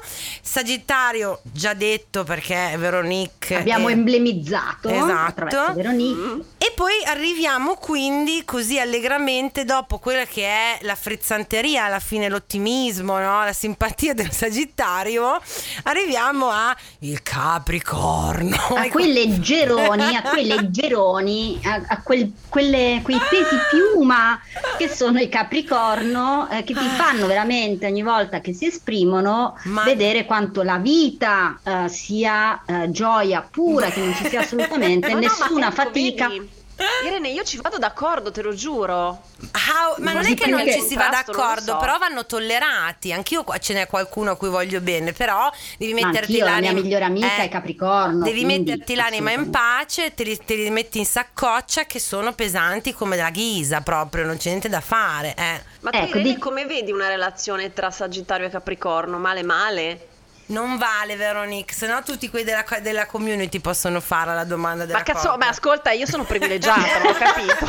Sagittario, 0.41 1.39
già 1.43 1.73
detto 1.73 2.23
perché 2.23 2.75
Veronique... 2.77 3.55
Abbiamo 3.55 3.89
è- 3.89 3.93
emblemizzato 3.93 4.89
Esatto. 4.89 5.73
Veronique. 5.73 6.45
e 6.57 6.71
poi 6.75 6.89
arriviamo 7.05 7.75
quindi 7.75 8.43
così 8.45 8.79
allegramente 8.79 9.65
dopo 9.65 9.97
quella 9.99 10.25
che 10.25 10.45
è 10.45 10.77
la 10.81 10.95
frizzanteria, 10.95 11.85
alla 11.85 11.99
fine 11.99 12.29
l'ottimismo, 12.29 13.17
no? 13.19 13.43
la 13.43 13.53
simpatia 13.53 14.13
del 14.13 14.31
Sagittario, 14.31 15.39
arriviamo 15.83 16.49
a 16.49 16.75
il 16.99 17.21
Capricorno. 17.21 18.55
a 18.75 18.87
quei 18.89 19.13
leggeroni, 19.13 20.15
a 20.15 20.21
quei 20.21 20.45
leggeroni, 20.47 21.59
a, 21.63 21.81
a 21.87 22.01
quel- 22.01 22.31
quelle- 22.49 22.99
quei 23.03 23.19
pesi 23.29 23.55
piuma 23.69 24.39
che 24.77 24.87
sono 24.89 25.19
i 25.19 25.29
Capricorno, 25.29 26.49
eh, 26.49 26.63
che 26.63 26.73
ti 26.73 26.87
fanno 26.95 27.27
veramente 27.27 27.85
ogni 27.87 28.03
volta 28.03 28.39
che 28.41 28.53
si 28.53 28.65
esprimono 28.67 29.57
Ma- 29.65 29.83
vedere 29.83 30.25
quanto 30.25 30.61
la 30.63 30.77
vita 30.77 31.59
eh, 31.63 31.89
sia 31.89 32.61
eh, 32.65 32.91
gioia 32.91 33.41
pura, 33.41 33.89
che 33.89 33.99
non 33.99 34.13
ci 34.15 34.27
sia 34.27 34.41
assolutamente 34.41 35.13
nessuna 35.13 35.67
ecco, 35.67 35.75
fatica. 35.75 36.27
vedi? 36.27 36.59
Irene, 37.03 37.29
io 37.29 37.43
ci 37.43 37.57
vado 37.57 37.77
d'accordo, 37.77 38.31
te 38.31 38.41
lo 38.41 38.53
giuro. 38.53 39.21
Ah, 39.51 39.95
ma 39.97 40.13
non 40.13 40.25
è 40.25 40.33
che 40.35 40.49
non 40.49 40.61
ci 40.65 40.81
si 40.81 40.95
va 40.95 41.09
d'accordo, 41.09 41.73
so. 41.73 41.77
però 41.77 41.97
vanno 41.97 42.25
tollerati. 42.25 43.11
Anch'io 43.11 43.43
qua 43.43 43.57
ce 43.57 43.73
n'è 43.73 43.87
qualcuno 43.87 44.31
a 44.31 44.35
cui 44.35 44.49
voglio 44.49 44.81
bene, 44.81 45.11
però 45.13 45.49
devi 45.77 45.93
Ma 45.93 46.07
metterti 46.07 46.31
anch'io, 46.33 46.45
la 46.45 46.51
l'anima. 46.51 46.73
mia 46.73 46.81
migliore 46.81 47.05
amica 47.05 47.35
è 47.37 47.49
Capricorno, 47.49 48.23
Devi 48.23 48.43
quindi 48.43 48.69
metterti 48.71 48.95
l'anima 48.95 49.31
in 49.31 49.49
pace, 49.49 50.13
te 50.13 50.23
li, 50.23 50.37
te 50.43 50.55
li 50.55 50.69
metti 50.69 50.99
in 50.99 51.05
saccoccia 51.05 51.85
che 51.85 51.99
sono 51.99 52.33
pesanti 52.33 52.93
come 52.93 53.15
la 53.15 53.29
ghisa 53.31 53.81
proprio, 53.81 54.25
non 54.25 54.37
c'è 54.37 54.49
niente 54.49 54.69
da 54.69 54.81
fare. 54.81 55.35
Eh. 55.35 55.61
Ma 55.81 55.89
tu 55.91 55.97
Ecco, 55.97 56.17
Irene, 56.17 56.33
di- 56.33 56.37
come 56.39 56.65
vedi 56.65 56.91
una 56.91 57.07
relazione 57.07 57.73
tra 57.73 57.89
Sagittario 57.91 58.47
e 58.47 58.49
Capricorno? 58.49 59.17
Male 59.17 59.43
male? 59.43 60.05
Non 60.51 60.77
vale 60.77 61.15
Veronique, 61.15 61.73
se 61.73 61.87
no 61.87 62.01
tutti 62.03 62.29
quelli 62.29 62.43
della, 62.45 62.65
della 62.81 63.05
community 63.05 63.59
possono 63.59 63.99
fare 64.01 64.33
la 64.35 64.43
domanda 64.43 64.85
della 64.85 64.97
Ma 64.97 65.03
cazzo, 65.03 65.29
coppia. 65.29 65.45
ma 65.45 65.51
ascolta, 65.51 65.91
io 65.91 66.05
sono 66.05 66.23
privilegiata, 66.25 66.99
non 66.99 67.07
ho 67.11 67.13
capito. 67.17 67.67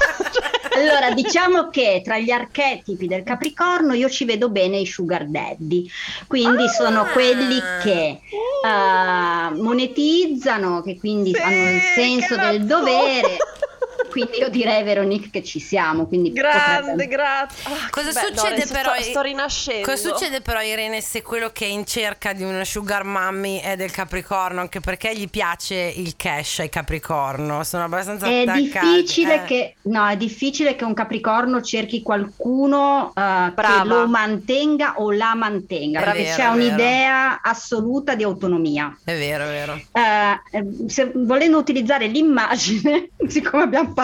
Allora, 0.75 1.13
diciamo 1.13 1.69
che 1.69 2.01
tra 2.05 2.19
gli 2.19 2.31
archetipi 2.31 3.07
del 3.07 3.23
Capricorno 3.23 3.93
io 3.93 4.09
ci 4.09 4.25
vedo 4.25 4.49
bene 4.49 4.79
i 4.79 4.87
sugar 4.87 5.27
daddy, 5.27 5.89
quindi 6.27 6.65
Ah! 6.65 6.69
sono 6.69 7.05
quelli 7.13 7.61
che 7.83 8.21
eh, 8.65 9.51
monetizzano, 9.55 10.83
che 10.83 10.99
quindi 10.99 11.33
Sì, 11.35 11.41
hanno 11.41 11.71
il 11.71 11.83
senso 11.95 12.37
del 12.37 12.65
dovere. 12.65 13.37
Quindi 14.13 14.39
io 14.39 14.49
direi 14.51 14.83
Veronique 14.83 15.31
che 15.31 15.43
ci 15.43 15.59
siamo, 15.59 16.07
quindi 16.07 16.33
Grande, 16.33 16.81
potrebbe- 16.93 17.07
grazie. 17.09 17.65
Ah, 17.65 17.89
Cosa 17.91 18.13
bello, 18.13 18.27
succede 18.37 18.55
adesso 18.55 18.73
però? 18.75 18.93
Sto, 18.95 19.03
sto 19.03 19.21
rinascendo. 19.23 19.87
Cosa 19.91 20.09
succede 20.09 20.41
però 20.43 20.61
Irene 20.61 21.01
se 21.01 21.23
quello 21.23 21.51
che 21.51 21.65
è 21.65 21.69
in 21.69 21.87
cerca 21.87 22.33
di 22.35 22.43
una 22.43 22.65
sugar 22.65 23.05
mommy 23.05 23.59
è 23.61 23.75
del 23.77 23.91
Capricorno? 23.91 24.61
Anche 24.61 24.81
perché 24.81 25.17
gli 25.17 25.29
piace 25.31 25.75
il 25.97 26.15
cash 26.17 26.59
ai 26.61 26.69
Capricorno, 26.69 27.65
sono 27.65 27.85
abbastanza 27.85 28.27
È 28.27 28.43
attaccati. 28.43 28.87
difficile, 28.87 29.35
eh. 29.35 29.45
che, 29.45 29.75
no, 29.83 30.07
è 30.07 30.17
difficile 30.17 30.77
che 30.77 30.85
un 30.85 30.93
Capricorno 30.95 31.63
cerchi 31.63 32.03
qualcuno 32.03 33.13
eh, 33.15 33.53
che 33.55 33.85
lo 33.85 34.07
mantenga 34.09 34.95
o 34.99 35.11
la 35.11 35.35
mantenga, 35.35 36.01
È 36.01 36.05
perché 36.05 36.23
vero, 36.25 36.37
c'è 36.37 36.47
un'idea 36.49 37.41
assoluta 37.43 38.15
di 38.15 38.23
autonomia. 38.25 38.95
È 39.05 39.17
vero, 39.17 39.45
è 39.45 39.49
vero. 39.49 39.81
Eh, 39.93 40.89
se- 40.89 41.13
volendo 41.15 41.57
utilizzare 41.57 42.07
l'immagine, 42.09 43.09
siccome 43.27 43.63
abbiamo 43.63 43.87
parlato 43.87 44.01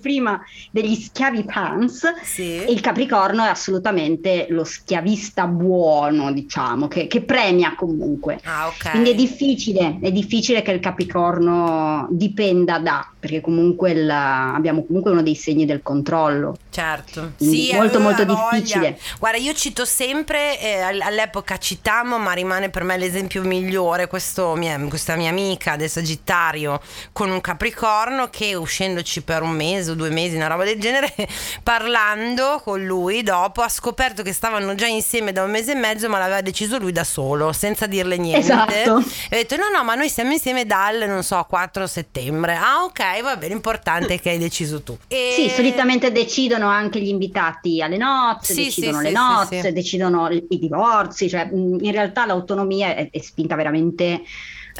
prima 0.00 0.40
degli 0.70 0.94
schiavi 0.94 1.44
pants, 1.44 2.06
Sì. 2.22 2.64
il 2.68 2.80
Capricorno 2.80 3.44
è 3.44 3.48
assolutamente 3.48 4.46
lo 4.50 4.64
schiavista 4.64 5.46
buono, 5.46 6.32
diciamo, 6.32 6.88
che, 6.88 7.06
che 7.06 7.22
premia 7.22 7.74
comunque. 7.74 8.38
Ah, 8.44 8.68
ok. 8.68 8.90
Quindi 8.90 9.10
è 9.10 9.14
difficile, 9.14 9.98
è 10.00 10.10
difficile 10.12 10.62
che 10.62 10.70
il 10.72 10.80
Capricorno 10.80 12.06
dipenda 12.10 12.78
da, 12.78 13.06
perché 13.18 13.40
comunque 13.40 13.90
il- 13.92 14.08
abbiamo 14.10 14.84
comunque 14.84 15.10
uno 15.10 15.22
dei 15.22 15.34
segni 15.34 15.64
del 15.66 15.82
controllo. 15.82 16.56
Certo, 16.70 17.32
Quindi 17.36 17.66
sì, 17.66 17.74
molto, 17.74 18.00
molto 18.00 18.24
voglia. 18.24 18.48
difficile. 18.52 18.98
Guarda, 19.18 19.38
io 19.38 19.52
cito 19.54 19.84
sempre, 19.84 20.60
eh, 20.60 20.80
all- 20.80 21.00
all'epoca 21.00 21.58
citammo, 21.58 22.18
ma 22.18 22.32
rimane 22.32 22.70
per 22.70 22.84
me 22.84 22.96
l'esempio 22.96 23.42
migliore, 23.42 24.06
questo 24.06 24.54
mia- 24.54 24.78
questa 24.88 25.16
mia 25.16 25.30
amica 25.30 25.76
del 25.76 25.88
Sagittario 25.88 26.80
con 27.12 27.30
un 27.30 27.40
Capricorno 27.40 28.28
che 28.30 28.54
uscendoci 28.54 29.22
per 29.22 29.39
un 29.42 29.50
mese 29.50 29.90
o 29.90 29.94
due 29.94 30.10
mesi, 30.10 30.36
una 30.36 30.46
roba 30.46 30.64
del 30.64 30.78
genere, 30.80 31.12
parlando 31.62 32.60
con 32.64 32.84
lui 32.84 33.22
dopo 33.22 33.62
ha 33.62 33.68
scoperto 33.68 34.22
che 34.22 34.32
stavano 34.32 34.74
già 34.74 34.86
insieme 34.86 35.32
da 35.32 35.42
un 35.42 35.50
mese 35.50 35.72
e 35.72 35.74
mezzo, 35.76 36.08
ma 36.08 36.18
l'aveva 36.18 36.40
deciso 36.40 36.78
lui 36.78 36.92
da 36.92 37.04
solo, 37.04 37.52
senza 37.52 37.86
dirle 37.86 38.16
niente. 38.16 38.40
Esatto. 38.40 38.98
E 39.30 39.36
ha 39.36 39.36
detto 39.36 39.56
no, 39.56 39.68
no, 39.74 39.84
ma 39.84 39.94
noi 39.94 40.08
siamo 40.08 40.32
insieme 40.32 40.66
dal, 40.66 41.04
non 41.06 41.22
so, 41.22 41.44
4 41.48 41.86
settembre. 41.86 42.54
Ah, 42.54 42.84
ok, 42.84 43.22
va 43.22 43.36
bene, 43.36 43.54
l'importante 43.54 44.14
è 44.14 44.20
che 44.20 44.30
hai 44.30 44.38
deciso 44.38 44.82
tu. 44.82 44.96
E- 45.08 45.32
Sì, 45.34 45.48
solitamente 45.50 46.12
decidono 46.12 46.68
anche 46.68 47.00
gli 47.00 47.08
invitati 47.08 47.82
alle 47.82 47.96
nozze, 47.96 48.54
Sì, 48.54 48.64
decidono 48.64 48.98
sì, 48.98 49.02
le 49.04 49.08
sì, 49.08 49.14
nozze, 49.14 49.72
decidono 49.72 50.28
i 50.30 50.58
divorzi, 50.58 51.28
cioè 51.28 51.46
mh, 51.46 51.78
in 51.84 51.92
realtà 51.92 52.26
l'autonomia 52.26 52.94
è, 52.94 53.10
è 53.10 53.20
spinta 53.20 53.54
veramente 53.54 54.22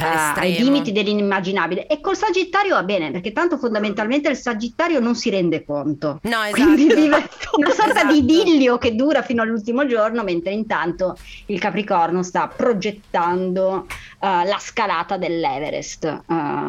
eh, 0.00 0.40
ai 0.40 0.62
limiti 0.62 0.92
dell'inimmaginabile. 0.92 1.86
E 1.86 2.00
col 2.00 2.16
Sagittario 2.16 2.74
va 2.74 2.82
bene, 2.82 3.10
perché 3.10 3.32
tanto 3.32 3.58
fondamentalmente 3.58 4.28
il 4.28 4.36
Sagittario 4.36 5.00
non 5.00 5.14
si 5.14 5.30
rende 5.30 5.64
conto. 5.64 6.18
No, 6.22 6.42
esatto. 6.42 6.52
Quindi 6.52 6.86
vive 6.94 7.28
una 7.56 7.70
sorta 7.74 7.90
Esatto. 8.00 8.12
di 8.12 8.18
idillio 8.18 8.78
che 8.78 8.94
dura 8.94 9.22
fino 9.22 9.42
all'ultimo 9.42 9.86
giorno, 9.86 10.22
mentre 10.22 10.52
intanto 10.52 11.16
il 11.46 11.58
Capricorno 11.58 12.22
sta 12.22 12.48
progettando 12.48 13.86
eh, 14.20 14.44
la 14.44 14.56
scalata 14.58 15.16
dell'Everest. 15.16 16.04
eh, 16.04 16.24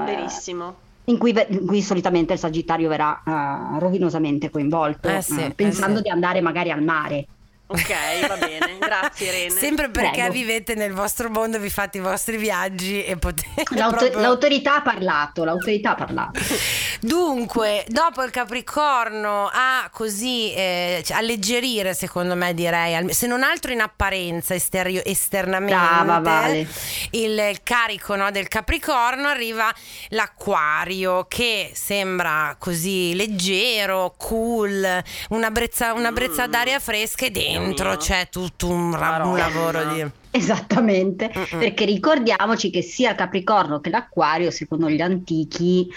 Verissimo. 0.05 0.75
in 1.05 1.17
cui, 1.17 1.34
in 1.49 1.65
cui 1.65 1.82
solitamente 1.82 2.34
il 2.34 2.39
Sagittario 2.39 2.88
verrà 2.89 3.21
eh, 3.25 3.79
rovinosamente 3.79 4.49
coinvolto, 4.49 5.07
Eh 5.09 5.21
sì, 5.21 5.39
eh, 5.39 5.45
eh 5.45 5.51
pensando 5.51 5.97
sì. 5.97 6.03
di 6.03 6.09
andare 6.09 6.41
magari 6.41 6.71
al 6.71 6.84
mare. 6.84 7.25
Ok, 7.72 8.28
va 8.28 8.36
bene. 8.38 8.78
Grazie 8.80 9.28
Irene. 9.28 9.59
Sempre 9.59 9.89
perché 9.89 10.17
Prego. 10.19 10.34
vivete 10.34 10.76
nel 10.76 10.91
vostro 10.93 11.30
mondo, 11.30 11.59
vi 11.59 11.69
fate 11.69 11.97
i 11.97 12.01
vostri 12.01 12.38
viaggi 12.38 13.03
e 13.03 13.17
potete. 13.17 13.63
L'auto- 13.76 13.97
proprio- 13.97 14.19
L'autorità 14.19 14.76
ha 14.78 14.82
parlato, 14.82 15.43
l'autorità 15.43 15.91
ha 15.91 15.95
parlato. 15.95 16.39
Dunque, 17.01 17.84
dopo 17.88 18.22
il 18.24 18.30
Capricorno 18.32 19.49
a 19.51 19.89
così 19.91 20.53
eh, 20.53 21.01
cioè, 21.03 21.17
alleggerire, 21.17 21.93
secondo 21.95 22.36
me, 22.36 22.53
direi, 22.53 23.11
se 23.13 23.26
non 23.28 23.41
altro 23.43 23.72
in 23.72 23.82
apparenza, 23.82 24.53
esterio- 24.53 25.03
esternamente, 25.03 25.74
Brava, 25.76 26.19
Vale. 26.19 26.67
il 27.11 27.57
carico 27.63 28.15
no, 28.15 28.30
del 28.30 28.47
Capricorno 28.47 29.28
arriva 29.28 29.74
l'Acquario 30.09 31.26
che 31.28 31.72
sembra 31.74 32.55
così 32.59 33.15
leggero, 33.15 34.13
cool, 34.17 35.03
una 35.30 35.49
brezza, 35.51 35.93
una 35.93 36.11
brezza 36.11 36.47
Mm. 36.47 36.51
d'aria 36.51 36.80
fresca 36.80 37.26
e 37.26 37.32
dentro 37.32 37.61
mio. 37.68 37.97
c'è 37.97 38.28
tutto 38.30 38.68
un, 38.70 38.95
ra- 38.95 39.24
un 39.26 39.38
lavoro 39.38 39.93
di. 39.93 40.05
Esattamente, 40.32 41.32
Mm-mm. 41.36 41.59
perché 41.59 41.86
ricordiamoci 41.86 42.70
che 42.70 42.82
sia 42.82 43.12
il 43.12 43.16
Capricorno 43.16 43.80
che 43.82 43.89
l'Acquario, 43.89 44.49
secondo 44.51 44.89
gli 44.89 45.01
antichi, 45.01 45.88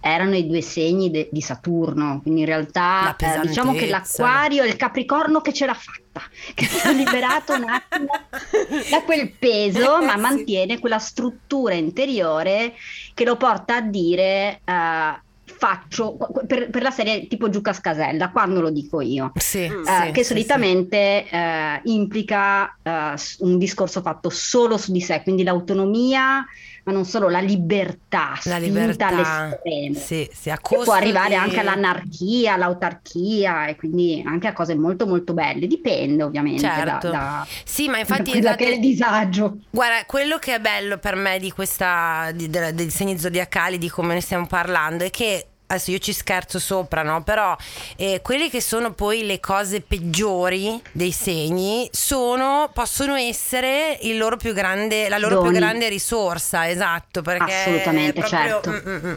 erano 0.00 0.34
i 0.36 0.46
due 0.46 0.60
segni 0.60 1.10
de- 1.10 1.28
di 1.30 1.40
Saturno. 1.40 2.20
Quindi 2.20 2.40
in 2.40 2.46
realtà 2.46 3.14
eh, 3.16 3.40
diciamo 3.46 3.72
che 3.72 3.86
l'Acquario 3.88 4.62
è 4.64 4.66
il 4.66 4.76
Capricorno 4.76 5.40
che 5.40 5.52
ce 5.52 5.66
l'ha 5.66 5.74
fatta, 5.74 6.22
che 6.54 6.64
si 6.66 6.86
è 6.88 6.92
liberato 6.92 7.54
un 7.54 7.64
attimo 7.68 8.06
da 8.90 9.02
quel 9.02 9.30
peso, 9.38 10.02
ma 10.02 10.14
Sì. 10.14 10.20
mantiene 10.20 10.78
quella 10.80 10.98
struttura 10.98 11.74
interiore 11.74 12.74
che 13.14 13.24
lo 13.24 13.36
porta 13.36 13.76
a 13.76 13.80
dire. 13.80 14.60
eh, 14.64 15.22
faccio 15.56 16.16
per, 16.46 16.70
per, 16.70 16.82
la 16.82 16.90
serie 16.90 17.26
tipo 17.26 17.48
Giuca 17.48 17.72
Scasella, 17.72 18.30
quando 18.30 18.60
lo 18.60 18.70
dico 18.70 19.00
io, 19.00 19.32
sì, 19.36 19.64
eh, 19.64 19.70
sì, 19.84 20.10
che 20.12 20.24
solitamente 20.24 21.24
sì. 21.28 21.34
Eh, 21.34 21.80
implica 21.84 22.76
eh, 22.82 23.14
un 23.38 23.58
discorso 23.58 24.00
fatto 24.00 24.30
solo 24.30 24.76
su 24.76 24.92
di 24.92 25.00
sé, 25.00 25.22
quindi 25.22 25.42
l'autonomia 25.42 26.44
ma 26.84 26.92
non 26.92 27.04
solo 27.04 27.28
la 27.28 27.40
libertà, 27.40 28.38
la 28.44 28.58
libertà 28.58 29.08
all'estremo, 29.08 29.98
sì, 29.98 30.28
sì, 30.32 30.50
a 30.50 30.58
può 30.60 30.92
arrivare 30.92 31.30
di... 31.30 31.34
anche 31.34 31.60
all'anarchia, 31.60 32.54
all'autarchia 32.54 33.66
e 33.66 33.76
quindi 33.76 34.22
anche 34.24 34.48
a 34.48 34.52
cose 34.52 34.74
molto 34.74 35.06
molto 35.06 35.32
belle, 35.32 35.66
dipende 35.66 36.22
ovviamente 36.22 36.60
certo. 36.60 37.08
da, 37.08 37.18
da, 37.18 37.46
sì, 37.64 37.88
ma 37.88 37.98
infatti 37.98 38.32
da 38.32 38.38
esatto, 38.38 38.56
che 38.56 38.66
è 38.66 38.74
il 38.74 38.80
disagio. 38.80 39.58
Guarda, 39.70 40.04
quello 40.06 40.38
che 40.38 40.54
è 40.54 40.60
bello 40.60 40.98
per 40.98 41.16
me 41.16 41.38
di 41.38 41.50
questa, 41.50 42.30
di, 42.34 42.50
de, 42.50 42.74
dei 42.74 42.90
segni 42.90 43.18
zodiacali, 43.18 43.78
di 43.78 43.88
come 43.88 44.14
ne 44.14 44.20
stiamo 44.20 44.46
parlando, 44.46 45.04
è 45.04 45.10
che 45.10 45.46
adesso 45.74 45.90
io 45.90 45.98
ci 45.98 46.12
scherzo 46.12 46.58
sopra, 46.58 47.02
no? 47.02 47.22
Però 47.22 47.56
eh, 47.96 48.20
quelle 48.22 48.48
che 48.48 48.60
sono 48.60 48.92
poi 48.92 49.24
le 49.24 49.40
cose 49.40 49.80
peggiori 49.80 50.80
dei 50.92 51.12
segni 51.12 51.88
sono, 51.92 52.70
possono 52.72 53.14
essere 53.14 53.98
loro 54.14 54.36
grande, 54.52 55.08
la 55.08 55.18
loro 55.18 55.36
Doni. 55.36 55.50
più 55.50 55.58
grande 55.58 55.88
risorsa, 55.88 56.68
esatto, 56.68 57.22
perché 57.22 57.52
assolutamente 57.52 58.20
proprio, 58.20 58.38
certo. 58.38 58.70
Mm, 58.70 58.88
mm, 58.88 59.06
mm. 59.06 59.14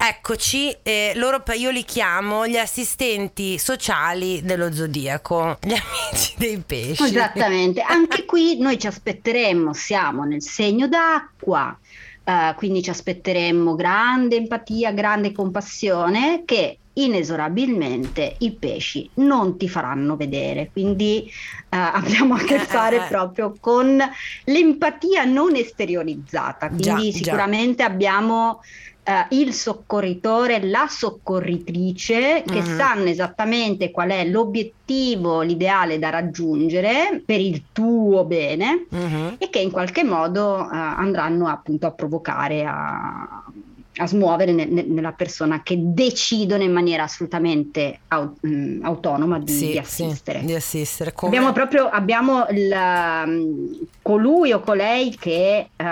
Eccoci, 0.00 0.76
eh, 0.82 1.12
loro, 1.16 1.42
io 1.54 1.70
li 1.70 1.84
chiamo 1.84 2.46
gli 2.46 2.56
assistenti 2.56 3.58
sociali 3.58 4.40
dello 4.44 4.72
zodiaco, 4.72 5.58
gli 5.60 5.74
amici 5.74 6.34
dei 6.36 6.62
pesci. 6.64 7.02
Esattamente, 7.02 7.80
anche 7.80 8.24
qui 8.24 8.58
noi 8.58 8.78
ci 8.78 8.86
aspetteremmo, 8.86 9.72
siamo 9.72 10.22
nel 10.22 10.42
segno 10.42 10.86
d'acqua 10.86 11.76
Uh, 12.28 12.54
quindi 12.56 12.82
ci 12.82 12.90
aspetteremmo 12.90 13.74
grande 13.74 14.36
empatia, 14.36 14.92
grande 14.92 15.32
compassione 15.32 16.42
che 16.44 16.76
inesorabilmente 16.92 18.34
i 18.40 18.52
pesci 18.52 19.08
non 19.14 19.56
ti 19.56 19.66
faranno 19.66 20.14
vedere. 20.14 20.68
Quindi 20.70 21.24
uh, 21.26 21.66
abbiamo 21.70 22.34
a 22.34 22.38
che 22.40 22.56
eh, 22.56 22.58
fare 22.58 23.06
proprio 23.08 23.54
con 23.58 23.98
l'empatia 24.44 25.24
non 25.24 25.56
esteriorizzata. 25.56 26.68
Quindi 26.68 27.10
già, 27.10 27.16
sicuramente 27.16 27.82
già. 27.82 27.88
abbiamo 27.88 28.60
uh, 29.08 29.34
il 29.34 29.52
soccorritore, 29.54 30.62
la 30.64 30.86
soccorritrice 30.88 32.42
che 32.46 32.60
mm. 32.60 32.76
sanno 32.76 33.08
esattamente 33.08 33.90
qual 33.90 34.10
è 34.10 34.24
l'obiettivo, 34.26 35.40
l'ideale 35.40 35.98
da 35.98 36.10
raggiungere 36.10 37.22
per 37.24 37.40
il 37.40 37.64
tuo 37.72 38.24
bene 38.24 38.86
mm-hmm. 38.94 39.34
e 39.38 39.48
che 39.48 39.60
in 39.60 39.70
qualche 39.70 40.04
modo 40.04 40.56
uh, 40.56 40.68
andranno 40.70 41.48
appunto 41.48 41.86
a 41.86 41.92
provocare 41.92 42.64
a 42.64 43.42
a 44.00 44.06
smuovere 44.06 44.52
ne, 44.52 44.64
ne, 44.64 44.82
nella 44.82 45.12
persona 45.12 45.62
che 45.62 45.76
decidono 45.76 46.62
in 46.62 46.72
maniera 46.72 47.02
assolutamente 47.02 48.00
au, 48.08 48.32
mh, 48.40 48.48
mm, 48.48 48.84
autonoma 48.84 49.38
di, 49.40 49.52
sì, 49.52 49.70
di, 49.70 49.78
assistere. 49.78 50.40
Sì, 50.40 50.46
di 50.46 50.54
assistere. 50.54 51.12
Come... 51.12 51.34
Abbiamo 51.34 51.52
proprio 51.52 51.88
abbiamo 51.88 52.46
il, 52.50 52.72
um, 52.72 53.86
colui 54.00 54.52
o 54.52 54.60
colei 54.60 55.16
che 55.16 55.70
uh, 55.76 55.84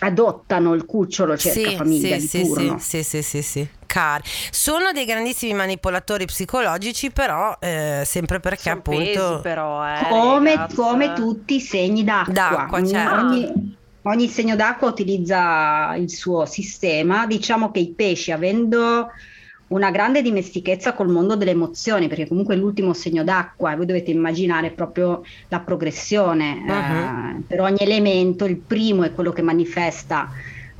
adottano 0.00 0.74
il 0.74 0.84
cucciolo 0.84 1.36
cerca 1.36 1.70
sì, 1.70 1.76
famiglia 1.76 2.18
sì, 2.18 2.38
di 2.38 2.48
turno. 2.48 2.78
Sì, 2.78 3.02
sì, 3.02 3.22
sì, 3.22 3.42
sì, 3.42 3.68
Cari. 3.86 4.22
Sono 4.50 4.92
dei 4.92 5.04
grandissimi 5.04 5.54
manipolatori 5.54 6.24
psicologici, 6.26 7.10
però 7.10 7.56
eh, 7.60 8.02
sempre 8.04 8.40
perché 8.40 8.62
Sono 8.62 8.76
appunto... 8.76 9.40
però, 9.42 9.86
eh, 9.86 10.06
come, 10.08 10.66
come, 10.74 11.12
tutti 11.14 11.56
i 11.56 11.60
segni 11.60 12.04
d'acqua. 12.04 12.32
d'acqua 12.32 12.84
certo. 12.84 13.16
ogni, 13.16 13.76
ogni 14.02 14.28
segno 14.28 14.56
d'acqua 14.56 14.88
utilizza 14.88 15.94
il 15.96 16.10
suo 16.10 16.44
sistema. 16.46 17.26
Diciamo 17.26 17.70
che 17.70 17.80
i 17.80 17.88
pesci, 17.88 18.30
avendo 18.30 19.08
una 19.68 19.90
grande 19.90 20.22
dimestichezza 20.22 20.94
col 20.94 21.08
mondo 21.08 21.36
delle 21.36 21.50
emozioni, 21.50 22.08
perché 22.08 22.26
comunque 22.26 22.54
è 22.54 22.58
l'ultimo 22.58 22.92
segno 22.92 23.24
d'acqua 23.24 23.72
e 23.72 23.76
voi 23.76 23.86
dovete 23.86 24.10
immaginare 24.10 24.70
proprio 24.70 25.22
la 25.48 25.60
progressione. 25.60 26.64
Uh-huh. 26.66 27.38
Eh, 27.38 27.42
per 27.46 27.60
ogni 27.60 27.78
elemento, 27.80 28.44
il 28.44 28.56
primo 28.56 29.02
è 29.02 29.12
quello 29.12 29.32
che 29.32 29.42
manifesta 29.42 30.30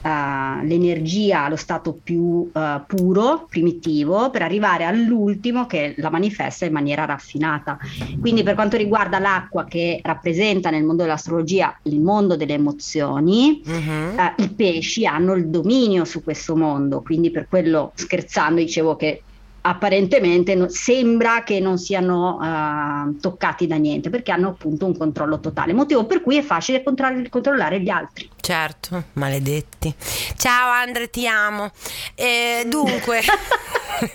uh, 0.02 0.64
l'energia 0.64 1.44
allo 1.44 1.56
stato 1.56 1.98
più 2.02 2.50
uh, 2.50 2.50
puro, 2.86 3.46
primitivo, 3.48 4.30
per 4.30 4.42
arrivare 4.42 4.84
all'ultimo 4.84 5.66
che 5.66 5.94
la 5.98 6.10
manifesta 6.10 6.64
in 6.64 6.72
maniera 6.72 7.04
raffinata. 7.04 7.78
Quindi 8.20 8.42
per 8.42 8.54
quanto 8.54 8.76
riguarda 8.76 9.18
l'acqua 9.18 9.64
che 9.64 10.00
rappresenta 10.02 10.70
nel 10.70 10.84
mondo 10.84 11.02
dell'astrologia 11.02 11.78
il 11.84 12.00
mondo 12.00 12.36
delle 12.36 12.54
emozioni, 12.54 13.62
uh-huh. 13.64 14.14
uh, 14.14 14.42
i 14.42 14.50
pesci 14.50 15.06
hanno 15.06 15.34
il 15.34 15.48
dominio 15.48 16.04
su 16.04 16.22
questo 16.22 16.56
mondo, 16.56 17.02
quindi 17.02 17.30
per 17.30 17.48
quello 17.48 17.92
scherzando 17.94 18.60
dicevo 18.60 18.96
che 18.96 19.22
apparentemente 19.60 20.54
no, 20.54 20.68
sembra 20.68 21.42
che 21.42 21.60
non 21.60 21.78
siano 21.78 22.38
uh, 22.40 23.16
toccati 23.18 23.66
da 23.66 23.76
niente 23.76 24.08
perché 24.08 24.30
hanno 24.32 24.48
appunto 24.48 24.86
un 24.86 24.96
controllo 24.96 25.40
totale, 25.40 25.72
motivo 25.72 26.06
per 26.06 26.22
cui 26.22 26.36
è 26.36 26.42
facile 26.42 26.82
controll- 26.82 27.28
controllare 27.28 27.80
gli 27.80 27.90
altri. 27.90 28.28
Certo, 28.48 29.04
maledetti. 29.12 29.94
Ciao 30.38 30.70
Andre, 30.70 31.10
ti 31.10 31.28
amo. 31.28 31.70
E 32.14 32.64
dunque, 32.66 33.20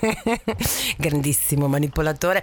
grandissimo 0.98 1.68
manipolatore. 1.68 2.42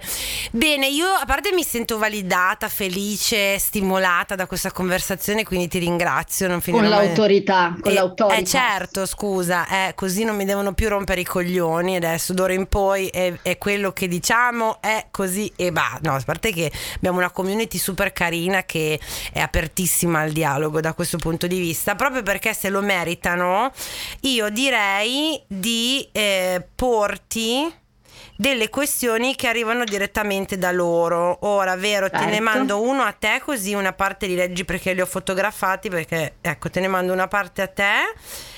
Bene, 0.52 0.88
io 0.88 1.06
a 1.06 1.26
parte 1.26 1.52
mi 1.52 1.62
sento 1.62 1.98
validata, 1.98 2.70
felice, 2.70 3.58
stimolata 3.58 4.34
da 4.36 4.46
questa 4.46 4.72
conversazione, 4.72 5.44
quindi 5.44 5.68
ti 5.68 5.80
ringrazio. 5.80 6.48
Non 6.48 6.62
con 6.62 6.88
l'autorità, 6.88 7.68
mai... 7.68 7.80
con 7.80 7.90
eh, 7.92 7.94
l'autorità. 7.94 8.40
Eh 8.40 8.44
certo, 8.44 9.04
scusa, 9.04 9.66
eh, 9.68 9.92
così 9.94 10.24
non 10.24 10.36
mi 10.36 10.46
devono 10.46 10.72
più 10.72 10.88
rompere 10.88 11.20
i 11.20 11.24
coglioni 11.24 11.96
adesso 11.96 12.32
d'ora 12.32 12.54
in 12.54 12.68
poi 12.68 13.08
è, 13.08 13.34
è 13.42 13.58
quello 13.58 13.92
che 13.92 14.08
diciamo, 14.08 14.80
è 14.80 15.08
così 15.10 15.52
e 15.56 15.70
va. 15.70 15.98
No, 16.00 16.14
a 16.14 16.22
parte 16.24 16.52
che 16.54 16.72
abbiamo 16.96 17.18
una 17.18 17.30
community 17.30 17.76
super 17.76 18.14
carina 18.14 18.62
che 18.62 18.98
è 19.30 19.40
apertissima 19.40 20.20
al 20.20 20.32
dialogo 20.32 20.80
da 20.80 20.94
questo 20.94 21.18
punto 21.18 21.46
di 21.46 21.58
vista 21.58 21.80
vista, 21.82 21.96
proprio 21.96 22.22
perché 22.22 22.54
se 22.54 22.68
lo 22.68 22.80
meritano, 22.80 23.72
io 24.20 24.48
direi 24.50 25.42
di 25.48 26.08
eh, 26.12 26.64
porti 26.74 27.80
delle 28.36 28.68
questioni 28.70 29.34
che 29.34 29.48
arrivano 29.48 29.84
direttamente 29.84 30.56
da 30.58 30.70
loro. 30.70 31.38
Ora, 31.42 31.76
vero, 31.76 32.08
certo. 32.08 32.18
te 32.18 32.24
ne 32.26 32.36
certo. 32.36 32.44
mando 32.44 32.82
uno 32.82 33.02
a 33.02 33.12
te 33.12 33.40
così 33.44 33.74
una 33.74 33.92
parte 33.92 34.26
li 34.26 34.34
leggi 34.34 34.64
perché 34.64 34.92
li 34.94 35.00
ho 35.00 35.06
fotografati, 35.06 35.88
perché 35.88 36.34
ecco, 36.40 36.70
te 36.70 36.80
ne 36.80 36.88
mando 36.88 37.12
una 37.12 37.28
parte 37.28 37.62
a 37.62 37.66
te 37.66 38.12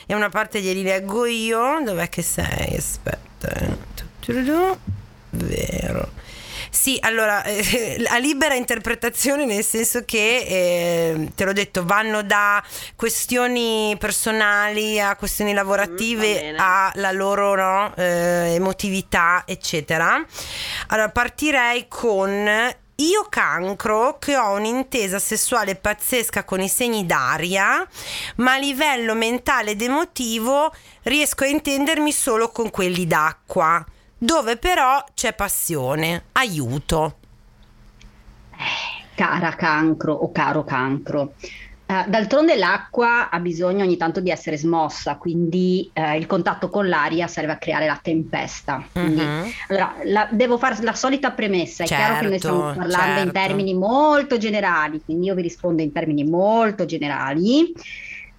e 0.07 0.15
una 0.15 0.29
parte 0.29 0.61
glieli 0.61 0.83
leggo 0.83 1.25
io. 1.25 1.81
Dov'è 1.83 2.09
che 2.09 2.23
sei? 2.23 2.77
Aspetta. 2.77 3.49
Vero. 5.31 6.23
Sì, 6.75 6.99
allora, 7.01 7.45
eh, 7.45 7.97
la 8.03 8.19
libera 8.19 8.55
interpretazione 8.55 9.47
nel 9.47 9.65
senso 9.65 10.05
che, 10.05 10.45
eh, 10.47 11.31
te 11.35 11.45
l'ho 11.45 11.53
detto, 11.53 11.85
vanno 11.85 12.23
da 12.23 12.63
questioni 12.97 13.97
personali 13.97 15.01
a 15.01 15.15
questioni 15.15 15.55
lavorative 15.55 16.53
mm, 16.53 16.57
alla 16.59 17.13
loro 17.13 17.55
no, 17.55 17.95
eh, 17.95 18.55
emotività, 18.55 19.45
eccetera. 19.47 20.23
Allora, 20.89 21.11
partirei 21.11 21.87
con 21.89 22.75
io 22.97 23.27
cancro 23.31 24.19
che 24.19 24.37
ho 24.37 24.55
un'intesa 24.55 25.21
sessuale 25.21 25.77
pazzesca 25.77 26.43
con 26.43 26.61
i 26.61 26.69
segni 26.69 27.07
d'aria, 27.07 27.87
ma 28.37 28.55
a 28.55 28.59
livello 28.59 29.15
mentale 29.15 29.71
ed 29.71 29.81
emotivo 29.81 30.75
riesco 31.03 31.45
a 31.45 31.47
intendermi 31.47 32.11
solo 32.11 32.51
con 32.51 32.71
quelli 32.71 33.07
d'acqua 33.07 33.85
dove 34.25 34.57
però 34.57 35.05
c'è 35.13 35.35
passione, 35.35 36.25
aiuto. 36.33 37.17
Cara 39.15 39.55
cancro 39.55 40.15
o 40.15 40.33
caro 40.33 40.65
cancro. 40.65 41.35
Uh, 41.87 42.09
d'altronde 42.09 42.57
l'acqua 42.57 43.29
ha 43.29 43.39
bisogno 43.41 43.85
ogni 43.85 43.99
tanto 43.99 44.21
di 44.21 44.31
essere 44.31 44.57
smossa, 44.57 45.17
quindi 45.17 45.91
uh, 45.93 46.15
il 46.15 46.25
contatto 46.25 46.71
con 46.71 46.89
l'aria 46.89 47.27
serve 47.27 47.53
a 47.53 47.59
creare 47.59 47.85
la 47.85 47.99
tempesta. 48.03 48.83
Quindi, 48.91 49.21
uh-huh. 49.21 49.51
allora, 49.69 49.95
la, 50.05 50.29
devo 50.31 50.57
fare 50.57 50.83
la 50.83 50.95
solita 50.95 51.33
premessa, 51.33 51.85
è 51.85 51.87
certo, 51.87 52.05
chiaro 52.05 52.21
che 52.21 52.29
noi 52.29 52.39
stiamo 52.39 52.63
certo, 52.63 52.79
parlando 52.79 53.07
certo. 53.07 53.27
in 53.27 53.33
termini 53.33 53.75
molto 53.75 54.39
generali, 54.39 55.03
quindi 55.05 55.27
io 55.27 55.35
vi 55.35 55.43
rispondo 55.43 55.83
in 55.83 55.93
termini 55.93 56.25
molto 56.25 56.87
generali. 56.87 57.75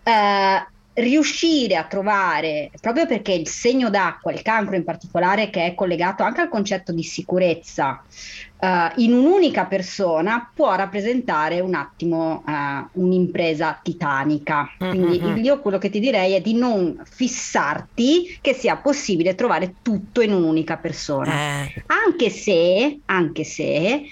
Uh, 0.03 0.73
riuscire 0.95 1.75
a 1.75 1.83
trovare, 1.83 2.71
proprio 2.79 3.05
perché 3.05 3.33
il 3.33 3.47
segno 3.47 3.89
d'acqua, 3.89 4.31
il 4.31 4.41
cancro 4.41 4.75
in 4.75 4.83
particolare, 4.83 5.49
che 5.49 5.65
è 5.65 5.75
collegato 5.75 6.23
anche 6.23 6.41
al 6.41 6.49
concetto 6.49 6.93
di 6.93 7.03
sicurezza, 7.03 8.01
uh, 8.59 8.67
in 9.01 9.13
un'unica 9.13 9.65
persona 9.65 10.49
può 10.53 10.73
rappresentare 10.75 11.59
un 11.59 11.73
attimo 11.73 12.43
uh, 12.45 13.01
un'impresa 13.01 13.79
titanica. 13.83 14.69
Quindi 14.77 15.19
mm-hmm. 15.19 15.43
io 15.43 15.59
quello 15.59 15.77
che 15.77 15.89
ti 15.89 15.99
direi 15.99 16.33
è 16.33 16.41
di 16.41 16.53
non 16.53 17.01
fissarti 17.03 18.37
che 18.39 18.53
sia 18.53 18.77
possibile 18.77 19.35
trovare 19.35 19.75
tutto 19.81 20.21
in 20.21 20.31
un'unica 20.31 20.77
persona. 20.77 21.63
Eh. 21.63 21.83
Anche 21.87 22.29
se, 22.29 22.99
anche 23.05 23.43
se 23.43 24.03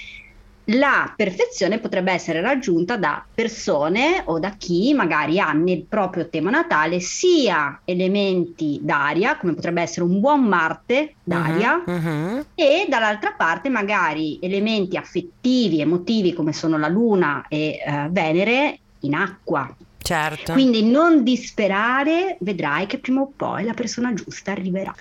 la 0.68 1.12
perfezione 1.16 1.80
potrebbe 1.80 2.12
essere 2.12 2.40
raggiunta 2.40 2.96
da 2.96 3.24
persone 3.34 4.22
o 4.26 4.40
da 4.40 4.52
chi 4.58 4.94
magari 4.94 5.40
ha 5.40 5.52
nel 5.52 5.84
proprio 5.84 6.30
tema 6.30 6.50
natale 6.50 7.00
sia 7.00 7.82
elementi 7.84 8.80
d'aria, 8.82 9.38
come 9.38 9.54
potrebbe 9.54 9.82
essere 9.82 10.06
un 10.06 10.20
buon 10.20 10.44
Marte 10.44 11.16
d'aria, 11.24 11.82
Mhm, 11.86 11.94
mhm. 11.96 12.46
e 12.56 12.86
dall'altra 12.88 13.34
parte 13.36 13.70
magari 13.70 14.40
elementi 14.42 14.96
affettivi, 14.96 15.82
emotivi 15.82 16.34
come 16.34 16.54
sono 16.54 16.78
la 16.78 16.88
Luna 16.88 17.46
e 17.50 17.82
eh, 17.86 18.08
Venere 18.10 18.80
in 19.02 19.16
acqua. 19.16 19.74
Certo. 20.02 20.52
Quindi 20.52 20.84
non 20.84 21.24
disperare, 21.24 22.38
vedrai 22.42 22.88
che 22.88 23.00
prima 23.00 23.22
o 23.22 23.32
poi 23.36 23.64
la 23.64 23.74
persona 23.74 24.14
giusta 24.14 24.52
arriverà. 24.52 24.94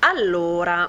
Allora, 0.00 0.88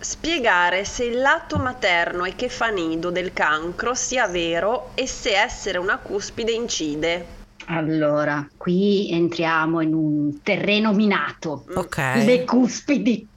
spiegare 0.00 0.84
se 0.84 1.04
il 1.04 1.20
lato 1.20 1.58
materno 1.58 2.24
e 2.24 2.34
che 2.34 2.48
fa 2.48 2.68
nido 2.68 3.10
del 3.10 3.32
cancro 3.32 3.94
sia 3.94 4.26
vero 4.26 4.90
e 4.94 5.06
se 5.06 5.36
essere 5.36 5.78
una 5.78 5.98
cuspide 5.98 6.52
incide. 6.52 7.38
Allora, 7.66 8.48
qui 8.56 9.10
entriamo 9.12 9.80
in 9.80 9.94
un 9.94 10.42
terreno 10.42 10.92
minato. 10.92 11.64
Ok. 11.74 11.96
le 12.24 12.44
cuspidi, 12.44 13.28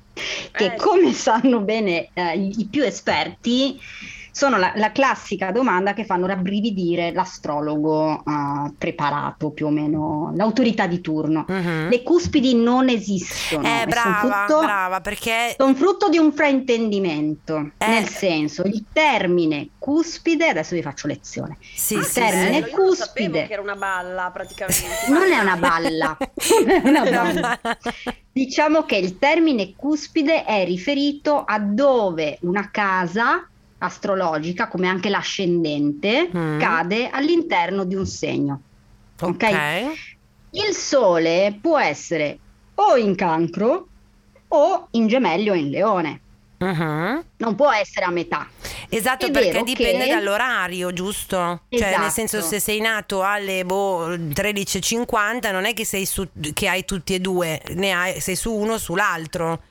che 0.51 0.65
Eh. 0.65 0.75
come 0.75 1.13
sanno 1.13 1.59
bene 1.59 2.09
eh, 2.13 2.37
i 2.37 2.53
i 2.57 2.65
più 2.65 2.83
esperti, 2.83 3.79
sono 4.33 4.57
la, 4.57 4.71
la 4.75 4.91
classica 4.91 5.51
domanda 5.51 5.93
che 5.93 6.05
fanno 6.05 6.25
rabbrividire 6.25 7.11
l'astrologo 7.11 8.23
eh, 8.25 8.71
preparato, 8.75 9.51
più 9.51 9.67
o 9.67 9.69
meno 9.69 10.33
l'autorità 10.35 10.87
di 10.87 11.01
turno. 11.01 11.45
Mhm. 11.47 11.89
Le 11.89 12.01
cuspidi 12.01 12.55
non 12.55 12.89
esistono, 12.89 13.61
Eh, 13.67 13.85
brava, 13.85 14.19
sono 14.21 14.33
frutto, 14.33 14.59
brava, 14.61 15.01
perché 15.01 15.53
son 15.55 15.75
frutto 15.75 16.09
di 16.09 16.17
un 16.17 16.33
fraintendimento, 16.33 17.73
Eh. 17.77 17.87
nel 17.87 18.07
senso 18.07 18.63
il 18.63 18.85
termine 18.91 19.69
cuspide, 19.77 20.47
adesso 20.47 20.73
vi 20.73 20.81
faccio 20.81 21.05
lezione, 21.05 21.57
sì, 21.75 21.93
il 21.93 22.03
sì, 22.03 22.19
termine 22.19 22.53
sì. 22.55 22.71
Bello, 22.71 22.93
sapevo 22.95 23.27
cuspide. 23.29 23.47
che 23.47 23.53
era 23.53 23.61
una 23.61 23.75
balla 23.75 24.31
praticamente. 24.33 24.83
non 25.09 25.31
è 25.31 25.39
una 25.39 25.57
balla, 25.57 26.17
non 26.83 26.95
è 26.95 26.99
una 27.09 27.31
balla. 27.33 27.59
Diciamo 28.31 28.81
che 28.83 28.95
il 28.95 29.19
termine 29.19 29.73
cuspide 29.75 30.43
è 30.43 30.65
riferito 30.65 31.43
a 31.43 31.59
dove 31.59 32.39
una 32.41 32.71
casa 32.71 33.47
astrologica, 33.83 34.67
come 34.67 34.87
anche 34.87 35.09
l'ascendente, 35.09 36.29
Mm. 36.35 36.59
cade 36.59 37.09
all'interno 37.09 37.83
di 37.83 37.95
un 37.95 38.05
segno. 38.05 38.61
Ok. 39.21 39.49
Il 40.51 40.73
sole 40.73 41.57
può 41.61 41.79
essere 41.79 42.37
o 42.75 42.95
in 42.97 43.15
cancro 43.15 43.87
o 44.49 44.87
in 44.91 45.07
gemelli 45.07 45.49
o 45.49 45.53
in 45.55 45.69
leone, 45.69 46.19
Mhm. 46.59 47.23
non 47.37 47.55
può 47.55 47.71
essere 47.71 48.05
a 48.05 48.11
metà. 48.11 48.47
Esatto, 48.89 49.25
È 49.25 49.31
perché 49.31 49.63
dipende 49.63 50.05
che- 50.05 50.13
dall'orario, 50.13 50.93
giusto? 50.93 51.61
Cioè, 51.69 51.79
nel 51.89 51.93
Esatto. 51.93 52.09
senso, 52.11 52.41
se 52.41 52.59
sei 52.59 52.79
nato 52.79 53.23
alle 53.23 53.65
boh, 53.65 54.15
13.50, 54.33 55.51
non 55.51 55.65
è 55.65 55.73
che, 55.73 55.83
sei 55.85 56.05
su, 56.05 56.27
che 56.53 56.67
hai 56.67 56.85
tutti 56.85 57.15
e 57.15 57.19
due, 57.19 57.59
ne 57.73 57.91
hai, 57.91 58.19
sei 58.21 58.35
su 58.35 58.53
uno 58.53 58.73
o 58.73 58.77
sull'altro. 58.77 59.61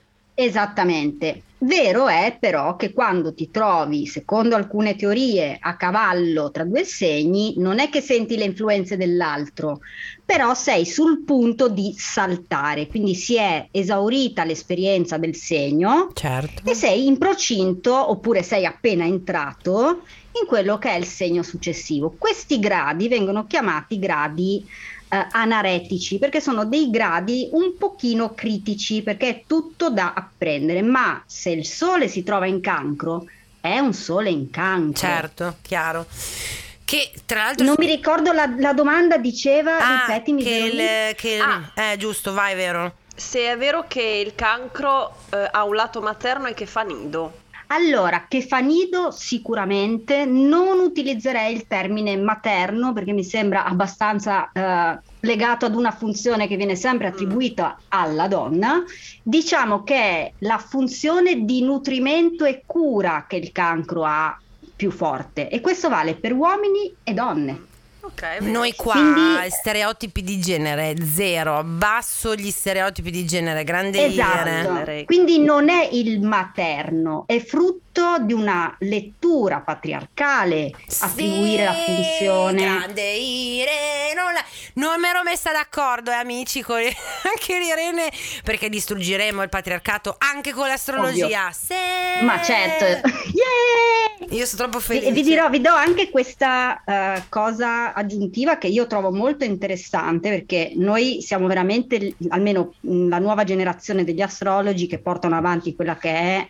Esattamente. 0.44 1.42
Vero 1.58 2.08
è 2.08 2.36
però 2.40 2.74
che 2.74 2.92
quando 2.92 3.32
ti 3.32 3.48
trovi, 3.48 4.06
secondo 4.06 4.56
alcune 4.56 4.96
teorie, 4.96 5.56
a 5.60 5.76
cavallo 5.76 6.50
tra 6.50 6.64
due 6.64 6.82
segni, 6.82 7.54
non 7.58 7.78
è 7.78 7.88
che 7.88 8.00
senti 8.00 8.36
le 8.36 8.46
influenze 8.46 8.96
dell'altro, 8.96 9.78
però 10.24 10.54
sei 10.54 10.84
sul 10.84 11.22
punto 11.22 11.68
di 11.68 11.94
saltare, 11.96 12.88
quindi 12.88 13.14
si 13.14 13.36
è 13.36 13.68
esaurita 13.70 14.42
l'esperienza 14.42 15.18
del 15.18 15.36
segno 15.36 16.10
Certo. 16.12 16.68
e 16.68 16.74
sei 16.74 17.06
in 17.06 17.16
procinto 17.16 18.10
oppure 18.10 18.42
sei 18.42 18.66
appena 18.66 19.04
entrato 19.04 20.02
in 20.40 20.48
quello 20.48 20.78
che 20.78 20.90
è 20.90 20.96
il 20.96 21.04
segno 21.04 21.44
successivo. 21.44 22.16
Questi 22.18 22.58
gradi 22.58 23.06
vengono 23.06 23.46
chiamati 23.46 24.00
gradi 24.00 24.66
eh, 25.12 25.26
anaretici 25.32 26.18
perché 26.18 26.40
sono 26.40 26.64
dei 26.64 26.88
gradi 26.88 27.48
un 27.52 27.76
pochino 27.76 28.32
critici 28.34 29.02
perché 29.02 29.28
è 29.28 29.42
tutto 29.46 29.90
da 29.90 30.14
apprendere, 30.14 30.80
ma 30.80 31.22
se 31.26 31.50
il 31.50 31.66
sole 31.66 32.08
si 32.08 32.22
trova 32.22 32.46
in 32.46 32.60
cancro 32.62 33.26
è 33.60 33.78
un 33.78 33.92
sole 33.92 34.30
in 34.30 34.50
cancro. 34.50 34.94
Certo, 35.06 35.56
chiaro. 35.62 36.06
Che 36.84 37.12
tra 37.26 37.44
l'altro... 37.44 37.64
Non 37.64 37.74
mi 37.78 37.86
ricordo 37.86 38.32
la, 38.32 38.52
la 38.58 38.72
domanda 38.72 39.16
diceva, 39.18 39.78
Ah, 39.78 40.04
ripetimi. 40.06 40.42
che 40.42 40.50
il, 40.50 41.14
che 41.16 41.28
il- 41.34 41.40
Ah. 41.40 41.70
Eh, 41.92 41.96
giusto, 41.96 42.32
vai, 42.32 42.54
vero. 42.54 42.94
Se 43.14 43.40
è 43.52 43.56
vero 43.56 43.84
che 43.86 44.02
il 44.02 44.34
cancro 44.34 45.14
eh, 45.30 45.48
ha 45.50 45.62
un 45.64 45.74
lato 45.74 46.00
materno 46.00 46.46
e 46.48 46.54
che 46.54 46.66
fa 46.66 46.80
nido. 46.82 47.40
Allora, 47.74 48.26
che 48.28 48.42
fa 48.42 48.58
nido 48.58 49.10
sicuramente, 49.10 50.26
non 50.26 50.78
utilizzerei 50.78 51.54
il 51.54 51.66
termine 51.66 52.18
materno 52.18 52.92
perché 52.92 53.12
mi 53.12 53.24
sembra 53.24 53.64
abbastanza 53.64 54.52
eh, 54.52 55.00
legato 55.20 55.64
ad 55.64 55.74
una 55.74 55.90
funzione 55.90 56.46
che 56.46 56.56
viene 56.56 56.76
sempre 56.76 57.06
attribuita 57.06 57.78
alla 57.88 58.28
donna. 58.28 58.84
Diciamo 59.22 59.84
che 59.84 59.94
è 59.94 60.32
la 60.40 60.58
funzione 60.58 61.46
di 61.46 61.62
nutrimento 61.62 62.44
e 62.44 62.62
cura 62.66 63.24
che 63.26 63.36
il 63.36 63.52
cancro 63.52 64.04
ha 64.04 64.38
più 64.76 64.90
forte 64.90 65.48
e 65.48 65.62
questo 65.62 65.88
vale 65.88 66.14
per 66.14 66.34
uomini 66.34 66.94
e 67.02 67.14
donne. 67.14 67.71
Ok, 68.04 68.38
Noi 68.40 68.74
qua 68.74 68.94
Quindi- 68.94 69.50
stereotipi 69.50 70.22
di 70.22 70.40
genere 70.40 70.94
zero, 71.04 71.56
abbasso 71.56 72.34
gli 72.34 72.50
stereotipi 72.50 73.12
di 73.12 73.24
genere, 73.24 73.62
grande. 73.62 74.06
Esatto. 74.06 75.04
Quindi 75.04 75.38
non 75.38 75.68
è 75.68 75.88
il 75.92 76.20
materno, 76.20 77.22
è 77.26 77.38
frutto 77.38 77.91
di 78.20 78.32
una 78.32 78.74
lettura 78.80 79.60
patriarcale 79.60 80.72
attribuire 81.00 81.64
la 81.64 81.74
funzione. 81.74 82.62
grande 82.62 83.12
ire 83.12 84.14
non, 84.74 84.98
mi 84.98 85.06
ero 85.06 85.22
messa 85.22 85.52
d'accordo 85.52 86.10
eh, 86.10 86.14
amici 86.14 86.62
con 86.62 86.78
anche 86.80 87.58
l'Irene 87.58 88.10
perché 88.44 88.70
distruggeremo 88.70 89.42
il 89.42 89.50
patriarcato 89.50 90.16
anche 90.18 90.52
con 90.52 90.68
l'astrologia 90.68 91.50
Sì. 91.52 92.24
Ma 92.24 92.40
certo, 92.42 92.84
yeah! 93.32 94.36
io 94.36 94.46
sono 94.46 94.68
troppo 94.68 94.78
Vi, 94.78 94.84
felice 94.84 95.12
vi 95.12 95.22
dirò, 95.22 95.50
vi 95.50 95.60
do 95.60 95.74
anche 95.74 96.08
questa 96.08 96.82
eh, 96.84 97.24
cosa 97.28 97.92
aggiuntiva 97.92 98.56
che 98.56 98.68
io 98.68 98.86
trovo 98.86 99.12
molto 99.12 99.44
interessante 99.44 100.30
perché 100.30 100.72
noi 100.76 101.20
siamo 101.20 101.46
veramente, 101.46 102.14
almeno 102.28 102.72
la 102.80 103.18
nuova 103.18 103.44
generazione 103.44 104.04
degli 104.04 104.22
astrologi 104.22 104.86
che 104.86 104.98
portano 104.98 105.36
avanti 105.36 105.74
quella 105.74 105.96
che 105.96 106.10
è 106.10 106.48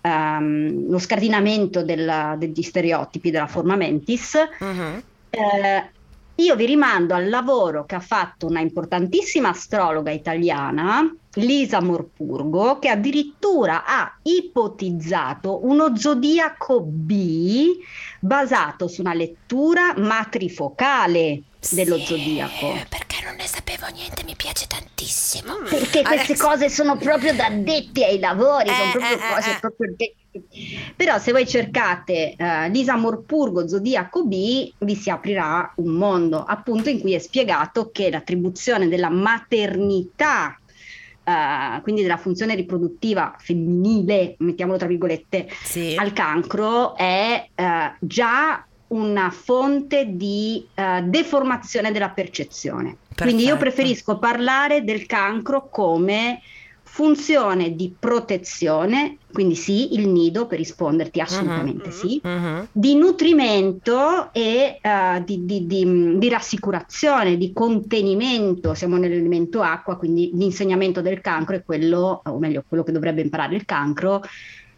ehm, 0.00 0.88
lo 0.88 0.98
scardinamento 0.98 1.82
della- 1.82 2.36
degli 2.38 2.62
stereotipi 2.62 3.30
della 3.30 3.46
forma 3.46 3.76
mentis. 3.76 4.36
Mhm. 4.58 5.02
Eh, 5.30 5.90
io 6.36 6.56
vi 6.56 6.66
rimando 6.66 7.14
al 7.14 7.28
lavoro 7.28 7.84
che 7.84 7.94
ha 7.94 8.00
fatto 8.00 8.46
una 8.46 8.60
importantissima 8.60 9.50
astrologa 9.50 10.10
italiana, 10.10 11.14
Lisa 11.34 11.80
Morpurgo, 11.80 12.78
che 12.80 12.88
addirittura 12.88 13.84
ha 13.86 14.18
ipotizzato 14.22 15.64
uno 15.64 15.96
zodiaco 15.96 16.80
B 16.82 17.66
basato 18.18 18.88
su 18.88 19.00
una 19.00 19.14
lettura 19.14 19.94
matrifocale 19.96 21.42
dello 21.70 21.96
Sì, 21.98 22.04
zodiaco. 22.04 22.72
perché 22.88 23.22
non 23.24 23.36
ne 23.36 23.46
sapevo 23.46 23.86
niente 23.92 24.24
mi 24.24 24.34
piace 24.36 24.66
tantissimo 24.66 24.88
Mm. 25.60 25.66
Perché 25.68 26.02
queste 26.02 26.32
Adesso- 26.32 26.46
cose 26.46 26.68
sono 26.68 26.96
proprio 26.96 27.34
da 27.34 27.46
addetti 27.46 28.04
ai 28.04 28.18
lavori, 28.18 28.68
Eh, 28.68 28.72
sono 28.74 28.90
proprio 28.90 29.16
eh, 29.16 29.34
cose 29.34 29.50
eh. 29.50 29.58
proprio 29.60 29.94
de- 29.96 30.14
Però 30.94 31.18
se 31.18 31.32
voi 31.32 31.46
cercate 31.46 32.34
eh, 32.36 32.68
Lisa 32.68 32.96
Morpurgo 32.96 33.66
Zodiaco 33.66 34.24
B 34.24 34.72
vi 34.78 34.94
si 34.94 35.10
aprirà 35.10 35.72
un 35.76 35.92
mondo 35.94 36.44
appunto 36.44 36.88
in 36.88 37.00
cui 37.00 37.14
è 37.14 37.18
spiegato 37.18 37.90
che 37.90 38.10
l'attribuzione 38.10 38.86
della 38.88 39.08
maternità 39.10 40.56
eh, 41.30 41.80
quindi 41.82 42.02
della 42.02 42.16
funzione 42.16 42.54
riproduttiva 42.54 43.34
femminile, 43.38 44.34
mettiamolo 44.38 44.78
tra 44.78 44.86
virgolette, 44.86 45.48
sì. 45.62 45.94
al 45.96 46.12
cancro 46.12 46.96
è 46.96 47.48
eh, 47.54 47.92
già 48.00 48.64
una 48.88 49.30
fonte 49.30 50.16
di 50.16 50.66
eh, 50.74 51.02
deformazione 51.04 51.92
della 51.92 52.10
percezione. 52.10 52.96
Quindi 53.16 53.44
io 53.44 53.56
Perfetto. 53.56 53.74
preferisco 53.74 54.18
parlare 54.18 54.82
del 54.82 55.06
cancro 55.06 55.68
come 55.68 56.40
funzione 56.92 57.76
di 57.76 57.94
protezione, 57.96 59.18
quindi 59.32 59.54
sì, 59.54 59.94
il 59.94 60.08
nido 60.08 60.46
per 60.48 60.58
risponderti 60.58 61.20
assolutamente 61.20 61.88
Mhm. 61.88 61.94
sì, 61.94 62.20
Mhm. 62.22 62.68
di 62.72 62.94
nutrimento 62.96 64.32
e 64.32 64.78
eh, 64.82 65.22
di, 65.24 65.44
di- 65.44 65.66
di- 65.66 66.18
di 66.18 66.28
rassicurazione, 66.28 67.36
di 67.36 67.52
contenimento, 67.52 68.74
siamo 68.74 68.96
nell'elemento 68.96 69.62
acqua, 69.62 69.96
quindi 69.96 70.30
l'insegnamento 70.34 71.00
del 71.00 71.20
cancro 71.20 71.54
è 71.54 71.62
quello, 71.64 72.22
o 72.24 72.38
meglio, 72.38 72.64
quello 72.66 72.82
che 72.82 72.92
dovrebbe 72.92 73.20
imparare 73.22 73.54
il 73.54 73.64
cancro, 73.64 74.20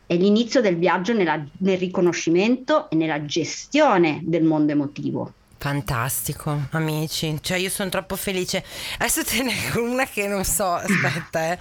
è 0.07 0.15
l'inizio 0.15 0.61
del 0.61 0.77
viaggio 0.77 1.15
nella- 1.15 1.43
nel 1.61 1.79
riconoscimento 1.79 2.91
e 2.91 2.97
nella 2.97 3.25
gestione 3.25 4.21
del 4.23 4.45
mondo 4.45 4.73
emotivo. 4.73 5.33
Fantastico, 5.63 6.63
amici. 6.73 7.39
Cioè, 7.41 7.57
io 7.57 7.71
sono 7.71 7.89
troppo 7.89 8.17
felice. 8.17 8.65
Adesso 8.99 9.23
te 9.25 9.45
ne 9.45 9.55
una 9.77 10.07
che 10.07 10.27
non 10.27 10.43
so. 10.45 10.73
Aspetta, 10.73 11.53
eh. 11.53 11.59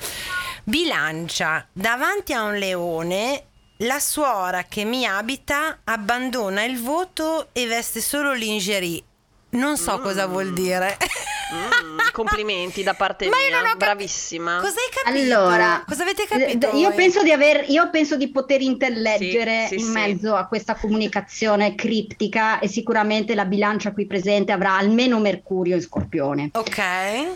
Bilancia 0.63 1.67
davanti 1.71 2.33
a 2.33 2.41
un 2.45 2.55
leone. 2.55 3.45
la 3.81 3.99
suora 3.99 4.63
che 4.63 4.85
mi 4.85 5.05
abita 5.05 5.79
abbandona 5.83 6.63
il 6.63 6.79
voto 6.81 7.49
e 7.51 7.67
veste 7.67 8.01
solo 8.01 8.33
lingerie. 8.33 9.03
Non 9.51 9.77
so 9.77 9.99
Mm. 9.99 10.01
cosa 10.01 10.25
vuol 10.25 10.51
dire. 10.53 10.97
Mm, 11.53 11.97
complimenti 12.13 12.81
da 12.83 12.93
parte 12.93 13.27
Ma 13.27 13.35
mia, 13.47 13.61
cap- 13.63 13.77
bravissima. 13.77 14.57
Cosa 14.61 14.75
hai 14.79 15.03
capito? 15.03 15.35
Allora, 15.37 15.83
cosa 15.85 16.03
avete 16.03 16.25
capito? 16.25 16.67
io 16.77 16.87
voi? 16.87 16.95
penso 16.95 17.23
di 17.23 17.31
aver, 17.31 17.65
io 17.69 17.89
penso 17.89 18.15
di 18.15 18.29
poter 18.31 18.61
intelleggere 18.61 19.67
Sì, 19.67 19.75
sì, 19.77 19.81
in 19.81 19.85
sì. 19.85 19.91
mezzo 19.91 20.35
a 20.35 20.47
questa 20.47 20.75
comunicazione 20.75 21.75
criptica 21.75 22.59
e 22.59 22.67
sicuramente 22.67 23.35
la 23.35 23.45
bilancia 23.45 23.91
qui 23.91 24.05
presente 24.07 24.51
avrà 24.53 24.77
almeno 24.77 25.19
Mercurio 25.19 25.75
in 25.75 25.81
Scorpione. 25.81 26.49
Ok. 26.53 26.81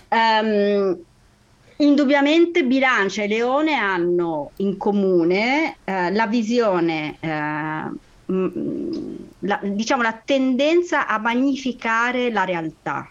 Ehm, 0.10 1.02
indubbiamente 1.78 2.64
Bilancia 2.64 3.24
e 3.24 3.28
Leone 3.28 3.76
hanno 3.76 4.54
in 4.58 4.78
comune 4.78 5.80
eh, 5.84 6.12
la 6.14 6.26
visione, 6.28 7.18
eh, 7.20 7.28
la- 9.40 9.60
diciamo 9.62 10.02
la 10.02 10.22
tendenza 10.24 11.06
a 11.06 11.20
magnificare 11.20 12.32
la 12.32 12.46
realtà. 12.46 13.10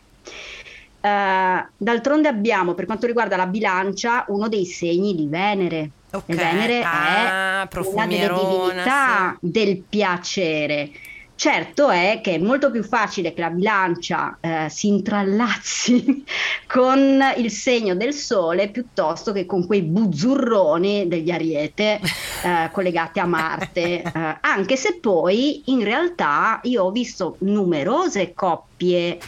Eh, 1.05 1.67
d'altronde 1.77 2.29
abbiamo, 2.29 2.73
per 2.73 2.87
quanto 2.87 3.07
riguarda 3.07 3.37
la 3.37 3.47
bilancia, 3.47 4.25
uno 4.29 4.49
dei 4.49 4.65
segni 4.65 5.15
di 5.15 5.27
Venere. 5.29 5.91
Ok. 6.11 6.23
E 6.27 6.35
Venere 6.35 6.83
Ah, 6.83 7.69
è 7.69 7.77
una 7.77 8.07
delle 8.07 8.33
divinità 8.33 9.37
del 9.39 9.83
piacere. 9.87 10.91
Certo 11.37 11.91
è 11.91 12.21
che 12.23 12.37
è 12.37 12.39
molto 12.39 12.71
più 12.71 12.83
facile 12.83 13.35
che 13.35 13.41
la 13.41 13.51
bilancia 13.51 14.39
eh, 14.41 14.69
si 14.71 14.87
intrallazzi 14.87 16.25
con 16.67 17.21
il 17.37 17.51
segno 17.51 17.95
del 17.97 18.15
sole 18.15 18.69
piuttosto 18.69 19.33
che 19.33 19.45
con 19.45 19.67
quei 19.67 19.83
buzzurroni 19.83 21.07
degli 21.09 21.31
ariete 21.31 22.01
eh, 22.01 22.71
collegati 22.73 23.19
a 23.19 23.27
Marte, 23.27 24.01
eh, 24.01 24.37
anche 24.41 24.77
se 24.77 25.01
poi 25.01 25.65
in 25.67 25.83
realtà 25.85 26.61
io 26.63 26.85
ho 26.85 26.91
visto 26.93 27.37
numerose 27.41 28.33
coppie 28.33 29.19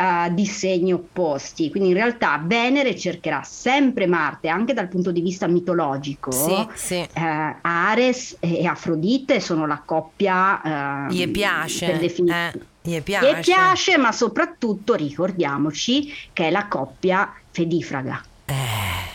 eh, 0.00 0.32
di 0.32 0.46
segni 0.46 0.92
opposti, 0.94 1.70
quindi 1.70 1.90
in 1.90 1.94
realtà 1.94 2.40
Venere 2.42 2.96
cercherà 2.96 3.42
sempre 3.42 4.06
Marte 4.06 4.48
anche 4.48 4.72
dal 4.72 4.88
punto 4.88 5.10
di 5.12 5.20
vista 5.20 5.46
mitologico. 5.46 6.32
Sì, 6.32 6.66
sì. 6.74 6.94
Eh, 6.94 7.54
Ares 7.60 8.36
e 8.40 8.64
Afrodite 8.66 9.40
sono 9.40 9.66
la 9.66 9.82
coppia 9.84 11.08
eh, 11.08 11.12
Gli 11.12 11.28
piace. 11.30 11.86
per 11.86 11.98
defini- 11.98 12.30
eh, 12.30 12.52
gli 12.82 13.00
piace. 13.02 13.30
Gli 13.30 13.40
piace, 13.42 13.98
ma 13.98 14.10
soprattutto 14.12 14.94
ricordiamoci 14.94 16.10
che 16.32 16.46
è 16.46 16.50
la 16.50 16.66
coppia 16.66 17.30
fedifraga, 17.50 18.22
Eh, 18.46 18.54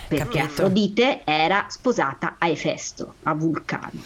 perché 0.08 0.38
capito. 0.40 0.44
Afrodite 0.44 1.22
era 1.24 1.66
sposata 1.68 2.36
a 2.38 2.48
Efesto, 2.48 3.16
a 3.24 3.34
Vulcano. 3.34 4.04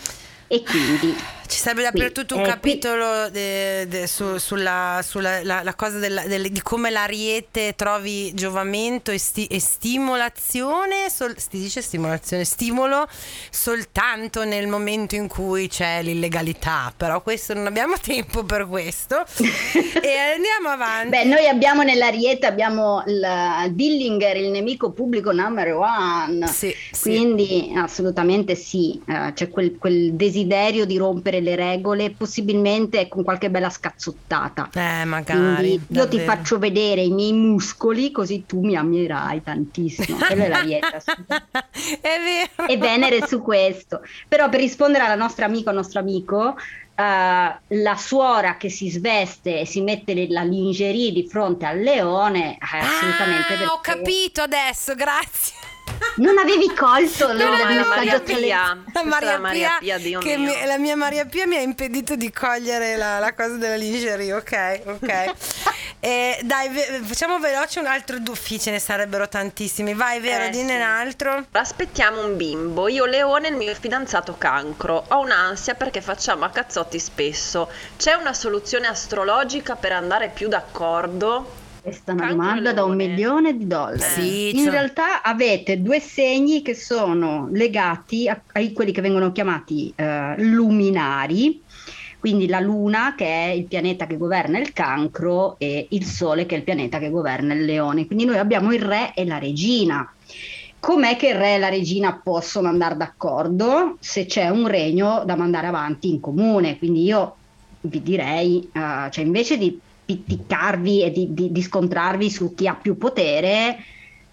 E 0.47 0.63
quindi 0.63 1.13
Ci 1.49 1.57
sarebbe 1.57 1.81
da 1.81 1.89
Qui, 1.89 1.99
aprire 2.01 2.11
tutto 2.13 2.35
un 2.35 2.41
eh, 2.41 2.43
qui- 2.43 2.51
capitolo 2.53 3.29
de- 3.29 3.87
de- 3.87 4.05
su- 4.05 4.37
sulla, 4.37 5.01
sulla- 5.03 5.43
la, 5.43 5.63
la 5.63 5.73
cosa 5.73 5.97
della- 5.97 6.27
del- 6.27 6.51
di 6.51 6.61
come 6.61 6.91
l'ariete 6.91 7.73
trovi 7.75 8.31
giovamento 8.35 9.09
e, 9.09 9.17
sti- 9.17 9.47
e 9.47 9.59
stimolazione, 9.59 11.09
sol- 11.09 11.35
si 11.39 11.47
dice 11.57 11.81
stimolazione, 11.81 12.43
stimolo 12.43 13.07
soltanto 13.49 14.43
nel 14.45 14.67
momento 14.67 15.15
in 15.15 15.27
cui 15.27 15.67
c'è 15.67 16.03
l'illegalità, 16.03 16.93
però 16.95 17.21
questo 17.23 17.55
non 17.55 17.65
abbiamo 17.65 17.95
tempo 18.01 18.43
per 18.43 18.67
questo 18.67 19.25
e 20.01 20.17
andiamo 20.35 20.69
avanti. 20.69 21.09
Beh, 21.09 21.23
noi 21.23 21.47
abbiamo 21.47 21.81
nell'Ariete 21.81 22.45
abbiamo 22.45 23.03
il 23.07 23.71
Dillinger, 23.71 24.37
il 24.37 24.51
nemico 24.51 24.91
pubblico 24.91 25.31
number 25.31 25.73
one. 25.73 26.45
Sì, 26.47 26.71
sì. 26.91 27.09
Quindi 27.09 27.73
assolutamente 27.75 28.53
sì, 28.53 29.01
eh, 29.07 29.31
c'è 29.33 29.49
quel, 29.49 29.77
quel 29.79 30.13
desiderio 30.13 30.85
di 30.85 30.97
rompere 30.97 31.38
le 31.41 31.55
regole, 31.55 32.11
possibilmente 32.11 33.07
con 33.07 33.23
qualche 33.23 33.49
bella 33.49 33.69
scazzottata. 33.69 34.69
Eh, 34.73 35.05
magari. 35.05 35.79
Quindi 35.79 35.85
io 35.89 36.07
ti 36.07 36.17
davvero. 36.17 36.35
faccio 36.35 36.59
vedere 36.59 37.01
i 37.01 37.11
miei 37.11 37.33
muscoli 37.33 38.11
così 38.11 38.45
tu 38.45 38.61
mi 38.61 38.75
amerai 38.75 39.43
tantissimo. 39.43 40.17
Quello 40.25 40.43
è 40.43 40.47
l'Ariete. 40.47 40.95
assolutamente. 40.95 41.67
È 42.01 42.17
vero. 42.57 42.69
e 42.69 42.77
Venere 42.77 43.27
su 43.27 43.41
questo. 43.41 44.01
Però 44.27 44.49
per 44.49 44.59
rispondere 44.59 45.03
alla 45.03 45.15
nostra 45.15 45.45
amica 45.45 45.69
o 45.69 45.73
nostro 45.73 45.99
amico, 45.99 46.55
eh, 46.95 47.57
la 47.67 47.95
suora 47.95 48.57
che 48.57 48.69
si 48.69 48.89
sveste 48.89 49.61
e 49.61 49.65
si 49.65 49.81
mette 49.81 50.27
la 50.29 50.43
lingerie 50.43 51.11
di 51.11 51.27
fronte 51.27 51.65
al 51.65 51.79
leone, 51.79 52.57
è 52.57 52.77
assolutamente 52.77 53.53
ah, 53.53 53.73
ho 53.73 53.79
capito 53.81 54.41
adesso, 54.41 54.95
grazie. 54.95 55.53
Non 56.15 56.37
avevi 56.37 56.73
colto 56.73 57.29
il 57.31 57.37
No, 57.37 57.49
Maria 57.51 57.83
messaggio 57.87 58.21
Pia. 58.23 58.77
La 58.93 59.03
Maria, 59.03 59.31
la 59.33 59.37
Maria 59.39 59.67
Pia, 59.67 59.77
Pia, 59.79 59.97
Dio 59.97 60.19
che 60.19 60.37
mio. 60.37 60.49
mi- 60.53 60.65
la 60.65 60.77
mia 60.77 60.95
Maria 60.95 61.25
Pia 61.25 61.45
mi 61.47 61.55
ha 61.55 61.61
impedito 61.61 62.15
di 62.15 62.31
cogliere 62.31 62.95
la, 62.97 63.19
la 63.19 63.33
cosa 63.33 63.55
della 63.55 63.75
lingerie, 63.75 64.33
ok, 64.33 64.81
ok. 64.85 65.31
Eh, 66.01 66.39
dai, 66.43 66.69
ve- 66.69 67.01
facciamo 67.03 67.39
veloce 67.39 67.81
un 67.81 67.85
altro 67.85 68.19
duffi, 68.19 68.57
ce 68.57 68.71
ne 68.71 68.79
sarebbero 68.79 69.27
tantissimi. 69.27 69.93
Vai, 69.93 70.21
vero, 70.21 70.45
Eh, 70.45 70.49
dinne 70.49 70.69
sì. 70.69 70.75
un 70.77 70.81
altro. 70.81 71.45
Aspettiamo 71.51 72.23
un 72.25 72.37
bimbo, 72.37 72.87
io 72.87 73.03
Leone 73.03 73.47
e 73.47 73.49
il 73.51 73.57
mio 73.57 73.75
fidanzato 73.75 74.35
Cancro. 74.37 75.03
Ho 75.09 75.19
un'ansia 75.19 75.73
perché 75.73 75.99
facciamo 76.01 76.45
a 76.45 76.51
cazzotti 76.51 76.97
spesso. 76.99 77.69
C'è 77.97 78.13
una 78.13 78.31
soluzione 78.33 78.87
astrologica 78.87 79.75
per 79.75 79.91
andare 79.91 80.29
più 80.33 80.47
d'accordo? 80.47 81.58
Questa 81.81 82.11
è 82.11 82.15
una 82.15 82.27
domanda 82.27 82.73
da 82.73 82.83
un 82.83 82.95
milione 82.95 83.55
di 83.57 83.65
dollari. 83.65 83.99
Sì, 83.99 84.49
In 84.49 84.63
cioè- 84.63 84.71
realtà 84.71 85.21
avete 85.21 85.81
due 85.81 85.99
segni 85.99 86.61
che 86.61 86.75
sono 86.75 87.47
legati 87.51 88.27
a, 88.27 88.39
a 88.51 88.71
quelli 88.73 88.91
che 88.91 89.01
vengono 89.01 89.31
chiamati 89.31 89.91
eh, 89.95 90.35
luminari, 90.37 91.61
quindi 92.19 92.47
la 92.47 92.59
Luna 92.59 93.15
che 93.15 93.25
è 93.25 93.47
il 93.51 93.63
pianeta 93.63 94.05
che 94.07 94.17
governa 94.17 94.59
il 94.59 94.73
cancro 94.73 95.55
e 95.57 95.87
il 95.91 96.03
Sole 96.03 96.45
che 96.45 96.55
è 96.55 96.57
il 96.57 96.65
pianeta 96.65 96.99
che 96.99 97.09
governa 97.09 97.53
il 97.53 97.63
leone. 97.63 98.05
Quindi 98.05 98.25
noi 98.25 98.37
abbiamo 98.37 98.73
il 98.73 98.81
re 98.81 99.13
e 99.15 99.25
la 99.25 99.37
regina. 99.37 100.11
Com'è 100.81 101.15
che 101.15 101.29
il 101.29 101.35
re 101.35 101.55
e 101.55 101.59
la 101.59 101.69
regina 101.69 102.19
possono 102.21 102.67
andare 102.67 102.97
d'accordo 102.97 103.97
se 103.99 104.25
c'è 104.25 104.49
un 104.49 104.67
regno 104.67 105.23
da 105.25 105.35
mandare 105.35 105.67
avanti 105.67 106.09
in 106.09 106.19
comune? 106.19 106.77
Quindi 106.77 107.03
io 107.03 107.35
vi 107.81 108.01
direi, 108.01 108.69
eh, 108.71 109.09
cioè 109.11 109.23
invece 109.23 109.57
di 109.57 109.79
pitticarvi 110.09 111.03
e 111.03 111.11
di, 111.11 111.27
di- 111.35 111.51
di 111.51 111.61
scontrarvi 111.61 112.31
su 112.31 112.55
chi 112.55 112.67
ha 112.67 112.73
più 112.73 112.97
potere, 112.97 113.77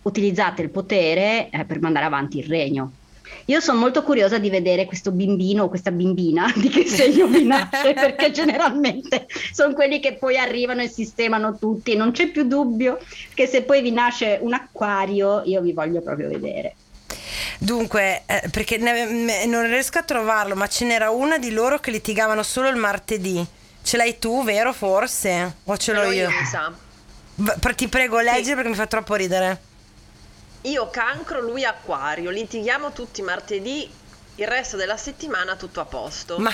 utilizzate 0.02 0.62
il 0.62 0.70
potere 0.70 1.50
eh, 1.50 1.66
per 1.66 1.80
mandare 1.80 2.06
avanti 2.06 2.38
il 2.38 2.46
regno. 2.46 2.92
Io 3.46 3.60
sono 3.60 3.78
molto 3.78 4.02
curiosa 4.02 4.38
di 4.38 4.48
vedere 4.48 4.86
questo 4.86 5.10
bimbino 5.10 5.64
o 5.64 5.68
questa 5.68 5.90
bimbina 5.90 6.50
di 6.56 6.70
che 6.70 6.86
segno 6.86 7.26
vi 7.26 7.44
nasce, 7.44 7.92
perché 7.94 8.30
generalmente 8.30 9.26
sono 9.52 9.74
quelli 9.74 10.00
che 10.00 10.14
poi 10.14 10.38
arrivano 10.38 10.80
e 10.80 10.88
sistemano 10.88 11.58
tutti. 11.58 11.94
Non 11.94 12.12
c'è 12.12 12.28
più 12.28 12.44
dubbio 12.44 12.98
che 13.34 13.46
se 13.46 13.62
poi 13.62 13.82
vi 13.82 13.90
nasce 13.90 14.38
un 14.40 14.54
acquario, 14.54 15.42
io 15.44 15.60
vi 15.60 15.72
voglio 15.74 16.00
proprio 16.00 16.28
vedere. 16.28 16.74
Dunque, 17.58 18.22
eh, 18.24 18.48
perché 18.50 18.78
ne- 18.78 19.06
me- 19.06 19.44
non 19.44 19.66
riesco 19.66 19.98
a 19.98 20.02
trovarlo, 20.02 20.54
ma 20.54 20.68
ce 20.68 20.86
n'era 20.86 21.10
una 21.10 21.36
di 21.36 21.50
loro 21.50 21.78
che 21.78 21.90
litigavano 21.90 22.42
solo 22.42 22.68
il 22.68 22.76
martedì. 22.76 23.44
Ce 23.86 23.96
l'hai 23.96 24.18
tu, 24.18 24.42
vero? 24.42 24.72
Forse? 24.72 25.58
O 25.62 25.76
ce 25.76 25.92
l'ho 25.92 26.00
Però 26.00 26.10
io? 26.12 26.28
mi 26.28 26.44
sa. 26.44 26.72
V- 27.36 27.74
ti 27.76 27.86
prego, 27.86 28.18
leggi 28.18 28.52
perché 28.54 28.68
mi 28.68 28.74
fa 28.74 28.88
troppo 28.88 29.14
ridere. 29.14 29.60
Io 30.62 30.90
Cancro, 30.90 31.40
lui 31.40 31.64
Acquario. 31.64 32.30
Litighiamo 32.30 32.90
tutti 32.90 33.22
martedì, 33.22 33.88
il 34.34 34.46
resto 34.48 34.76
della 34.76 34.96
settimana 34.96 35.54
tutto 35.54 35.78
a 35.80 35.84
posto. 35.84 36.36
Ma 36.40 36.52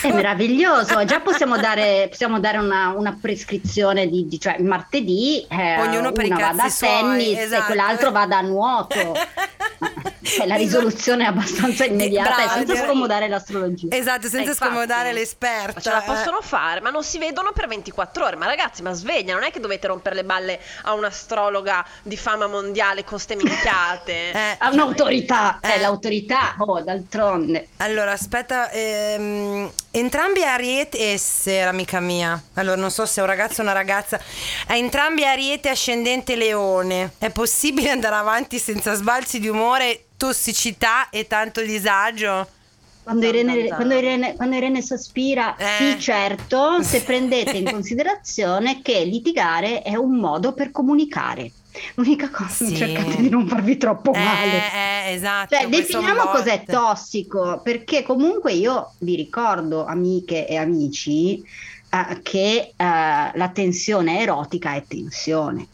È 0.00 0.12
meraviglioso, 0.12 1.04
già 1.04 1.18
possiamo 1.18 1.56
dare, 1.56 2.06
possiamo 2.10 2.38
dare 2.38 2.58
una, 2.58 2.90
una 2.96 3.18
prescrizione 3.20 4.06
di, 4.06 4.28
di- 4.28 4.38
cioè 4.38 4.60
martedì 4.60 5.44
eh, 5.50 5.80
Ognuno 5.80 6.12
per 6.12 6.26
i 6.26 6.30
una 6.30 6.52
va 6.52 6.62
da 6.62 6.68
suoi, 6.68 6.88
tennis 6.90 7.38
esatto. 7.40 7.62
e 7.62 7.66
quell'altro 7.66 8.10
va 8.12 8.24
da 8.26 8.40
nuoto. 8.42 9.14
Cioè, 10.22 10.46
la 10.46 10.56
risoluzione 10.56 11.24
è 11.24 11.26
abbastanza 11.28 11.84
immediata 11.84 12.34
Brava, 12.34 12.54
e 12.60 12.66
senza 12.66 12.84
scomodare 12.86 13.28
l'astrologia. 13.28 13.94
Esatto, 13.94 14.22
senza 14.22 14.38
Eh, 14.38 14.42
infatti. 14.48 14.70
scomodare 14.70 15.12
Ma 15.12 15.18
l'esperta. 15.18 15.80
ce 15.80 15.90
la 15.90 16.02
eh. 16.02 16.06
possono 16.06 16.40
fare, 16.40 16.80
ma 16.80 16.90
non 16.90 17.04
si 17.04 17.18
vedono 17.18 17.52
per 17.52 17.68
24 17.68 18.24
ore. 18.24 18.36
Ma 18.36 18.46
ragazzi, 18.46 18.82
ma 18.82 18.92
sveglia, 18.92 19.34
non 19.34 19.42
è 19.44 19.50
che 19.50 19.60
dovete 19.60 19.86
rompere 19.86 20.14
le 20.14 20.24
balle 20.24 20.60
a 20.82 20.92
un'astrologa 20.94 21.84
di 22.02 22.16
fama 22.16 22.46
mondiale 22.46 23.04
con 23.04 23.18
ste 23.18 23.36
minchiate. 23.36 24.16
Eh, 24.38 24.56
Ha 24.58 24.70
un'autorità, 24.70 25.58
Eh. 25.60 25.74
è 25.74 25.80
l'autorità, 25.80 26.54
oh, 26.58 26.80
d'altronde. 26.80 27.68
Allora, 27.78 28.12
aspetta, 28.12 28.70
ehm, 28.70 29.70
entrambi 29.98 30.42
Ariete, 30.44 31.12
e 31.12 31.18
se 31.18 31.58
era 31.58 31.70
amica 31.70 32.00
mia, 32.00 32.40
allora 32.54 32.76
non 32.76 32.90
so 32.90 33.06
se 33.06 33.20
è 33.20 33.22
un 33.22 33.28
ragazzo 33.28 33.60
o 33.60 33.64
una 33.64 33.72
ragazza, 33.72 34.20
a 34.66 34.76
entrambi 34.76 35.24
Ariete 35.24 35.68
ascendente 35.68 36.36
Leone, 36.36 37.12
è 37.18 37.30
possibile 37.30 37.90
andare 37.90 38.14
avanti 38.16 38.58
senza 38.58 38.94
sbalzi 38.94 39.40
di 39.40 39.48
umore, 39.48 40.04
tossicità 40.16 41.10
e 41.10 41.26
tanto 41.26 41.60
disagio? 41.62 42.48
Quando 43.02 43.26
Irene, 43.26 43.68
quando 43.68 43.94
Irene- 43.94 44.34
quando 44.36 44.56
Irene 44.56 44.82
sospira, 44.82 45.56
Eh. 45.56 45.94
sì 45.94 46.00
certo, 46.00 46.82
se 46.82 47.02
prendete 47.02 47.56
in 47.56 47.64
considerazione 47.72 48.82
che 48.82 49.02
litigare 49.04 49.80
è 49.82 49.96
un 49.96 50.16
modo 50.16 50.52
per 50.52 50.70
comunicare. 50.70 51.50
L'unica 51.94 52.30
cosa 52.30 52.66
Sì. 52.66 52.76
cercate 52.76 53.16
di 53.16 53.28
non 53.28 53.46
farvi 53.46 53.76
troppo 53.76 54.12
Eh, 54.12 54.18
male. 54.18 54.72
eh, 54.72 55.12
esatto. 55.12 55.54
Cioè, 55.54 55.68
definiamo 55.68 56.22
cos'è 56.30 56.64
tossico, 56.64 57.60
perché 57.62 58.02
comunque 58.02 58.52
io 58.52 58.92
vi 58.98 59.14
ricordo, 59.16 59.84
amiche 59.84 60.46
e 60.46 60.56
amici, 60.56 61.42
eh, 61.90 62.20
che 62.22 62.72
eh, 62.74 62.74
la 62.76 63.50
tensione 63.52 64.20
erotica 64.20 64.74
è 64.74 64.84
tensione. 64.86 65.66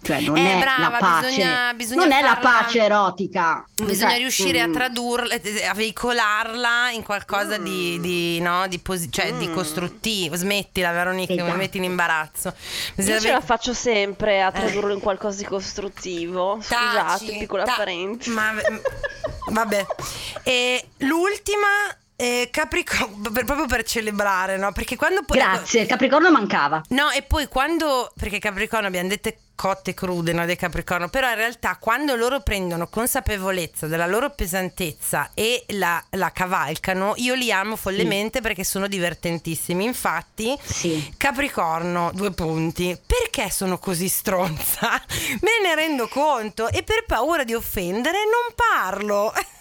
Cioè 0.00 0.20
non 0.20 0.36
Eh, 0.38 0.54
è 0.54 0.58
brava, 0.60 0.90
la 0.90 0.96
pace, 0.98 1.26
bisogna- 1.28 1.72
bisogna 1.74 2.02
non 2.04 2.12
è 2.12 2.22
la 2.22 2.34
farla- 2.34 2.50
pace 2.60 2.78
erotica. 2.78 3.66
Bisogna 3.74 4.10
Cioè, 4.10 4.18
riuscire 4.18 4.60
a 4.60 4.66
mm, 4.68 4.72
tradurla, 4.72 5.34
eh, 5.34 5.64
a 5.66 5.74
veicolarla 5.74 6.90
in 6.92 7.02
qualcosa 7.02 7.58
di, 7.58 7.98
di, 8.00 8.40
no, 8.40 8.66
di, 8.68 8.78
posi- 8.78 9.10
cioè, 9.10 9.34
di 9.34 9.48
Mm. 9.48 9.52
costruttivo. 9.54 10.36
Smettila, 10.36 10.92
Veronica, 10.92 11.26
che 11.34 11.40
mi 11.40 11.46
Esatto. 11.46 11.56
metti 11.58 11.76
in 11.78 11.84
imbarazzo. 11.84 12.54
Bisogna 12.94 13.16
Io 13.16 13.20
ce 13.20 13.30
la 13.32 13.38
ve- 13.40 13.44
faccio 13.44 13.74
sempre 13.74 14.40
a 14.42 14.48
Eh. 14.48 14.52
tradurlo 14.52 14.92
in 14.94 15.00
qualcosa 15.00 15.38
di 15.38 15.44
costruttivo. 15.44 16.58
Taci, 16.66 16.74
Scusate, 16.74 17.38
piccola 17.38 17.64
ta- 17.64 17.74
parentesi. 17.76 18.30
Ma 18.30 18.54
vabbè. 19.50 19.86
E 20.44 20.86
l'ultima 20.98 21.66
eh, 22.20 22.48
Capricorno, 22.50 23.30
per- 23.30 23.44
proprio 23.44 23.66
per 23.66 23.84
celebrare, 23.84 24.56
no? 24.56 24.72
Perché 24.72 24.96
quando 24.96 25.22
poi 25.22 25.38
Grazie, 25.38 25.86
Capricorno 25.86 26.32
mancava. 26.32 26.82
No, 26.88 27.10
e 27.10 27.22
poi 27.22 27.46
quando, 27.46 28.10
perché 28.18 28.40
Capricorno 28.40 28.88
abbiamo 28.88 29.08
dette 29.08 29.38
cotte 29.54 29.94
crude, 29.94 30.32
no, 30.32 30.44
dei 30.44 30.56
Capricorno, 30.56 31.08
però 31.08 31.28
in 31.28 31.36
realtà 31.36 31.76
quando 31.80 32.14
loro 32.16 32.40
prendono 32.40 32.88
consapevolezza 32.88 33.86
della 33.86 34.06
loro 34.06 34.30
pesantezza 34.30 35.30
e 35.34 35.64
la, 35.68 36.02
la 36.10 36.30
cavalcano, 36.32 37.12
io 37.16 37.34
li 37.34 37.52
amo 37.52 37.74
follemente 37.76 38.40
perché 38.40 38.64
sono 38.64 38.88
divertentissimi. 38.88 39.84
Infatti, 39.84 40.56
Sì. 40.62 41.12
Capricorno, 41.16 42.10
due 42.14 42.32
punti. 42.32 42.98
Perché 43.06 43.48
sono 43.50 43.78
così 43.78 44.08
stronza? 44.08 44.90
Me 45.42 45.60
ne 45.62 45.74
rendo 45.76 46.08
conto 46.08 46.68
e 46.68 46.82
per 46.82 47.04
paura 47.06 47.44
di 47.44 47.54
offendere 47.54 48.18
non 48.24 48.54
parlo. 48.54 49.32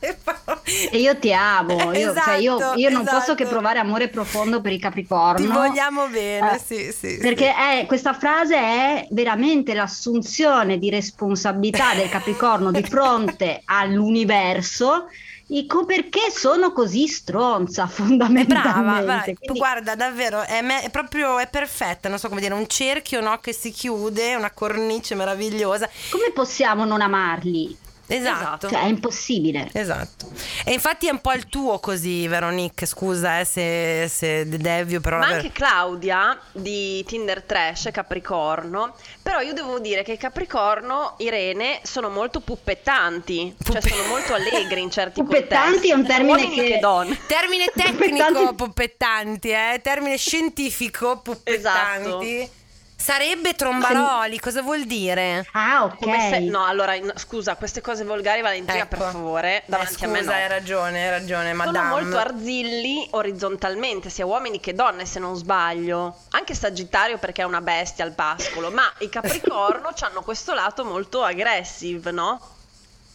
E 0.92 0.98
io 0.98 1.16
ti 1.18 1.32
amo, 1.32 1.92
io, 1.92 2.14
cioè, 2.14 2.34
io- 2.36 2.56
Esatto, 2.56 2.78
io 2.78 2.90
non 2.90 3.04
posso 3.04 3.34
che 3.34 3.42
esatto. 3.42 3.48
provare 3.58 3.78
amore 3.80 4.08
profondo 4.08 4.60
per 4.60 4.72
i 4.72 4.78
Capricorno. 4.78 5.34
Ti 5.44 5.46
vogliamo 5.46 6.06
bene, 6.08 6.54
Eh, 6.54 6.58
sì, 6.58 6.92
sì. 6.92 7.18
Perché 7.20 7.46
sì. 7.46 7.78
è- 7.80 7.86
questa 7.86 8.12
frase 8.14 8.54
è 8.56 9.06
veramente 9.10 9.74
l'assunzione 9.74 10.78
di 10.78 10.88
responsabilità 10.90 11.94
del 11.94 12.08
Capricorno 12.08 12.70
di 12.70 12.82
fronte 12.84 13.62
all'universo. 13.66 15.06
Dico 15.46 15.84
perché 15.84 16.30
sono 16.32 16.70
così 16.72 17.08
stronza 17.08 17.88
fondamentalmente. 17.88 18.70
brava, 18.82 19.00
brava. 19.02 19.22
Quindi- 19.22 19.58
guarda 19.58 19.96
davvero 19.96 20.42
è, 20.42 20.60
me- 20.62 20.82
è 20.82 20.90
proprio 20.90 21.38
è 21.40 21.48
perfetta, 21.48 22.08
non 22.08 22.18
so 22.20 22.28
come 22.28 22.40
dire, 22.40 22.54
un 22.54 22.68
cerchio 22.68 23.20
no, 23.20 23.38
che 23.38 23.52
si 23.52 23.72
chiude, 23.72 24.36
una 24.36 24.52
cornice 24.52 25.16
meravigliosa. 25.16 25.88
come 26.10 26.30
possiamo 26.32 26.84
non 26.84 27.00
amarli? 27.00 27.76
Esatto. 28.14 28.68
Cioè, 28.68 28.80
è 28.82 28.86
impossibile. 28.86 29.68
Esatto. 29.72 30.30
E 30.64 30.72
infatti 30.72 31.06
è 31.06 31.10
un 31.10 31.20
po' 31.20 31.32
il 31.32 31.46
tuo 31.48 31.78
così, 31.78 32.26
Veronique, 32.26 32.86
scusa 32.86 33.40
eh, 33.40 33.44
se, 33.44 34.08
se 34.08 34.48
devio, 34.48 35.00
però... 35.00 35.18
Ma 35.18 35.26
anche 35.26 35.52
Claudia 35.52 36.38
di 36.52 37.04
Tinder 37.04 37.42
Trash 37.42 37.88
Capricorno. 37.92 38.94
Però 39.22 39.40
io 39.40 39.52
devo 39.52 39.78
dire 39.78 40.02
che 40.02 40.16
Capricorno, 40.16 41.14
Irene, 41.18 41.80
sono 41.82 42.08
molto 42.08 42.40
puppettanti. 42.40 43.54
Cioè 43.62 43.78
Puppe- 43.80 43.88
sono 43.94 44.08
molto 44.08 44.34
allegri 44.34 44.80
in 44.82 44.90
certi 44.90 45.22
Puppettanti 45.22 45.88
contesti. 45.88 45.90
è 45.90 45.94
un 45.94 46.06
termine 46.06 46.42
uomini 46.44 46.68
che- 46.68 46.78
donne. 46.80 47.18
Termine 47.26 47.66
tecnico, 47.74 47.94
Puppettanti. 48.26 48.54
puppettanti, 48.54 49.48
eh? 49.50 49.80
termine 49.82 50.16
scientifico, 50.16 51.18
puppettanti. 51.20 52.36
Esatto. 52.40 52.58
Sarebbe 53.00 53.54
trombaroli, 53.54 54.38
cosa 54.38 54.60
vuol 54.60 54.84
dire? 54.84 55.46
Ah, 55.52 55.84
ok. 55.84 55.96
Come 56.00 56.28
se- 56.30 56.38
no, 56.40 56.66
allora, 56.66 56.94
no, 56.98 57.12
scusa, 57.16 57.56
queste 57.56 57.80
cose 57.80 58.04
volgari, 58.04 58.42
Valentina, 58.42 58.84
per 58.84 58.98
Ecco. 58.98 59.10
favore, 59.10 59.56
Eh, 59.56 59.62
davanti 59.64 60.04
a 60.04 60.08
me 60.08 60.18
scusa, 60.18 60.30
no. 60.32 60.36
hai 60.36 60.48
ragione, 60.48 61.02
hai 61.04 61.10
ragione, 61.10 61.50
Sono 61.52 61.64
madame. 61.64 61.88
molto 61.88 62.18
arzilli 62.18 63.08
orizzontalmente, 63.12 64.10
sia 64.10 64.26
uomini 64.26 64.60
che 64.60 64.74
donne, 64.74 65.06
se 65.06 65.18
non 65.18 65.34
sbaglio. 65.34 66.14
Anche 66.32 66.54
Sagittario 66.54 67.16
perché 67.16 67.40
è 67.40 67.46
una 67.46 67.62
bestia 67.62 68.04
al 68.04 68.12
pascolo, 68.12 68.70
ma 68.70 68.82
i 68.98 69.08
Capricorno 69.08 69.88
hanno 70.00 70.20
questo 70.20 70.52
lato 70.52 70.84
molto 70.84 71.22
aggressive, 71.22 72.10
no? 72.10 72.38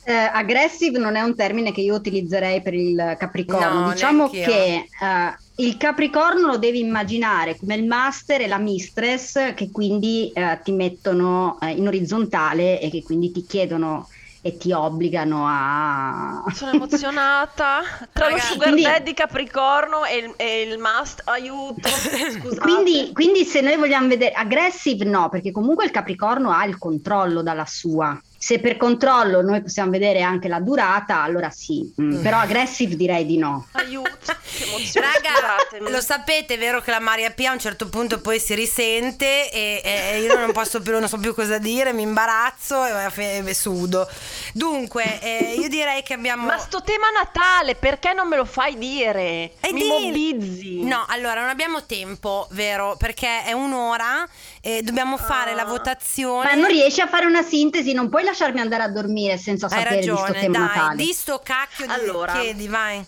Eh, 0.03 0.13
aggressive 0.13 0.97
non 0.97 1.15
è 1.15 1.21
un 1.21 1.35
termine 1.35 1.71
che 1.71 1.81
io 1.81 1.93
utilizzerei 1.93 2.61
per 2.63 2.73
il 2.73 3.15
Capricorno. 3.19 3.81
No, 3.85 3.91
diciamo 3.91 4.29
che 4.31 4.87
eh, 4.99 5.37
il 5.57 5.77
Capricorno 5.77 6.47
lo 6.47 6.57
devi 6.57 6.79
immaginare 6.79 7.57
come 7.57 7.75
il 7.75 7.85
master 7.85 8.41
e 8.41 8.47
la 8.47 8.57
mistress 8.57 9.53
che 9.53 9.71
quindi 9.71 10.31
eh, 10.33 10.59
ti 10.63 10.71
mettono 10.71 11.57
eh, 11.61 11.69
in 11.69 11.87
orizzontale 11.87 12.81
e 12.81 12.89
che 12.89 13.03
quindi 13.03 13.31
ti 13.31 13.45
chiedono 13.45 14.09
e 14.41 14.57
ti 14.57 14.71
obbligano 14.73 15.45
a... 15.47 16.43
Sono 16.53 16.73
emozionata. 16.73 17.81
Tra 18.13 18.25
lo 18.29 18.35
Raga, 18.35 18.43
sugar 18.43 18.67
quindi- 18.67 18.83
daddy 18.83 19.13
Capricorno 19.13 20.05
e 20.05 20.17
il, 20.17 20.33
e 20.35 20.61
il 20.61 20.77
must, 20.77 21.21
aiuto. 21.25 21.87
Scusate. 21.89 22.59
Quindi, 22.59 23.11
quindi 23.11 23.43
se 23.43 23.61
noi 23.61 23.77
vogliamo 23.77 24.07
vedere 24.07 24.33
aggressive 24.33 25.03
no, 25.05 25.29
perché 25.29 25.51
comunque 25.51 25.85
il 25.85 25.91
Capricorno 25.91 26.51
ha 26.51 26.63
il 26.65 26.77
controllo 26.77 27.41
dalla 27.41 27.65
sua. 27.65 28.21
Se 28.45 28.59
per 28.59 28.77
controllo 28.77 29.41
noi 29.41 29.59
possiamo 29.63 29.89
vedere 29.89 30.21
anche 30.21 30.47
la 30.47 30.59
durata, 30.59 31.23
allora 31.23 31.49
sì, 31.49 31.91
Mm, 31.99 32.21
però 32.21 32.37
aggressive 32.37 32.95
direi 32.95 33.25
di 33.25 33.37
no. 33.39 33.65
Aiuto. 33.71 34.11
Raga, 34.93 35.89
lo 35.89 35.99
sapete, 35.99 36.55
vero 36.57 36.79
che 36.79 36.91
la 36.91 36.99
Maria 36.99 37.31
Pia 37.31 37.49
a 37.49 37.53
un 37.53 37.59
certo 37.59 37.89
punto 37.89 38.21
poi 38.21 38.39
si 38.39 38.53
risente 38.53 39.49
e, 39.51 39.81
e 39.83 40.21
io 40.21 40.37
non 40.37 40.51
posso 40.51 40.79
più, 40.79 40.91
non 40.99 41.07
so 41.07 41.17
più 41.17 41.33
cosa 41.33 41.57
dire, 41.57 41.91
mi 41.91 42.03
imbarazzo 42.03 42.85
e, 42.85 43.41
e 43.43 43.53
sudo. 43.55 44.07
Dunque, 44.53 45.19
eh, 45.21 45.55
io 45.57 45.67
direi 45.67 46.03
che 46.03 46.13
abbiamo... 46.13 46.45
Ma 46.45 46.57
sto 46.59 46.83
tema 46.83 47.07
Natale, 47.09 47.73
perché 47.75 48.13
non 48.13 48.27
me 48.27 48.35
lo 48.37 48.45
fai 48.45 48.77
dire? 48.77 49.53
E 49.59 49.71
Mi 49.73 49.81
dillo. 49.81 49.99
mobbizzi. 49.99 50.83
No, 50.83 51.03
allora 51.07 51.39
non 51.41 51.49
abbiamo 51.49 51.83
tempo, 51.85 52.47
vero? 52.51 52.95
Perché 52.99 53.43
è 53.43 53.53
un'ora 53.53 54.27
e 54.61 54.81
dobbiamo 54.83 55.17
fare 55.17 55.51
Ah. 55.51 55.55
la 55.55 55.65
votazione. 55.65 56.47
Ma 56.47 56.53
non 56.53 56.69
riesci 56.69 57.01
a 57.01 57.07
fare 57.07 57.25
una 57.25 57.41
sintesi, 57.41 57.93
non 57.93 58.07
puoi 58.09 58.23
lasciarmi 58.35 58.59
andare 58.59 58.83
a 58.83 58.89
dormire 58.89 59.37
senza 59.37 59.67
Hai 59.67 59.81
sapere 59.81 60.01
di 60.01 60.07
sto 60.07 60.15
ragione, 60.15 60.39
tema 60.39 60.57
dai, 60.57 60.67
natale. 60.67 60.95
di 60.97 61.13
sto 61.13 61.41
cacchio 61.41 61.85
di 61.85 61.91
Allora. 61.93 62.33
chiedi, 62.33 62.67
vai. 62.67 63.05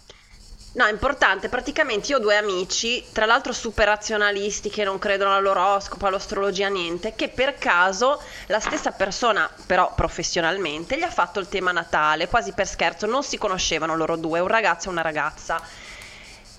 No, 0.73 0.85
è 0.85 0.91
importante, 0.91 1.49
praticamente 1.49 2.11
io 2.11 2.17
ho 2.17 2.19
due 2.19 2.35
amici, 2.35 3.03
tra 3.11 3.25
l'altro 3.25 3.51
super 3.51 3.87
razionalisti 3.87 4.69
che 4.69 4.83
non 4.83 4.99
credono 4.99 5.35
all'oroscopo, 5.35 6.05
all'astrologia, 6.05 6.67
niente, 6.67 7.15
che 7.15 7.29
per 7.29 7.57
caso 7.57 8.21
la 8.45 8.59
stessa 8.59 8.91
persona, 8.91 9.49
però 9.65 9.91
professionalmente, 9.95 10.95
gli 10.97 11.01
ha 11.01 11.09
fatto 11.09 11.39
il 11.39 11.49
tema 11.49 11.71
Natale, 11.71 12.27
quasi 12.27 12.51
per 12.51 12.67
scherzo, 12.67 13.07
non 13.07 13.23
si 13.23 13.39
conoscevano 13.39 13.95
loro 13.95 14.17
due, 14.17 14.39
un 14.39 14.47
ragazzo 14.47 14.89
e 14.89 14.91
una 14.91 15.01
ragazza. 15.01 15.59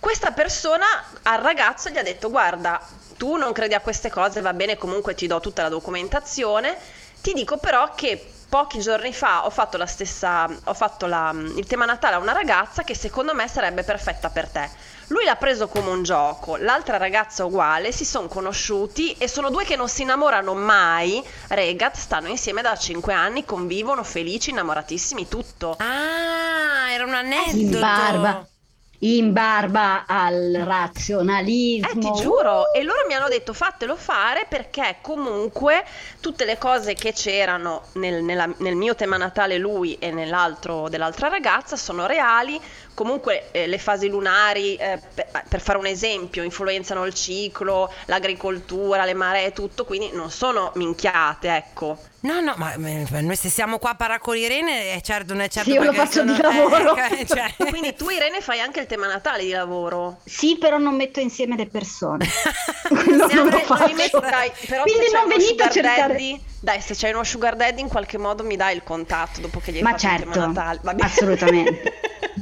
Questa 0.00 0.32
persona 0.32 0.86
al 1.22 1.38
ragazzo 1.38 1.88
gli 1.88 1.98
ha 1.98 2.02
detto 2.02 2.28
guarda, 2.28 2.80
tu 3.16 3.36
non 3.36 3.52
credi 3.52 3.74
a 3.74 3.80
queste 3.80 4.10
cose, 4.10 4.40
va 4.40 4.52
bene, 4.52 4.76
comunque 4.76 5.14
ti 5.14 5.28
do 5.28 5.38
tutta 5.38 5.62
la 5.62 5.68
documentazione, 5.68 6.76
ti 7.20 7.32
dico 7.34 7.58
però 7.58 7.94
che 7.94 8.32
pochi 8.48 8.80
giorni 8.80 9.12
fa 9.12 9.44
ho 9.44 9.50
fatto 9.50 9.76
la 9.76 9.86
stessa, 9.86 10.48
ho 10.64 10.74
fatto 10.74 11.06
la- 11.06 11.32
il 11.34 11.66
tema 11.66 11.84
Natale 11.84 12.14
a 12.14 12.18
una 12.18 12.32
ragazza 12.32 12.82
che 12.82 12.94
secondo 12.94 13.34
me 13.34 13.46
sarebbe 13.48 13.82
perfetta 13.82 14.30
per 14.30 14.48
te. 14.48 14.70
Lui 15.08 15.24
l'ha 15.24 15.36
preso 15.36 15.68
come 15.68 15.88
un 15.90 16.02
gioco, 16.02 16.56
l'altra 16.56 16.96
ragazza 16.98 17.44
uguale, 17.44 17.92
si 17.92 18.04
sono 18.04 18.26
conosciuti 18.28 19.12
e 19.12 19.26
sono 19.26 19.48
due 19.50 19.64
che 19.64 19.76
non 19.76 19.88
si 19.88 20.02
innamorano 20.02 20.54
mai. 20.54 21.22
Regat 21.48 21.96
stanno 21.96 22.28
insieme 22.28 22.60
da 22.60 22.76
5 22.76 23.14
anni, 23.14 23.44
convivono 23.44 24.02
felici, 24.02 24.50
innamoratissimi, 24.50 25.26
tutto. 25.28 25.76
Ah, 25.78 26.90
era 26.90 27.04
un 27.04 27.14
aneddoto. 27.14 27.58
In 27.58 27.70
barba, 27.80 28.46
in 29.00 29.32
barba 29.32 30.04
al 30.06 30.54
Eh, 30.54 30.64
razionalismo. 30.64 32.00
ti 32.00 32.20
giuro, 32.20 32.72
e 32.72 32.82
loro 32.82 33.04
mi 33.06 33.14
hanno 33.14 33.28
detto 33.28 33.52
fatelo 33.52 33.94
fare 33.94 34.46
perché 34.48 34.96
comunque 35.00 35.84
tutte 36.20 36.44
le 36.44 36.58
cose 36.58 36.94
che 36.94 37.12
c'erano 37.12 37.82
nel, 37.94 38.22
nella- 38.24 38.52
nel 38.58 38.74
mio 38.74 38.94
tema 38.96 39.16
natale 39.16 39.56
lui 39.58 39.94
e 40.00 40.10
nell'altro 40.10 40.88
dell'altra 40.88 41.28
ragazza 41.28 41.76
sono 41.76 42.06
reali, 42.06 42.60
comunque 42.98 43.52
eh, 43.52 43.68
le 43.68 43.78
fasi 43.78 44.08
lunari, 44.08 44.74
eh, 44.74 44.98
per, 45.14 45.28
per 45.48 45.60
fare 45.60 45.78
un 45.78 45.86
esempio, 45.86 46.42
influenzano 46.42 47.04
il 47.06 47.14
ciclo, 47.14 47.92
l'agricoltura, 48.06 49.04
le 49.04 49.14
maree, 49.14 49.52
tutto, 49.52 49.84
quindi 49.84 50.10
non 50.12 50.32
sono 50.32 50.72
minchiate, 50.74 51.54
ecco. 51.54 51.96
No, 52.20 52.40
no, 52.40 52.54
ma 52.56 52.74
ma 52.76 53.20
noi 53.20 53.36
se 53.36 53.48
siamo 53.48 53.78
qua 53.78 53.90
a 53.90 53.94
Paracolirene, 53.94 54.94
è 54.94 55.00
certo, 55.00 55.32
non 55.34 55.42
è 55.44 55.48
certo 55.48 55.70
Sì, 55.70 55.76
io 55.76 55.84
lo 55.84 55.92
faccio 55.92 56.24
di 56.24 56.34
sono- 56.34 56.48
lavoro. 56.68 56.96
eh, 56.96 57.24
cioè- 57.30 57.54
Quindi 57.70 57.94
tu 57.94 58.08
Irene 58.10 58.40
fai 58.40 58.58
anche 58.58 58.80
il 58.80 58.86
tema 58.86 59.06
natale 59.06 59.44
di 59.44 59.50
lavoro. 59.50 60.18
Sì, 60.24 60.56
però 60.58 60.78
non 60.78 60.96
metto 60.96 61.20
insieme 61.20 61.54
le 61.56 61.68
persone. 61.68 62.26
Quello 62.88 63.26
non 63.28 63.48
lo 63.48 63.58
faccio. 63.58 63.86
Mi 63.86 63.94
metti- 63.94 64.18
dai, 64.18 64.50
però 64.66 64.82
Quindi 64.82 65.04
se 65.04 65.10
c'è 65.12 65.16
non 65.18 65.26
uno 65.26 65.36
venite 65.36 65.62
a 65.62 65.70
sugar 65.70 65.72
cercare. 65.72 66.12
daddy, 66.14 66.40
dai, 66.60 66.80
se 66.80 66.94
c'è 66.94 67.12
uno 67.12 67.22
sugar 67.22 67.54
daddy 67.54 67.80
in 67.80 67.88
qualche 67.88 68.18
modo 68.18 68.42
mi 68.42 68.56
dai 68.56 68.74
il 68.74 68.82
contatto 68.82 69.40
dopo 69.40 69.60
che 69.60 69.70
gli 69.70 69.76
hai 69.76 69.82
Ma 69.82 69.90
fatto 69.90 70.04
il 70.06 70.10
certo, 70.10 70.30
tema 70.32 70.46
Natale. 70.46 70.80
Va 70.82 70.94
bene. 70.94 71.06
assolutamente. 71.08 72.00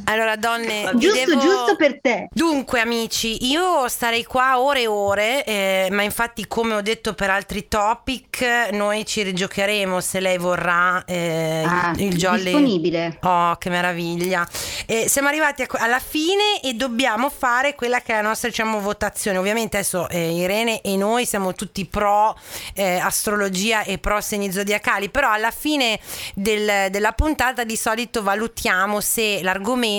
Allora, 0.09 0.36
donne, 0.36 0.92
giusto, 0.94 1.24
devo... 1.24 1.40
giusto 1.40 1.76
per 1.76 2.00
te. 2.00 2.28
Dunque, 2.30 2.80
amici, 2.80 3.46
io 3.48 3.88
starei 3.88 4.22
qua 4.24 4.61
ore 4.61 4.82
e 4.82 4.86
ore, 4.86 5.44
eh, 5.44 5.88
ma 5.90 6.02
infatti, 6.02 6.46
come 6.46 6.74
ho 6.74 6.80
detto 6.80 7.14
per 7.14 7.28
altri 7.30 7.66
topic, 7.66 8.68
noi 8.70 9.04
ci 9.04 9.22
rigiocheremo 9.22 10.00
se 10.00 10.20
lei 10.20 10.38
vorrà 10.38 11.04
eh, 11.04 11.64
Ah, 11.66 11.92
il 11.96 12.14
jolly. 12.16 12.44
disponibile. 12.44 13.18
Oh, 13.22 13.57
che 13.57 13.68
meraviglia! 13.68 14.46
Eh, 14.86 15.09
siamo 15.09 15.26
arrivati 15.26 15.62
a- 15.62 15.68
alla 15.78 15.98
fine 15.98 16.61
e 16.62 16.74
dobbiamo 16.74 17.28
fare 17.28 17.74
quella 17.74 18.00
che 18.00 18.12
è 18.12 18.16
la 18.16 18.28
nostra 18.28 18.48
diciamo, 18.48 18.78
votazione. 18.80 19.38
Ovviamente 19.38 19.78
adesso 19.78 20.09
eh, 20.09 20.34
Irene 20.36 20.82
e 20.82 20.96
noi 20.96 21.26
siamo 21.26 21.52
tutti 21.54 21.84
pro 21.84 22.38
eh, 22.74 22.98
astrologia 22.98 23.82
e 23.82 23.98
pro 23.98 24.20
segni 24.20 24.52
zodiacali, 24.52 25.09
però 25.11 25.30
alla 25.32 25.50
fine 25.50 25.98
del- 26.34 26.90
della 26.90 27.11
puntata 27.11 27.64
di 27.64 27.76
solito 27.76 28.22
valutiamo 28.22 29.00
se 29.00 29.40
l'argomento 29.42 29.94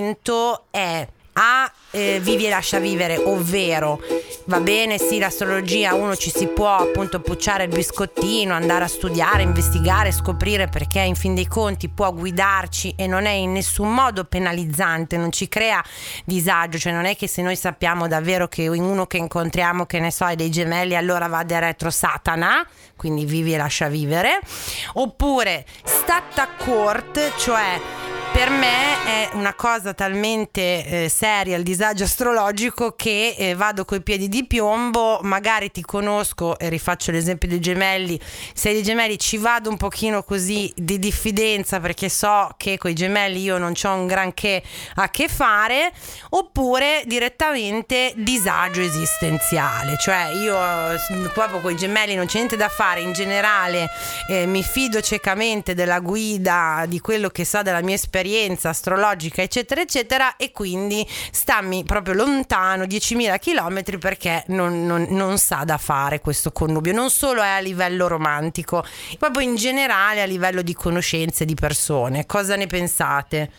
è 0.70 1.08
A. 1.34 1.72
eh, 1.92 2.20
vivi 2.20 2.46
e 2.46 2.50
lascia 2.50 2.80
vivere, 2.80 3.18
ovvero 3.18 4.00
va 4.46 4.60
bene, 4.60 4.98
sì, 4.98 5.20
l'astrologia 5.20 5.94
uno 5.94 6.16
ci 6.16 6.30
si 6.30 6.48
può 6.48 6.76
appunto 6.76 7.20
pucciare 7.20 7.64
il 7.64 7.70
biscottino, 7.70 8.54
andare 8.54 8.84
a 8.84 8.88
studiare, 8.88 9.42
investigare, 9.42 10.12
scoprire 10.12 10.68
perché 10.68 11.00
in 11.00 11.16
fin 11.16 11.34
dei 11.34 11.48
conti 11.48 11.90
può 11.90 12.12
guidarci 12.12 12.94
e 12.98 13.08
non 13.08 13.26
è 13.26 13.32
in 13.32 13.52
nessun 13.52 13.94
modo 13.94 14.26
penalizzante, 14.26 15.18
non 15.18 15.32
ci 15.32 15.48
crea 15.48 15.84
disagio, 16.26 16.78
cioè 16.78 16.94
non 16.94 17.06
è 17.06 17.16
che 17.16 17.28
se 17.28 17.42
noi 17.42 17.56
sappiamo 17.56 18.08
davvero 18.08 18.48
che 18.48 18.68
uno 18.68 19.06
che 19.06 19.18
incontriamo, 19.18 19.86
che 19.86 20.00
ne 20.00 20.12
so, 20.12 20.26
è 20.28 20.36
dei 20.36 20.50
gemelli, 20.50 20.96
allora 20.96 21.28
va 21.28 21.44
del 21.44 21.62
retro 21.62 21.90
Satana, 21.90 22.68
quindi 22.96 23.26
vivi 23.26 23.54
e 23.54 23.58
lascia 23.58 23.88
vivere, 23.88 24.40
oppure 24.94 25.66
statta 25.84 26.48
court, 26.58 27.36
cioè 27.38 28.17
per 28.34 28.50
me 28.50 29.04
è 29.06 29.30
una 29.34 29.54
cosa 29.54 29.94
talmente 29.94 31.06
eh, 31.06 31.10
seria 31.10 31.58
il 31.58 31.64
disagio 31.64 32.04
astrologico 32.04 32.94
che 32.96 33.36
eh, 33.38 33.56
vado 33.56 33.86
coi 33.86 34.02
piedi 34.02 34.30
di 34.30 34.46
piombo, 34.46 35.20
magari 35.24 35.72
ti 35.72 35.82
conosco 35.82 36.58
e 36.60 36.70
rifaccio 36.70 37.12
l'esempio 37.12 37.48
dei 37.48 37.60
gemelli, 37.60 38.20
sei 38.54 38.74
dei 38.74 38.84
gemelli 38.84 39.18
ci 39.18 39.38
vado 39.38 39.70
un 39.70 39.78
pochino 39.78 40.24
così 40.24 40.72
di 40.76 41.00
diffidenza 41.00 41.80
perché 41.80 42.10
so 42.10 42.50
che 42.58 42.78
coi 42.78 42.94
gemelli 42.94 43.42
io 43.42 43.58
non 43.58 43.74
ho 43.82 43.94
un 43.94 44.08
granché 44.08 44.62
a 44.96 45.10
che 45.10 45.28
fare, 45.28 45.92
oppure 46.30 47.04
direttamente 47.06 48.14
disagio 48.16 48.82
esistenziale, 48.82 49.98
cioè 50.00 50.32
io 50.34 50.56
eh, 50.56 51.30
proprio 51.34 51.60
con 51.62 51.72
i 51.72 51.78
gemelli 51.78 52.16
non 52.16 52.26
c'è 52.26 52.38
niente 52.38 52.58
da 52.58 52.70
fare, 52.70 53.02
in 53.02 53.14
generale 53.14 53.88
eh, 54.30 54.46
mi 54.46 54.64
fido 54.64 55.02
ciecamente 55.02 55.74
della 55.74 56.00
guida, 56.00 56.86
di 56.88 57.00
quello 57.00 57.30
che 57.30 57.46
so 57.46 57.62
della 57.62 57.82
mia 57.82 57.96
esperienza 57.96 58.26
astrologica, 58.64 59.42
eccetera, 59.42 59.82
eccetera, 59.82 60.36
e 60.36 60.52
quindi 60.52 61.06
stammi 61.32 61.84
proprio 61.84 62.14
lontano, 62.14 62.84
10.000 62.84 63.38
km, 63.40 63.98
perché 64.00 64.44
non, 64.48 64.86
non- 64.86 65.08
non 65.10 65.38
sa 65.38 65.64
da 65.64 65.78
fare 65.78 66.20
questo 66.20 66.52
connubio, 66.52 66.94
non 66.94 67.10
solo 67.10 67.42
è 67.42 67.48
a 67.48 67.60
livello 67.60 68.08
romantico, 68.08 68.84
proprio 69.18 69.48
in 69.48 69.56
generale 69.56 70.22
a 70.22 70.26
livello 70.26 70.62
di 70.62 70.74
conoscenze 70.74 71.46
di 71.46 71.56
persone. 71.56 72.26
Cosa 72.26 72.56
ne 72.56 72.68
pensate? 72.68 73.52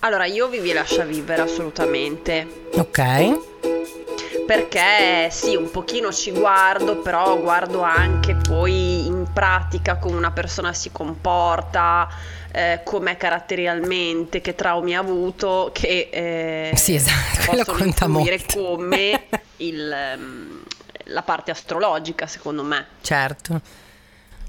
Allora, 0.00 0.26
io 0.26 0.48
vivi 0.48 0.70
e 0.70 0.74
lascia 0.74 1.04
vivere 1.04 1.40
assolutamente. 1.40 2.66
Ok. 2.72 3.38
Perché 4.46 5.30
sì, 5.30 5.56
un 5.56 5.70
pochino 5.70 6.12
ci 6.12 6.30
guardo, 6.30 6.98
però 6.98 7.38
guardo 7.40 7.80
anche 7.80 8.34
poi 8.34 9.06
in 9.06 9.26
pratica 9.32 9.96
come 9.96 10.16
una 10.16 10.32
persona 10.32 10.74
si 10.74 10.92
comporta, 10.92 12.06
eh, 12.54 12.80
com'è 12.84 13.16
caratterialmente, 13.16 14.40
che 14.40 14.54
traumi 14.54 14.94
ha 14.94 15.00
avuto, 15.00 15.70
che 15.72 16.08
eh, 16.12 16.70
Sì, 16.76 16.94
esatto, 16.94 17.42
quello 17.46 17.64
possono 17.64 17.78
conta 17.84 18.04
influire 18.06 18.38
molto. 18.38 18.54
come 18.60 19.26
il, 19.58 19.90
ehm, 19.92 20.62
la 21.06 21.22
parte 21.22 21.50
astrologica, 21.50 22.26
secondo 22.28 22.62
me. 22.62 22.86
Certo. 23.00 23.60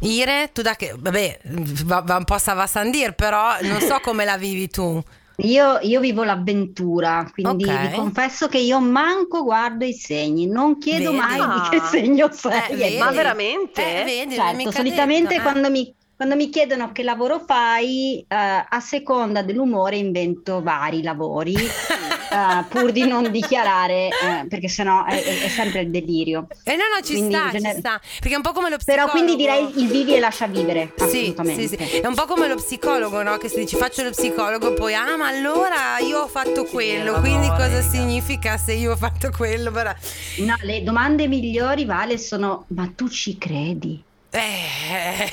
Ire, 0.01 0.51
tu 0.53 0.61
da 0.61 0.75
che... 0.75 0.93
Vabbè, 0.97 1.39
va, 1.85 2.01
va 2.01 2.17
un 2.17 2.25
po' 2.25 2.37
Savasandir, 2.37 3.13
però 3.15 3.57
non 3.61 3.79
so 3.81 3.99
come 4.01 4.23
la 4.25 4.37
vivi 4.37 4.67
tu. 4.69 5.01
Io, 5.39 5.79
io 5.81 5.99
vivo 5.99 6.23
l'avventura, 6.23 7.29
quindi 7.33 7.65
Ok. 7.65 7.77
vi 7.79 7.89
confesso 7.91 8.47
che 8.47 8.57
io 8.59 8.79
manco 8.79 9.43
guardo 9.43 9.83
i 9.83 9.93
segni, 9.93 10.47
non 10.47 10.77
chiedo 10.77 11.11
Vedi? 11.11 11.17
mai 11.17 11.39
Ah. 11.41 11.69
di 11.69 11.77
che 11.77 11.85
segno 11.85 12.29
sei. 12.31 12.95
Eh? 12.95 12.97
Ma 12.97 13.11
veramente? 13.11 14.01
Eh, 14.01 14.03
vedi, 14.05 14.35
Certo, 14.35 14.71
solitamente 14.71 15.35
detto, 15.35 15.39
eh. 15.39 15.51
quando 15.51 15.69
mi, 15.69 15.93
quando 16.15 16.35
mi 16.35 16.49
chiedono 16.49 16.91
che 16.91 17.03
lavoro 17.03 17.39
fai, 17.39 18.19
eh, 18.19 18.25
a 18.69 18.79
seconda 18.79 19.41
dell'umore 19.43 19.97
invento 19.97 20.61
vari 20.61 21.01
lavori, 21.03 21.53
eh, 21.55 22.65
pur 22.69 22.91
di 22.91 23.05
non 23.05 23.29
dichiarare, 23.31 24.07
eh, 24.07 24.45
perché 24.47 24.67
sennò 24.69 25.05
è, 25.05 25.21
è- 25.21 25.41
è 25.43 25.47
sempre 25.49 25.81
il 25.81 25.89
delirio. 25.91 26.47
Eh 26.63 26.75
no, 26.75 26.83
no, 26.95 27.03
ci 27.03 27.13
Quindi 27.13 27.33
sta, 27.35 27.49
gener- 27.51 27.73
ci 27.73 27.79
sta. 27.79 27.99
Perché 28.19 28.33
è 28.33 28.37
un 28.37 28.41
po' 28.41 28.51
come 28.53 28.69
lo 28.69 28.77
psicologo. 28.77 29.11
Però 29.11 29.23
quindi 29.23 29.35
direi 29.35 29.81
il 29.81 29.87
vivi 29.89 30.15
e 30.15 30.19
lascia 30.19 30.47
vivere, 30.47 30.93
Sì, 30.95 31.03
assolutamente. 31.03 31.67
sì, 31.67 31.67
sì. 31.67 31.99
È 31.99 32.07
un 32.07 32.15
po' 32.15 32.25
come 32.25 32.47
lo 32.47 32.55
psicologo, 32.55 33.21
no? 33.21 33.37
Che 33.37 33.49
se 33.49 33.59
dici 33.59 33.75
faccio 33.75 34.03
lo 34.03 34.11
psicologo, 34.11 34.73
poi 34.73 34.93
ah, 34.93 35.17
ma 35.17 35.27
allora 35.27 35.97
io 35.99 36.21
ho 36.21 36.27
fatto 36.27 36.65
quello, 36.65 37.19
quindi 37.19 37.47
cosa 37.47 37.67
raga. 37.67 37.81
significa 37.81 38.57
se 38.57 38.73
io 38.73 38.91
ho 38.93 38.97
fatto 38.97 39.29
quello? 39.31 39.71
Però... 39.71 39.91
No, 40.35 40.55
le 40.61 40.83
domande 40.83 41.27
migliori, 41.27 41.85
Vale, 41.85 42.17
sono 42.17 42.65
ma 42.69 42.91
tu 42.95 43.09
ci 43.09 43.37
credi? 43.37 44.04
Eh. 44.37 45.31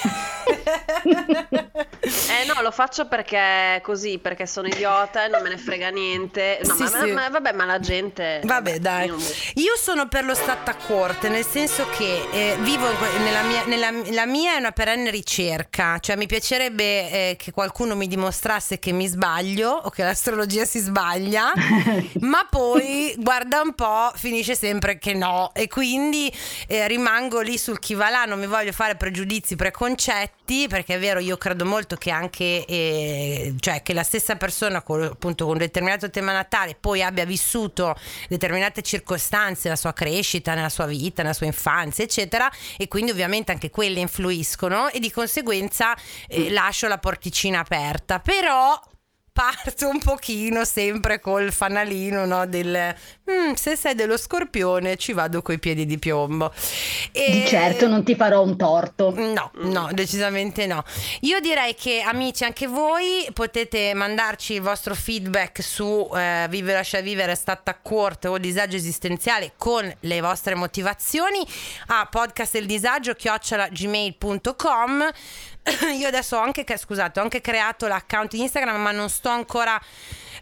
Eh 2.05 2.44
no, 2.46 2.61
lo 2.62 2.70
faccio 2.70 3.07
perché 3.07 3.80
così, 3.82 4.18
perché 4.18 4.46
sono 4.46 4.66
idiota 4.68 5.24
e 5.24 5.28
non 5.28 5.42
me 5.42 5.48
ne 5.50 5.57
frega 5.59 5.88
niente. 5.90 6.61
No, 6.64 6.74
Sì, 6.74 6.82
ma, 6.82 6.88
sì. 6.88 7.11
ma- 7.12 7.28
vabbè, 7.28 7.53
ma 7.53 7.64
la 7.64 7.78
gente... 7.80 8.40
Vabbè, 8.44 8.78
dai. 8.78 9.07
io 9.07 9.16
Io 9.55 9.76
sono 9.76 10.09
per 10.09 10.24
lo 10.24 10.34
stata 10.34 10.74
corte, 10.74 11.28
nel 11.28 11.44
senso 11.46 11.86
che 11.96 12.28
eh, 12.32 12.57
vivo 12.61 12.86
nella 13.22 13.42
mia, 13.42 13.64
nella- 13.66 13.90
la 14.11 14.26
mia 14.26 14.55
è 14.55 14.59
una 14.59 14.72
perenne 14.72 15.11
ricerca, 15.11 15.98
cioè 16.00 16.16
mi 16.16 16.26
piacerebbe 16.26 17.11
eh, 17.30 17.36
che 17.38 17.50
qualcuno 17.53 17.94
mi 17.94 18.07
dimostrasse 18.09 18.78
che 18.78 18.92
mi 18.92 19.07
sbaglio 19.07 19.70
o 19.70 19.90
che 19.90 20.03
l'astrologia 20.03 20.64
si 20.64 20.78
sbaglia, 20.80 21.53
ma 22.20 22.46
poi 22.50 23.14
guarda 23.18 23.61
un 23.61 23.74
po', 23.74 24.11
finisce 24.14 24.55
sempre 24.55 24.98
che 24.98 25.14
no 25.14 25.50
e 25.55 25.68
quindi 25.68 26.32
eh, 26.66 26.86
rimango 26.88 27.40
lì 27.40 27.57
sul 27.59 27.78
chi 27.78 27.94
va 27.94 28.09
là, 28.11 28.24
non 28.24 28.38
mi 28.38 28.46
voglio 28.46 28.72
fare 28.72 28.91
pregiudizi, 28.97 29.57
preconcetti, 29.57 30.66
perché 30.68 30.95
è 30.95 30.99
vero, 30.99 31.18
io 31.20 31.36
credo 31.36 31.64
molto 31.64 31.97
che 31.97 32.11
anche 32.11 32.64
eh, 32.64 33.55
cioè 33.59 33.82
che 33.82 33.93
la 33.93 34.03
stessa 34.03 34.36
persona 34.36 34.82
con, 34.82 35.03
appunto 35.03 35.45
con 35.45 35.55
un 35.55 35.59
determinato 35.59 36.11
tema 36.11 36.32
natale 36.32 36.76
poi 36.78 37.03
abbia 37.03 37.24
vissuto 37.24 37.97
determinate 38.28 38.82
circostanze 38.82 39.62
nella 39.64 39.76
sua 39.76 39.93
crescita, 39.93 40.55
nella 40.55 40.68
sua 40.68 40.86
vita, 40.86 41.22
nella 41.22 41.34
sua 41.34 41.47
infanzia, 41.47 42.05
eccetera, 42.05 42.51
e 42.76 42.88
quindi 42.88 43.11
ovviamente 43.11 43.53
anche 43.53 43.70
quelle 43.70 44.01
influiscono 44.01 44.88
e 44.88 44.99
di 44.99 45.11
conseguenza 45.11 45.97
eh, 46.28 46.51
lascio 46.51 46.88
la 46.88 46.99
porticina 46.99 47.61
aperta, 47.61 48.20
però 48.20 48.80
parto 49.33 49.89
un 49.89 49.99
pochino 49.99 50.64
sempre 50.64 51.18
col 51.18 51.53
fanalino 51.53 52.26
no, 52.26 52.47
del 52.47 52.95
"Mm, 53.30 53.53
se 53.55 53.76
sei 53.76 53.95
dello 53.95 54.18
scorpione 54.18 54.97
ci 54.97 55.12
vado 55.14 55.41
coi 55.41 55.59
piedi 55.59 55.87
di 55.87 55.99
piombo 55.99 56.53
e 57.12 57.30
Di 57.30 57.47
certo 57.47 57.89
non 57.89 58.05
ti 58.05 58.14
farò 58.14 58.43
un 58.43 58.57
torto. 58.57 59.14
No, 59.16 59.51
no, 59.55 59.89
decisamente 59.93 60.66
no. 60.66 60.85
Io 61.20 61.41
direi 61.41 61.74
che 61.74 62.01
amici, 62.01 62.45
anche 62.45 62.66
voi 62.66 63.26
potete 63.33 63.95
mandarci 63.95 64.55
il 64.55 64.61
vostro 64.61 64.95
feedback 64.95 65.62
su 65.62 66.11
eh, 66.14 66.47
Vive 66.51 66.72
lascia 66.74 67.01
vivere, 67.01 67.35
stata 67.35 67.70
a 67.70 67.78
corte 67.80 68.28
o 68.28 68.37
disagio 68.39 68.76
esistenziale 68.76 69.53
con 69.57 69.91
le 70.01 70.20
vostre 70.20 70.55
motivazioni 70.55 71.39
a 71.87 72.07
podcast 72.11 72.53
del 72.53 72.66
disagio 72.66 73.14
chiocciola 73.14 73.68
gmail.com. 73.68 75.09
Io 75.98 76.08
adesso 76.08 76.36
ho 76.36 76.40
anche, 76.40 76.64
scusate, 76.76 77.20
ho 77.20 77.22
anche 77.22 77.40
creato 77.40 77.86
l'account 77.86 78.34
Instagram, 78.34 78.80
ma 78.80 78.90
non 78.90 79.08
sto 79.08 79.28
ancora 79.28 79.80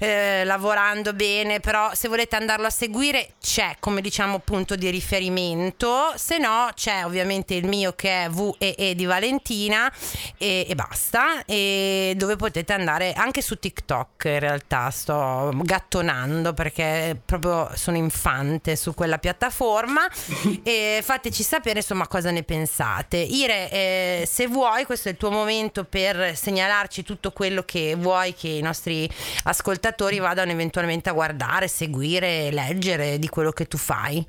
eh, 0.01 0.44
lavorando 0.44 1.12
bene, 1.12 1.61
però 1.61 1.90
se 1.94 2.09
volete 2.09 2.34
andarlo 2.34 2.66
a 2.66 2.70
seguire 2.70 3.34
c'è 3.40 3.76
come 3.80 4.01
diciamo 4.01 4.38
punto 4.38 4.74
di 4.74 4.88
riferimento, 4.88 6.12
se 6.14 6.38
no 6.38 6.70
c'è 6.74 7.05
ovviamente 7.05 7.53
il 7.55 7.66
mio 7.66 7.92
che 7.92 8.24
è 8.24 8.30
VEE 8.30 8.94
di 8.94 9.05
Valentina 9.05 9.92
e, 10.38 10.64
e 10.66 10.74
basta, 10.74 11.44
e 11.44 12.14
dove 12.16 12.36
potete 12.36 12.72
andare 12.72 13.12
anche 13.12 13.42
su 13.42 13.59
TikTok 13.59 14.24
in 14.24 14.38
realtà. 14.38 14.88
Sto 14.90 15.51
gattonando 15.55 16.55
perché 16.55 17.20
proprio 17.22 17.70
sono 17.74 17.98
infante 17.98 18.76
su 18.76 18.94
quella 18.94 19.18
piattaforma. 19.18 20.09
E 20.62 21.01
fateci 21.03 21.42
sapere 21.42 21.78
insomma 21.78 22.07
cosa 22.07 22.30
ne 22.30 22.42
pensate. 22.42 23.16
Ire, 23.16 23.70
eh, 23.70 24.28
se 24.30 24.46
vuoi 24.46 24.84
questo 24.84 25.09
è 25.09 25.12
il 25.12 25.16
tuo 25.16 25.30
momento 25.30 25.84
per 25.84 26.36
segnalarci 26.36 27.03
tutto 27.03 27.32
quello 27.32 27.62
che 27.64 27.94
vuoi 27.96 28.34
che 28.34 28.48
i 28.48 28.61
nostri 28.61 29.09
ascoltatori 29.44 29.89
vadano 30.18 30.51
eventualmente 30.51 31.09
a 31.09 31.12
guardare, 31.12 31.68
seguire, 31.68 32.51
leggere 32.51 33.18
di 33.18 33.28
quello 33.28 33.51
che 33.51 33.66
tu 33.66 33.76
fai. 33.76 34.24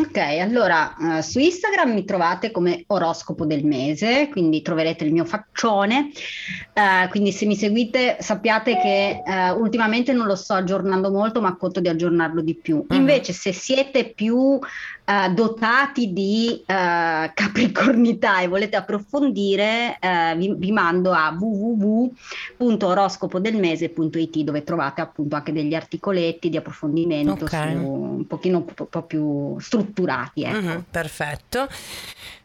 Ok, 0.00 0.16
allora 0.16 0.94
uh, 0.98 1.20
su 1.20 1.40
Instagram 1.40 1.92
mi 1.92 2.04
trovate 2.04 2.50
come 2.50 2.84
oroscopo 2.86 3.44
del 3.44 3.64
mese, 3.64 4.28
quindi 4.30 4.62
troverete 4.62 5.04
il 5.04 5.12
mio 5.12 5.26
faccione. 5.26 6.10
Uh, 6.72 7.08
quindi 7.10 7.32
se 7.32 7.44
mi 7.44 7.54
seguite 7.54 8.16
sappiate 8.20 8.78
che 8.80 9.22
uh, 9.22 9.60
ultimamente 9.60 10.12
non 10.12 10.26
lo 10.26 10.36
sto 10.36 10.54
aggiornando 10.54 11.10
molto, 11.10 11.42
ma 11.42 11.54
conto 11.56 11.80
di 11.80 11.88
aggiornarlo 11.88 12.40
di 12.40 12.54
più. 12.54 12.76
Uh-huh. 12.76 12.96
Invece, 12.96 13.34
se 13.34 13.52
siete 13.52 14.12
più 14.14 14.58
dotati 15.32 16.12
di 16.12 16.60
capricornità 16.66 18.40
e 18.40 18.48
volete 18.48 18.74
approfondire, 18.76 19.96
vi, 20.36 20.52
vi, 20.54 20.72
mando 20.72 21.12
a 21.12 21.34
www.oroscopodelmese.it 21.38 24.38
dove 24.38 24.64
trovate 24.64 25.00
appunto 25.00 25.36
anche 25.36 25.52
degli 25.52 25.74
articoletti 25.74 26.48
di 26.48 26.56
approfondimento 26.56 27.44
okay. 27.44 27.72
su 27.72 27.78
un 27.78 28.26
pochino 28.26 28.58
un 28.58 28.64
po' 28.88 29.02
più 29.02 29.58
strutturati. 29.58 30.42
Ecco. 30.42 30.60
Mm-hmm, 30.60 30.78
perfetto. 30.90 31.68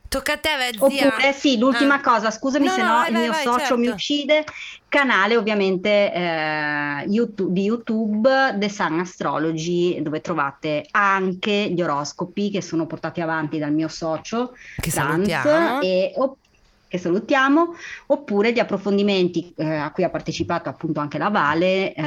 Tocca 0.08 0.34
a 0.34 0.38
te, 0.38 0.50
Zia. 0.72 1.08
Oppure 1.08 1.34
sì, 1.34 1.58
l'ultima 1.58 1.96
ah. 1.96 2.02
cosa, 2.02 2.32
scusami 2.32 2.66
no, 2.66 2.72
se 2.72 2.82
no, 2.82 2.88
no 2.88 3.06
il 3.06 3.12
vai, 3.12 3.22
mio 3.22 3.32
vai, 3.32 3.44
socio 3.44 3.60
certo. 3.60 3.78
mi 3.78 3.88
uccide. 3.88 4.44
Canale 4.88 5.36
ovviamente 5.36 6.14
eh, 6.14 7.06
YouTube, 7.08 7.52
di 7.52 7.64
YouTube 7.64 8.56
The 8.58 8.70
Sun 8.70 9.00
Astrology, 9.00 10.02
dove 10.02 10.22
trovate 10.22 10.86
anche 10.92 11.70
gli 11.70 11.82
oroscopi 11.82 12.50
che 12.50 12.62
sono 12.62 12.86
portati 12.86 13.20
avanti 13.20 13.58
dal 13.58 13.74
mio 13.74 13.90
socio 13.90 14.54
che 14.78 14.92
Franz, 14.92 15.28
salutiamo. 15.28 15.82
e 15.82 16.14
oppure 16.16 16.44
che 16.88 16.98
salutiamo, 16.98 17.76
oppure 18.08 18.52
di 18.52 18.60
approfondimenti 18.60 19.54
eh, 19.58 19.66
a 19.66 19.92
cui 19.92 20.04
ha 20.04 20.10
partecipato 20.10 20.70
appunto 20.70 21.00
anche 21.00 21.18
la 21.18 21.30
Vale 21.30 21.94
eh, 21.94 22.04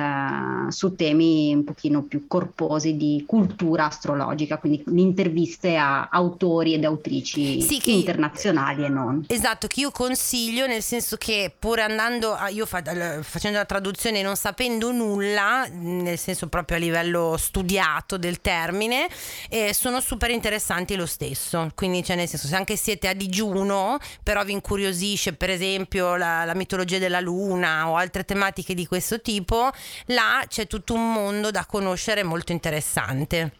su 0.68 0.94
temi 0.94 1.52
un 1.52 1.64
pochino 1.64 2.02
più 2.02 2.26
corposi 2.26 2.96
di 2.96 3.24
cultura 3.26 3.86
astrologica, 3.86 4.58
quindi 4.58 4.82
interviste 4.86 5.76
a 5.76 6.08
autori 6.10 6.74
ed 6.74 6.84
autrici 6.84 7.60
sì, 7.60 7.80
internazionali 7.96 8.84
e 8.84 8.88
non. 8.88 9.24
Esatto, 9.26 9.66
che 9.66 9.80
io 9.80 9.90
consiglio 9.90 10.66
nel 10.66 10.82
senso 10.82 11.16
che 11.16 11.52
pur 11.56 11.80
andando, 11.80 12.32
a, 12.32 12.48
io 12.48 12.64
fa, 12.64 12.82
facendo 13.22 13.58
la 13.58 13.64
traduzione 13.64 14.22
non 14.22 14.36
sapendo 14.36 14.92
nulla, 14.92 15.66
nel 15.70 16.18
senso 16.18 16.46
proprio 16.46 16.76
a 16.76 16.80
livello 16.80 17.36
studiato 17.36 18.16
del 18.16 18.40
termine, 18.40 19.08
eh, 19.48 19.74
sono 19.74 20.00
super 20.00 20.30
interessanti 20.30 20.94
lo 20.96 21.06
stesso, 21.06 21.70
quindi 21.74 22.02
cioè 22.04 22.16
nel 22.16 22.28
senso 22.28 22.46
se 22.46 22.56
anche 22.56 22.76
siete 22.76 23.08
a 23.08 23.12
digiuno, 23.12 23.98
però 24.22 24.44
vi 24.44 24.52
incuriosite 24.52 24.67
incuriosisce 24.68 25.32
per 25.32 25.48
esempio 25.48 26.16
la, 26.16 26.44
la, 26.44 26.54
mitologia 26.54 26.98
della 26.98 27.20
luna 27.20 27.88
o 27.88 27.96
altre 27.96 28.24
tematiche 28.24 28.74
di 28.74 28.86
questo 28.86 29.22
tipo, 29.22 29.70
là 30.06 30.44
c'è 30.46 30.66
tutto 30.66 30.92
un 30.92 31.12
mondo 31.12 31.50
da 31.50 31.64
conoscere 31.64 32.22
molto 32.22 32.52
interessante. 32.52 33.52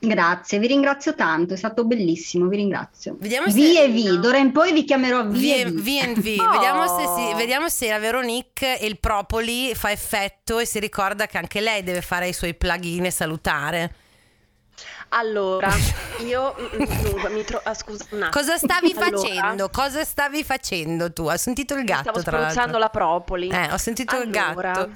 Grazie, 0.00 0.60
vi 0.60 0.68
ringrazio 0.68 1.14
tanto, 1.14 1.54
è 1.54 1.56
stato 1.56 1.84
bellissimo, 1.84 2.46
vi 2.46 2.56
ringrazio. 2.56 3.16
Vediamo 3.18 3.46
v 3.48 3.56
e 3.56 3.88
V, 3.88 4.06
no. 4.06 4.16
d'ora 4.16 4.38
in 4.38 4.52
poi 4.52 4.72
vi 4.72 4.84
chiamerò 4.84 5.24
V, 5.24 5.32
v 5.32 5.44
e 5.44 5.64
V. 5.64 5.80
V 5.80 5.88
and 6.02 6.20
V. 6.20 6.36
Oh. 6.40 6.50
Vediamo, 6.52 6.86
se 6.86 7.04
si, 7.16 7.34
vediamo 7.34 7.68
se 7.68 7.88
la 7.88 7.98
Veronique 7.98 8.78
e 8.78 8.86
il 8.86 8.98
Propoli 8.98 9.74
fa 9.74 9.90
effetto 9.90 10.60
e 10.60 10.66
si 10.66 10.78
ricorda 10.78 11.26
che 11.26 11.38
anche 11.38 11.60
lei 11.60 11.82
deve 11.82 12.00
fare 12.00 12.28
i 12.28 12.32
suoi 12.32 12.54
plugin 12.54 13.06
e 13.06 13.10
salutare. 13.10 13.94
Allora, 15.10 15.70
io 16.26 16.54
dunque, 17.02 17.30
mi 17.30 17.44
trovo. 17.44 17.62
Ah, 17.64 17.74
scusa, 17.74 18.04
un 18.10 18.28
Cosa 18.30 18.56
stavi 18.56 18.94
allora, 18.96 19.18
facendo? 19.18 19.68
Cosa 19.70 20.04
stavi 20.04 20.44
facendo 20.44 21.12
tu? 21.12 21.28
Ho 21.28 21.36
sentito 21.36 21.74
il 21.74 21.84
gatto. 21.84 22.20
Stavo 22.20 22.22
tra 22.22 22.38
l'altro. 22.40 22.78
la 22.78 22.88
propoli. 22.90 23.48
Eh, 23.48 23.72
ho 23.72 23.78
sentito 23.78 24.14
allora, 24.14 24.26
il 24.26 24.32
gatto. 24.32 24.90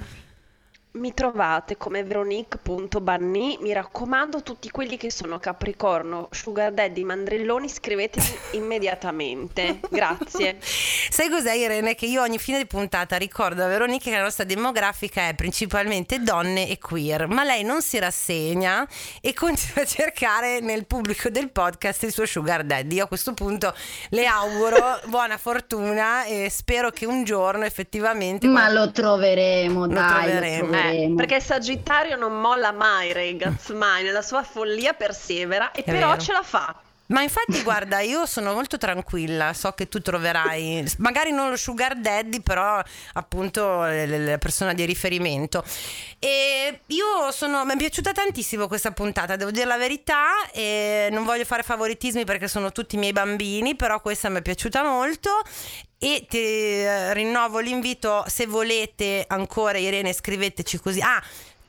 Mi 0.95 1.15
trovate 1.15 1.79
come 1.79 2.05
veronique.banni, 2.05 3.57
mi 3.63 3.73
raccomando 3.73 4.43
tutti 4.43 4.71
quelli 4.71 4.99
che 4.99 5.11
sono 5.11 5.39
Capricorno, 5.39 6.29
Sugar 6.31 6.71
Daddy, 6.71 7.03
Mandrelloni, 7.03 7.67
scrivetemi 7.67 8.27
immediatamente, 8.53 9.81
grazie. 9.89 10.59
Sai 10.61 11.31
cos'è 11.31 11.55
Irene? 11.55 11.95
Che 11.95 12.05
io 12.05 12.21
ogni 12.21 12.39
fine 12.39 12.59
di 12.59 12.67
puntata 12.67 13.17
ricordo 13.17 13.65
a 13.65 13.69
Veronique 13.69 14.11
che 14.11 14.17
la 14.19 14.23
nostra 14.23 14.45
demografica 14.45 15.29
è 15.29 15.35
principalmente 15.35 16.19
donne 16.21 16.69
e 16.69 16.79
queer, 16.79 17.27
ma 17.27 17.43
lei 17.43 17.65
non 17.65 17.81
si 17.81 17.99
rassegna 17.99 18.87
e 19.23 19.33
continua 19.33 19.85
a 19.85 19.87
cercare 19.87 20.61
nel 20.61 20.85
pubblico 20.85 21.31
del 21.31 21.51
podcast 21.51 22.03
il 22.03 22.13
suo 22.13 22.27
Sugar 22.27 22.65
Daddy. 22.65 22.97
Io 22.97 23.05
a 23.05 23.09
questo 23.09 23.33
punto 23.33 23.75
le 24.11 24.27
auguro 24.27 25.01
buona 25.09 25.39
fortuna 25.39 26.25
e 26.25 26.51
spero 26.51 26.91
che 26.91 27.07
un 27.07 27.25
giorno 27.25 27.65
effettivamente... 27.65 28.47
Ma 28.47 28.69
lo 28.69 28.91
troveremo, 28.91 29.87
lo 29.87 29.93
dai. 29.95 30.31
Troveremo. 30.31 30.67
Lo 30.67 30.67
troveremo. 30.67 30.82
Eh, 30.91 31.13
perché 31.17 31.41
Sagittario 31.41 32.17
non 32.17 32.41
molla 32.41 32.73
mai, 32.73 33.13
Regaz, 33.13 33.69
mai, 33.71 34.03
nella 34.03 34.23
sua 34.23 34.43
follia 34.43 34.93
persevera 34.93 35.71
e 35.73 35.81
È 35.81 35.85
però 35.85 36.09
vero. 36.11 36.21
ce 36.21 36.33
la 36.33 36.43
fa. 36.43 36.75
Ma 37.13 37.23
infatti, 37.23 37.63
guarda, 37.63 38.01
io 38.01 38.27
sono 38.27 38.53
molto 38.53 38.77
tranquilla. 38.77 39.53
So 39.55 39.73
che 39.73 39.89
tu 39.89 40.01
troverai, 40.01 40.85
magari 40.99 41.31
non 41.31 41.51
lo 41.51 41.57
sugar 41.57 41.97
daddy, 41.97 42.41
però 42.41 42.83
appunto 43.15 43.85
la 43.85 44.39
persona 44.39 44.75
di 44.75 44.85
riferimento. 44.85 45.65
E 46.19 46.81
io 46.87 47.31
sono, 47.31 47.65
mi 47.65 47.75
è 47.75 47.77
piaciuta 47.77 48.13
tantissimo 48.13 48.67
questa 48.67 48.91
puntata, 48.91 49.37
devo 49.37 49.51
dire 49.51 49.67
la 49.67 49.79
verità. 49.79 50.51
E 50.53 51.09
non 51.11 51.25
voglio 51.25 51.45
fare 51.45 51.63
favoritismi 51.63 52.25
perché 52.25 52.49
sono 52.49 52.73
tutti 52.73 52.97
i 52.97 52.99
miei 52.99 53.13
bambini, 53.13 53.77
però 53.77 54.01
questa 54.01 54.29
mi 54.29 54.39
è 54.39 54.43
piaciuta 54.43 54.83
molto 54.83 55.31
e 56.03 56.27
ti 56.29 56.37
eh, 56.39 57.15
rinnovo 57.15 57.61
l'invito 57.61 58.25
se 58.27 58.47
volete 58.47 59.25
ancora 59.29 59.79
Irene 59.79 60.13
scriveteci 60.13 60.81
così 60.81 61.01
ah 61.01 61.23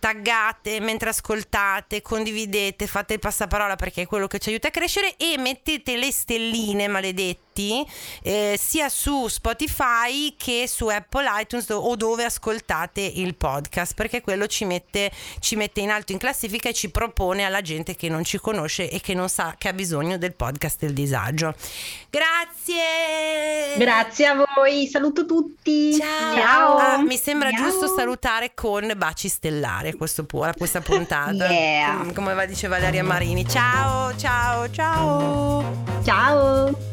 taggate 0.03 0.81
mentre 0.81 1.11
ascoltate, 1.11 2.01
condividete, 2.01 2.87
fate 2.87 3.13
il 3.13 3.19
passaparola 3.19 3.77
perché 3.77 4.01
è 4.01 4.05
quello 4.05 4.27
che 4.27 4.37
ci 4.37 4.49
aiuta 4.49 4.67
a 4.67 4.71
crescere 4.71 5.15
e 5.15 5.37
mettete 5.37 5.95
le 5.95 6.11
stelline 6.11 6.89
maledetti 7.53 7.85
eh, 8.23 8.59
sia 8.59 8.89
su 8.89 9.27
Spotify 9.27 10.35
che 10.35 10.65
su 10.67 10.87
Apple 10.87 11.25
iTunes 11.41 11.69
o 11.69 11.95
dove 11.95 12.23
ascoltate 12.23 13.01
il 13.01 13.35
podcast 13.35 13.93
perché 13.93 14.21
quello 14.21 14.47
ci 14.47 14.65
mette, 14.65 15.11
ci 15.39 15.55
mette 15.55 15.79
in 15.79 15.91
alto 15.91 16.11
in 16.11 16.17
classifica 16.17 16.69
e 16.69 16.73
ci 16.73 16.89
propone 16.89 17.43
alla 17.45 17.61
gente 17.61 17.95
che 17.95 18.09
non 18.09 18.23
ci 18.23 18.39
conosce 18.39 18.89
e 18.89 18.99
che 18.99 19.13
non 19.13 19.29
sa 19.29 19.55
che 19.57 19.69
ha 19.69 19.73
bisogno 19.73 20.17
del 20.17 20.33
podcast 20.33 20.79
del 20.79 20.93
disagio. 20.93 21.53
Grazie! 22.09 23.77
Grazie 23.77 24.25
a 24.25 24.45
voi, 24.55 24.87
saluto 24.87 25.25
tutti! 25.25 25.95
Ciao! 25.95 26.35
Ciao. 26.35 26.77
Ah, 26.77 26.97
mi 27.03 27.17
sembra 27.17 27.51
Ciao. 27.51 27.69
giusto 27.69 27.87
salutare 27.95 28.53
con 28.53 28.91
baci 28.95 29.29
stellari 29.29 29.93
questo, 29.93 30.25
questa 30.57 30.81
puntata. 30.81 31.49
Yeah. 31.49 32.11
Come 32.13 32.33
va 32.33 32.45
dice 32.45 32.67
Valeria 32.67 33.03
Marini. 33.03 33.47
Ciao, 33.47 34.15
ciao, 34.15 34.69
ciao. 34.71 36.01
Ciao. 36.03 36.92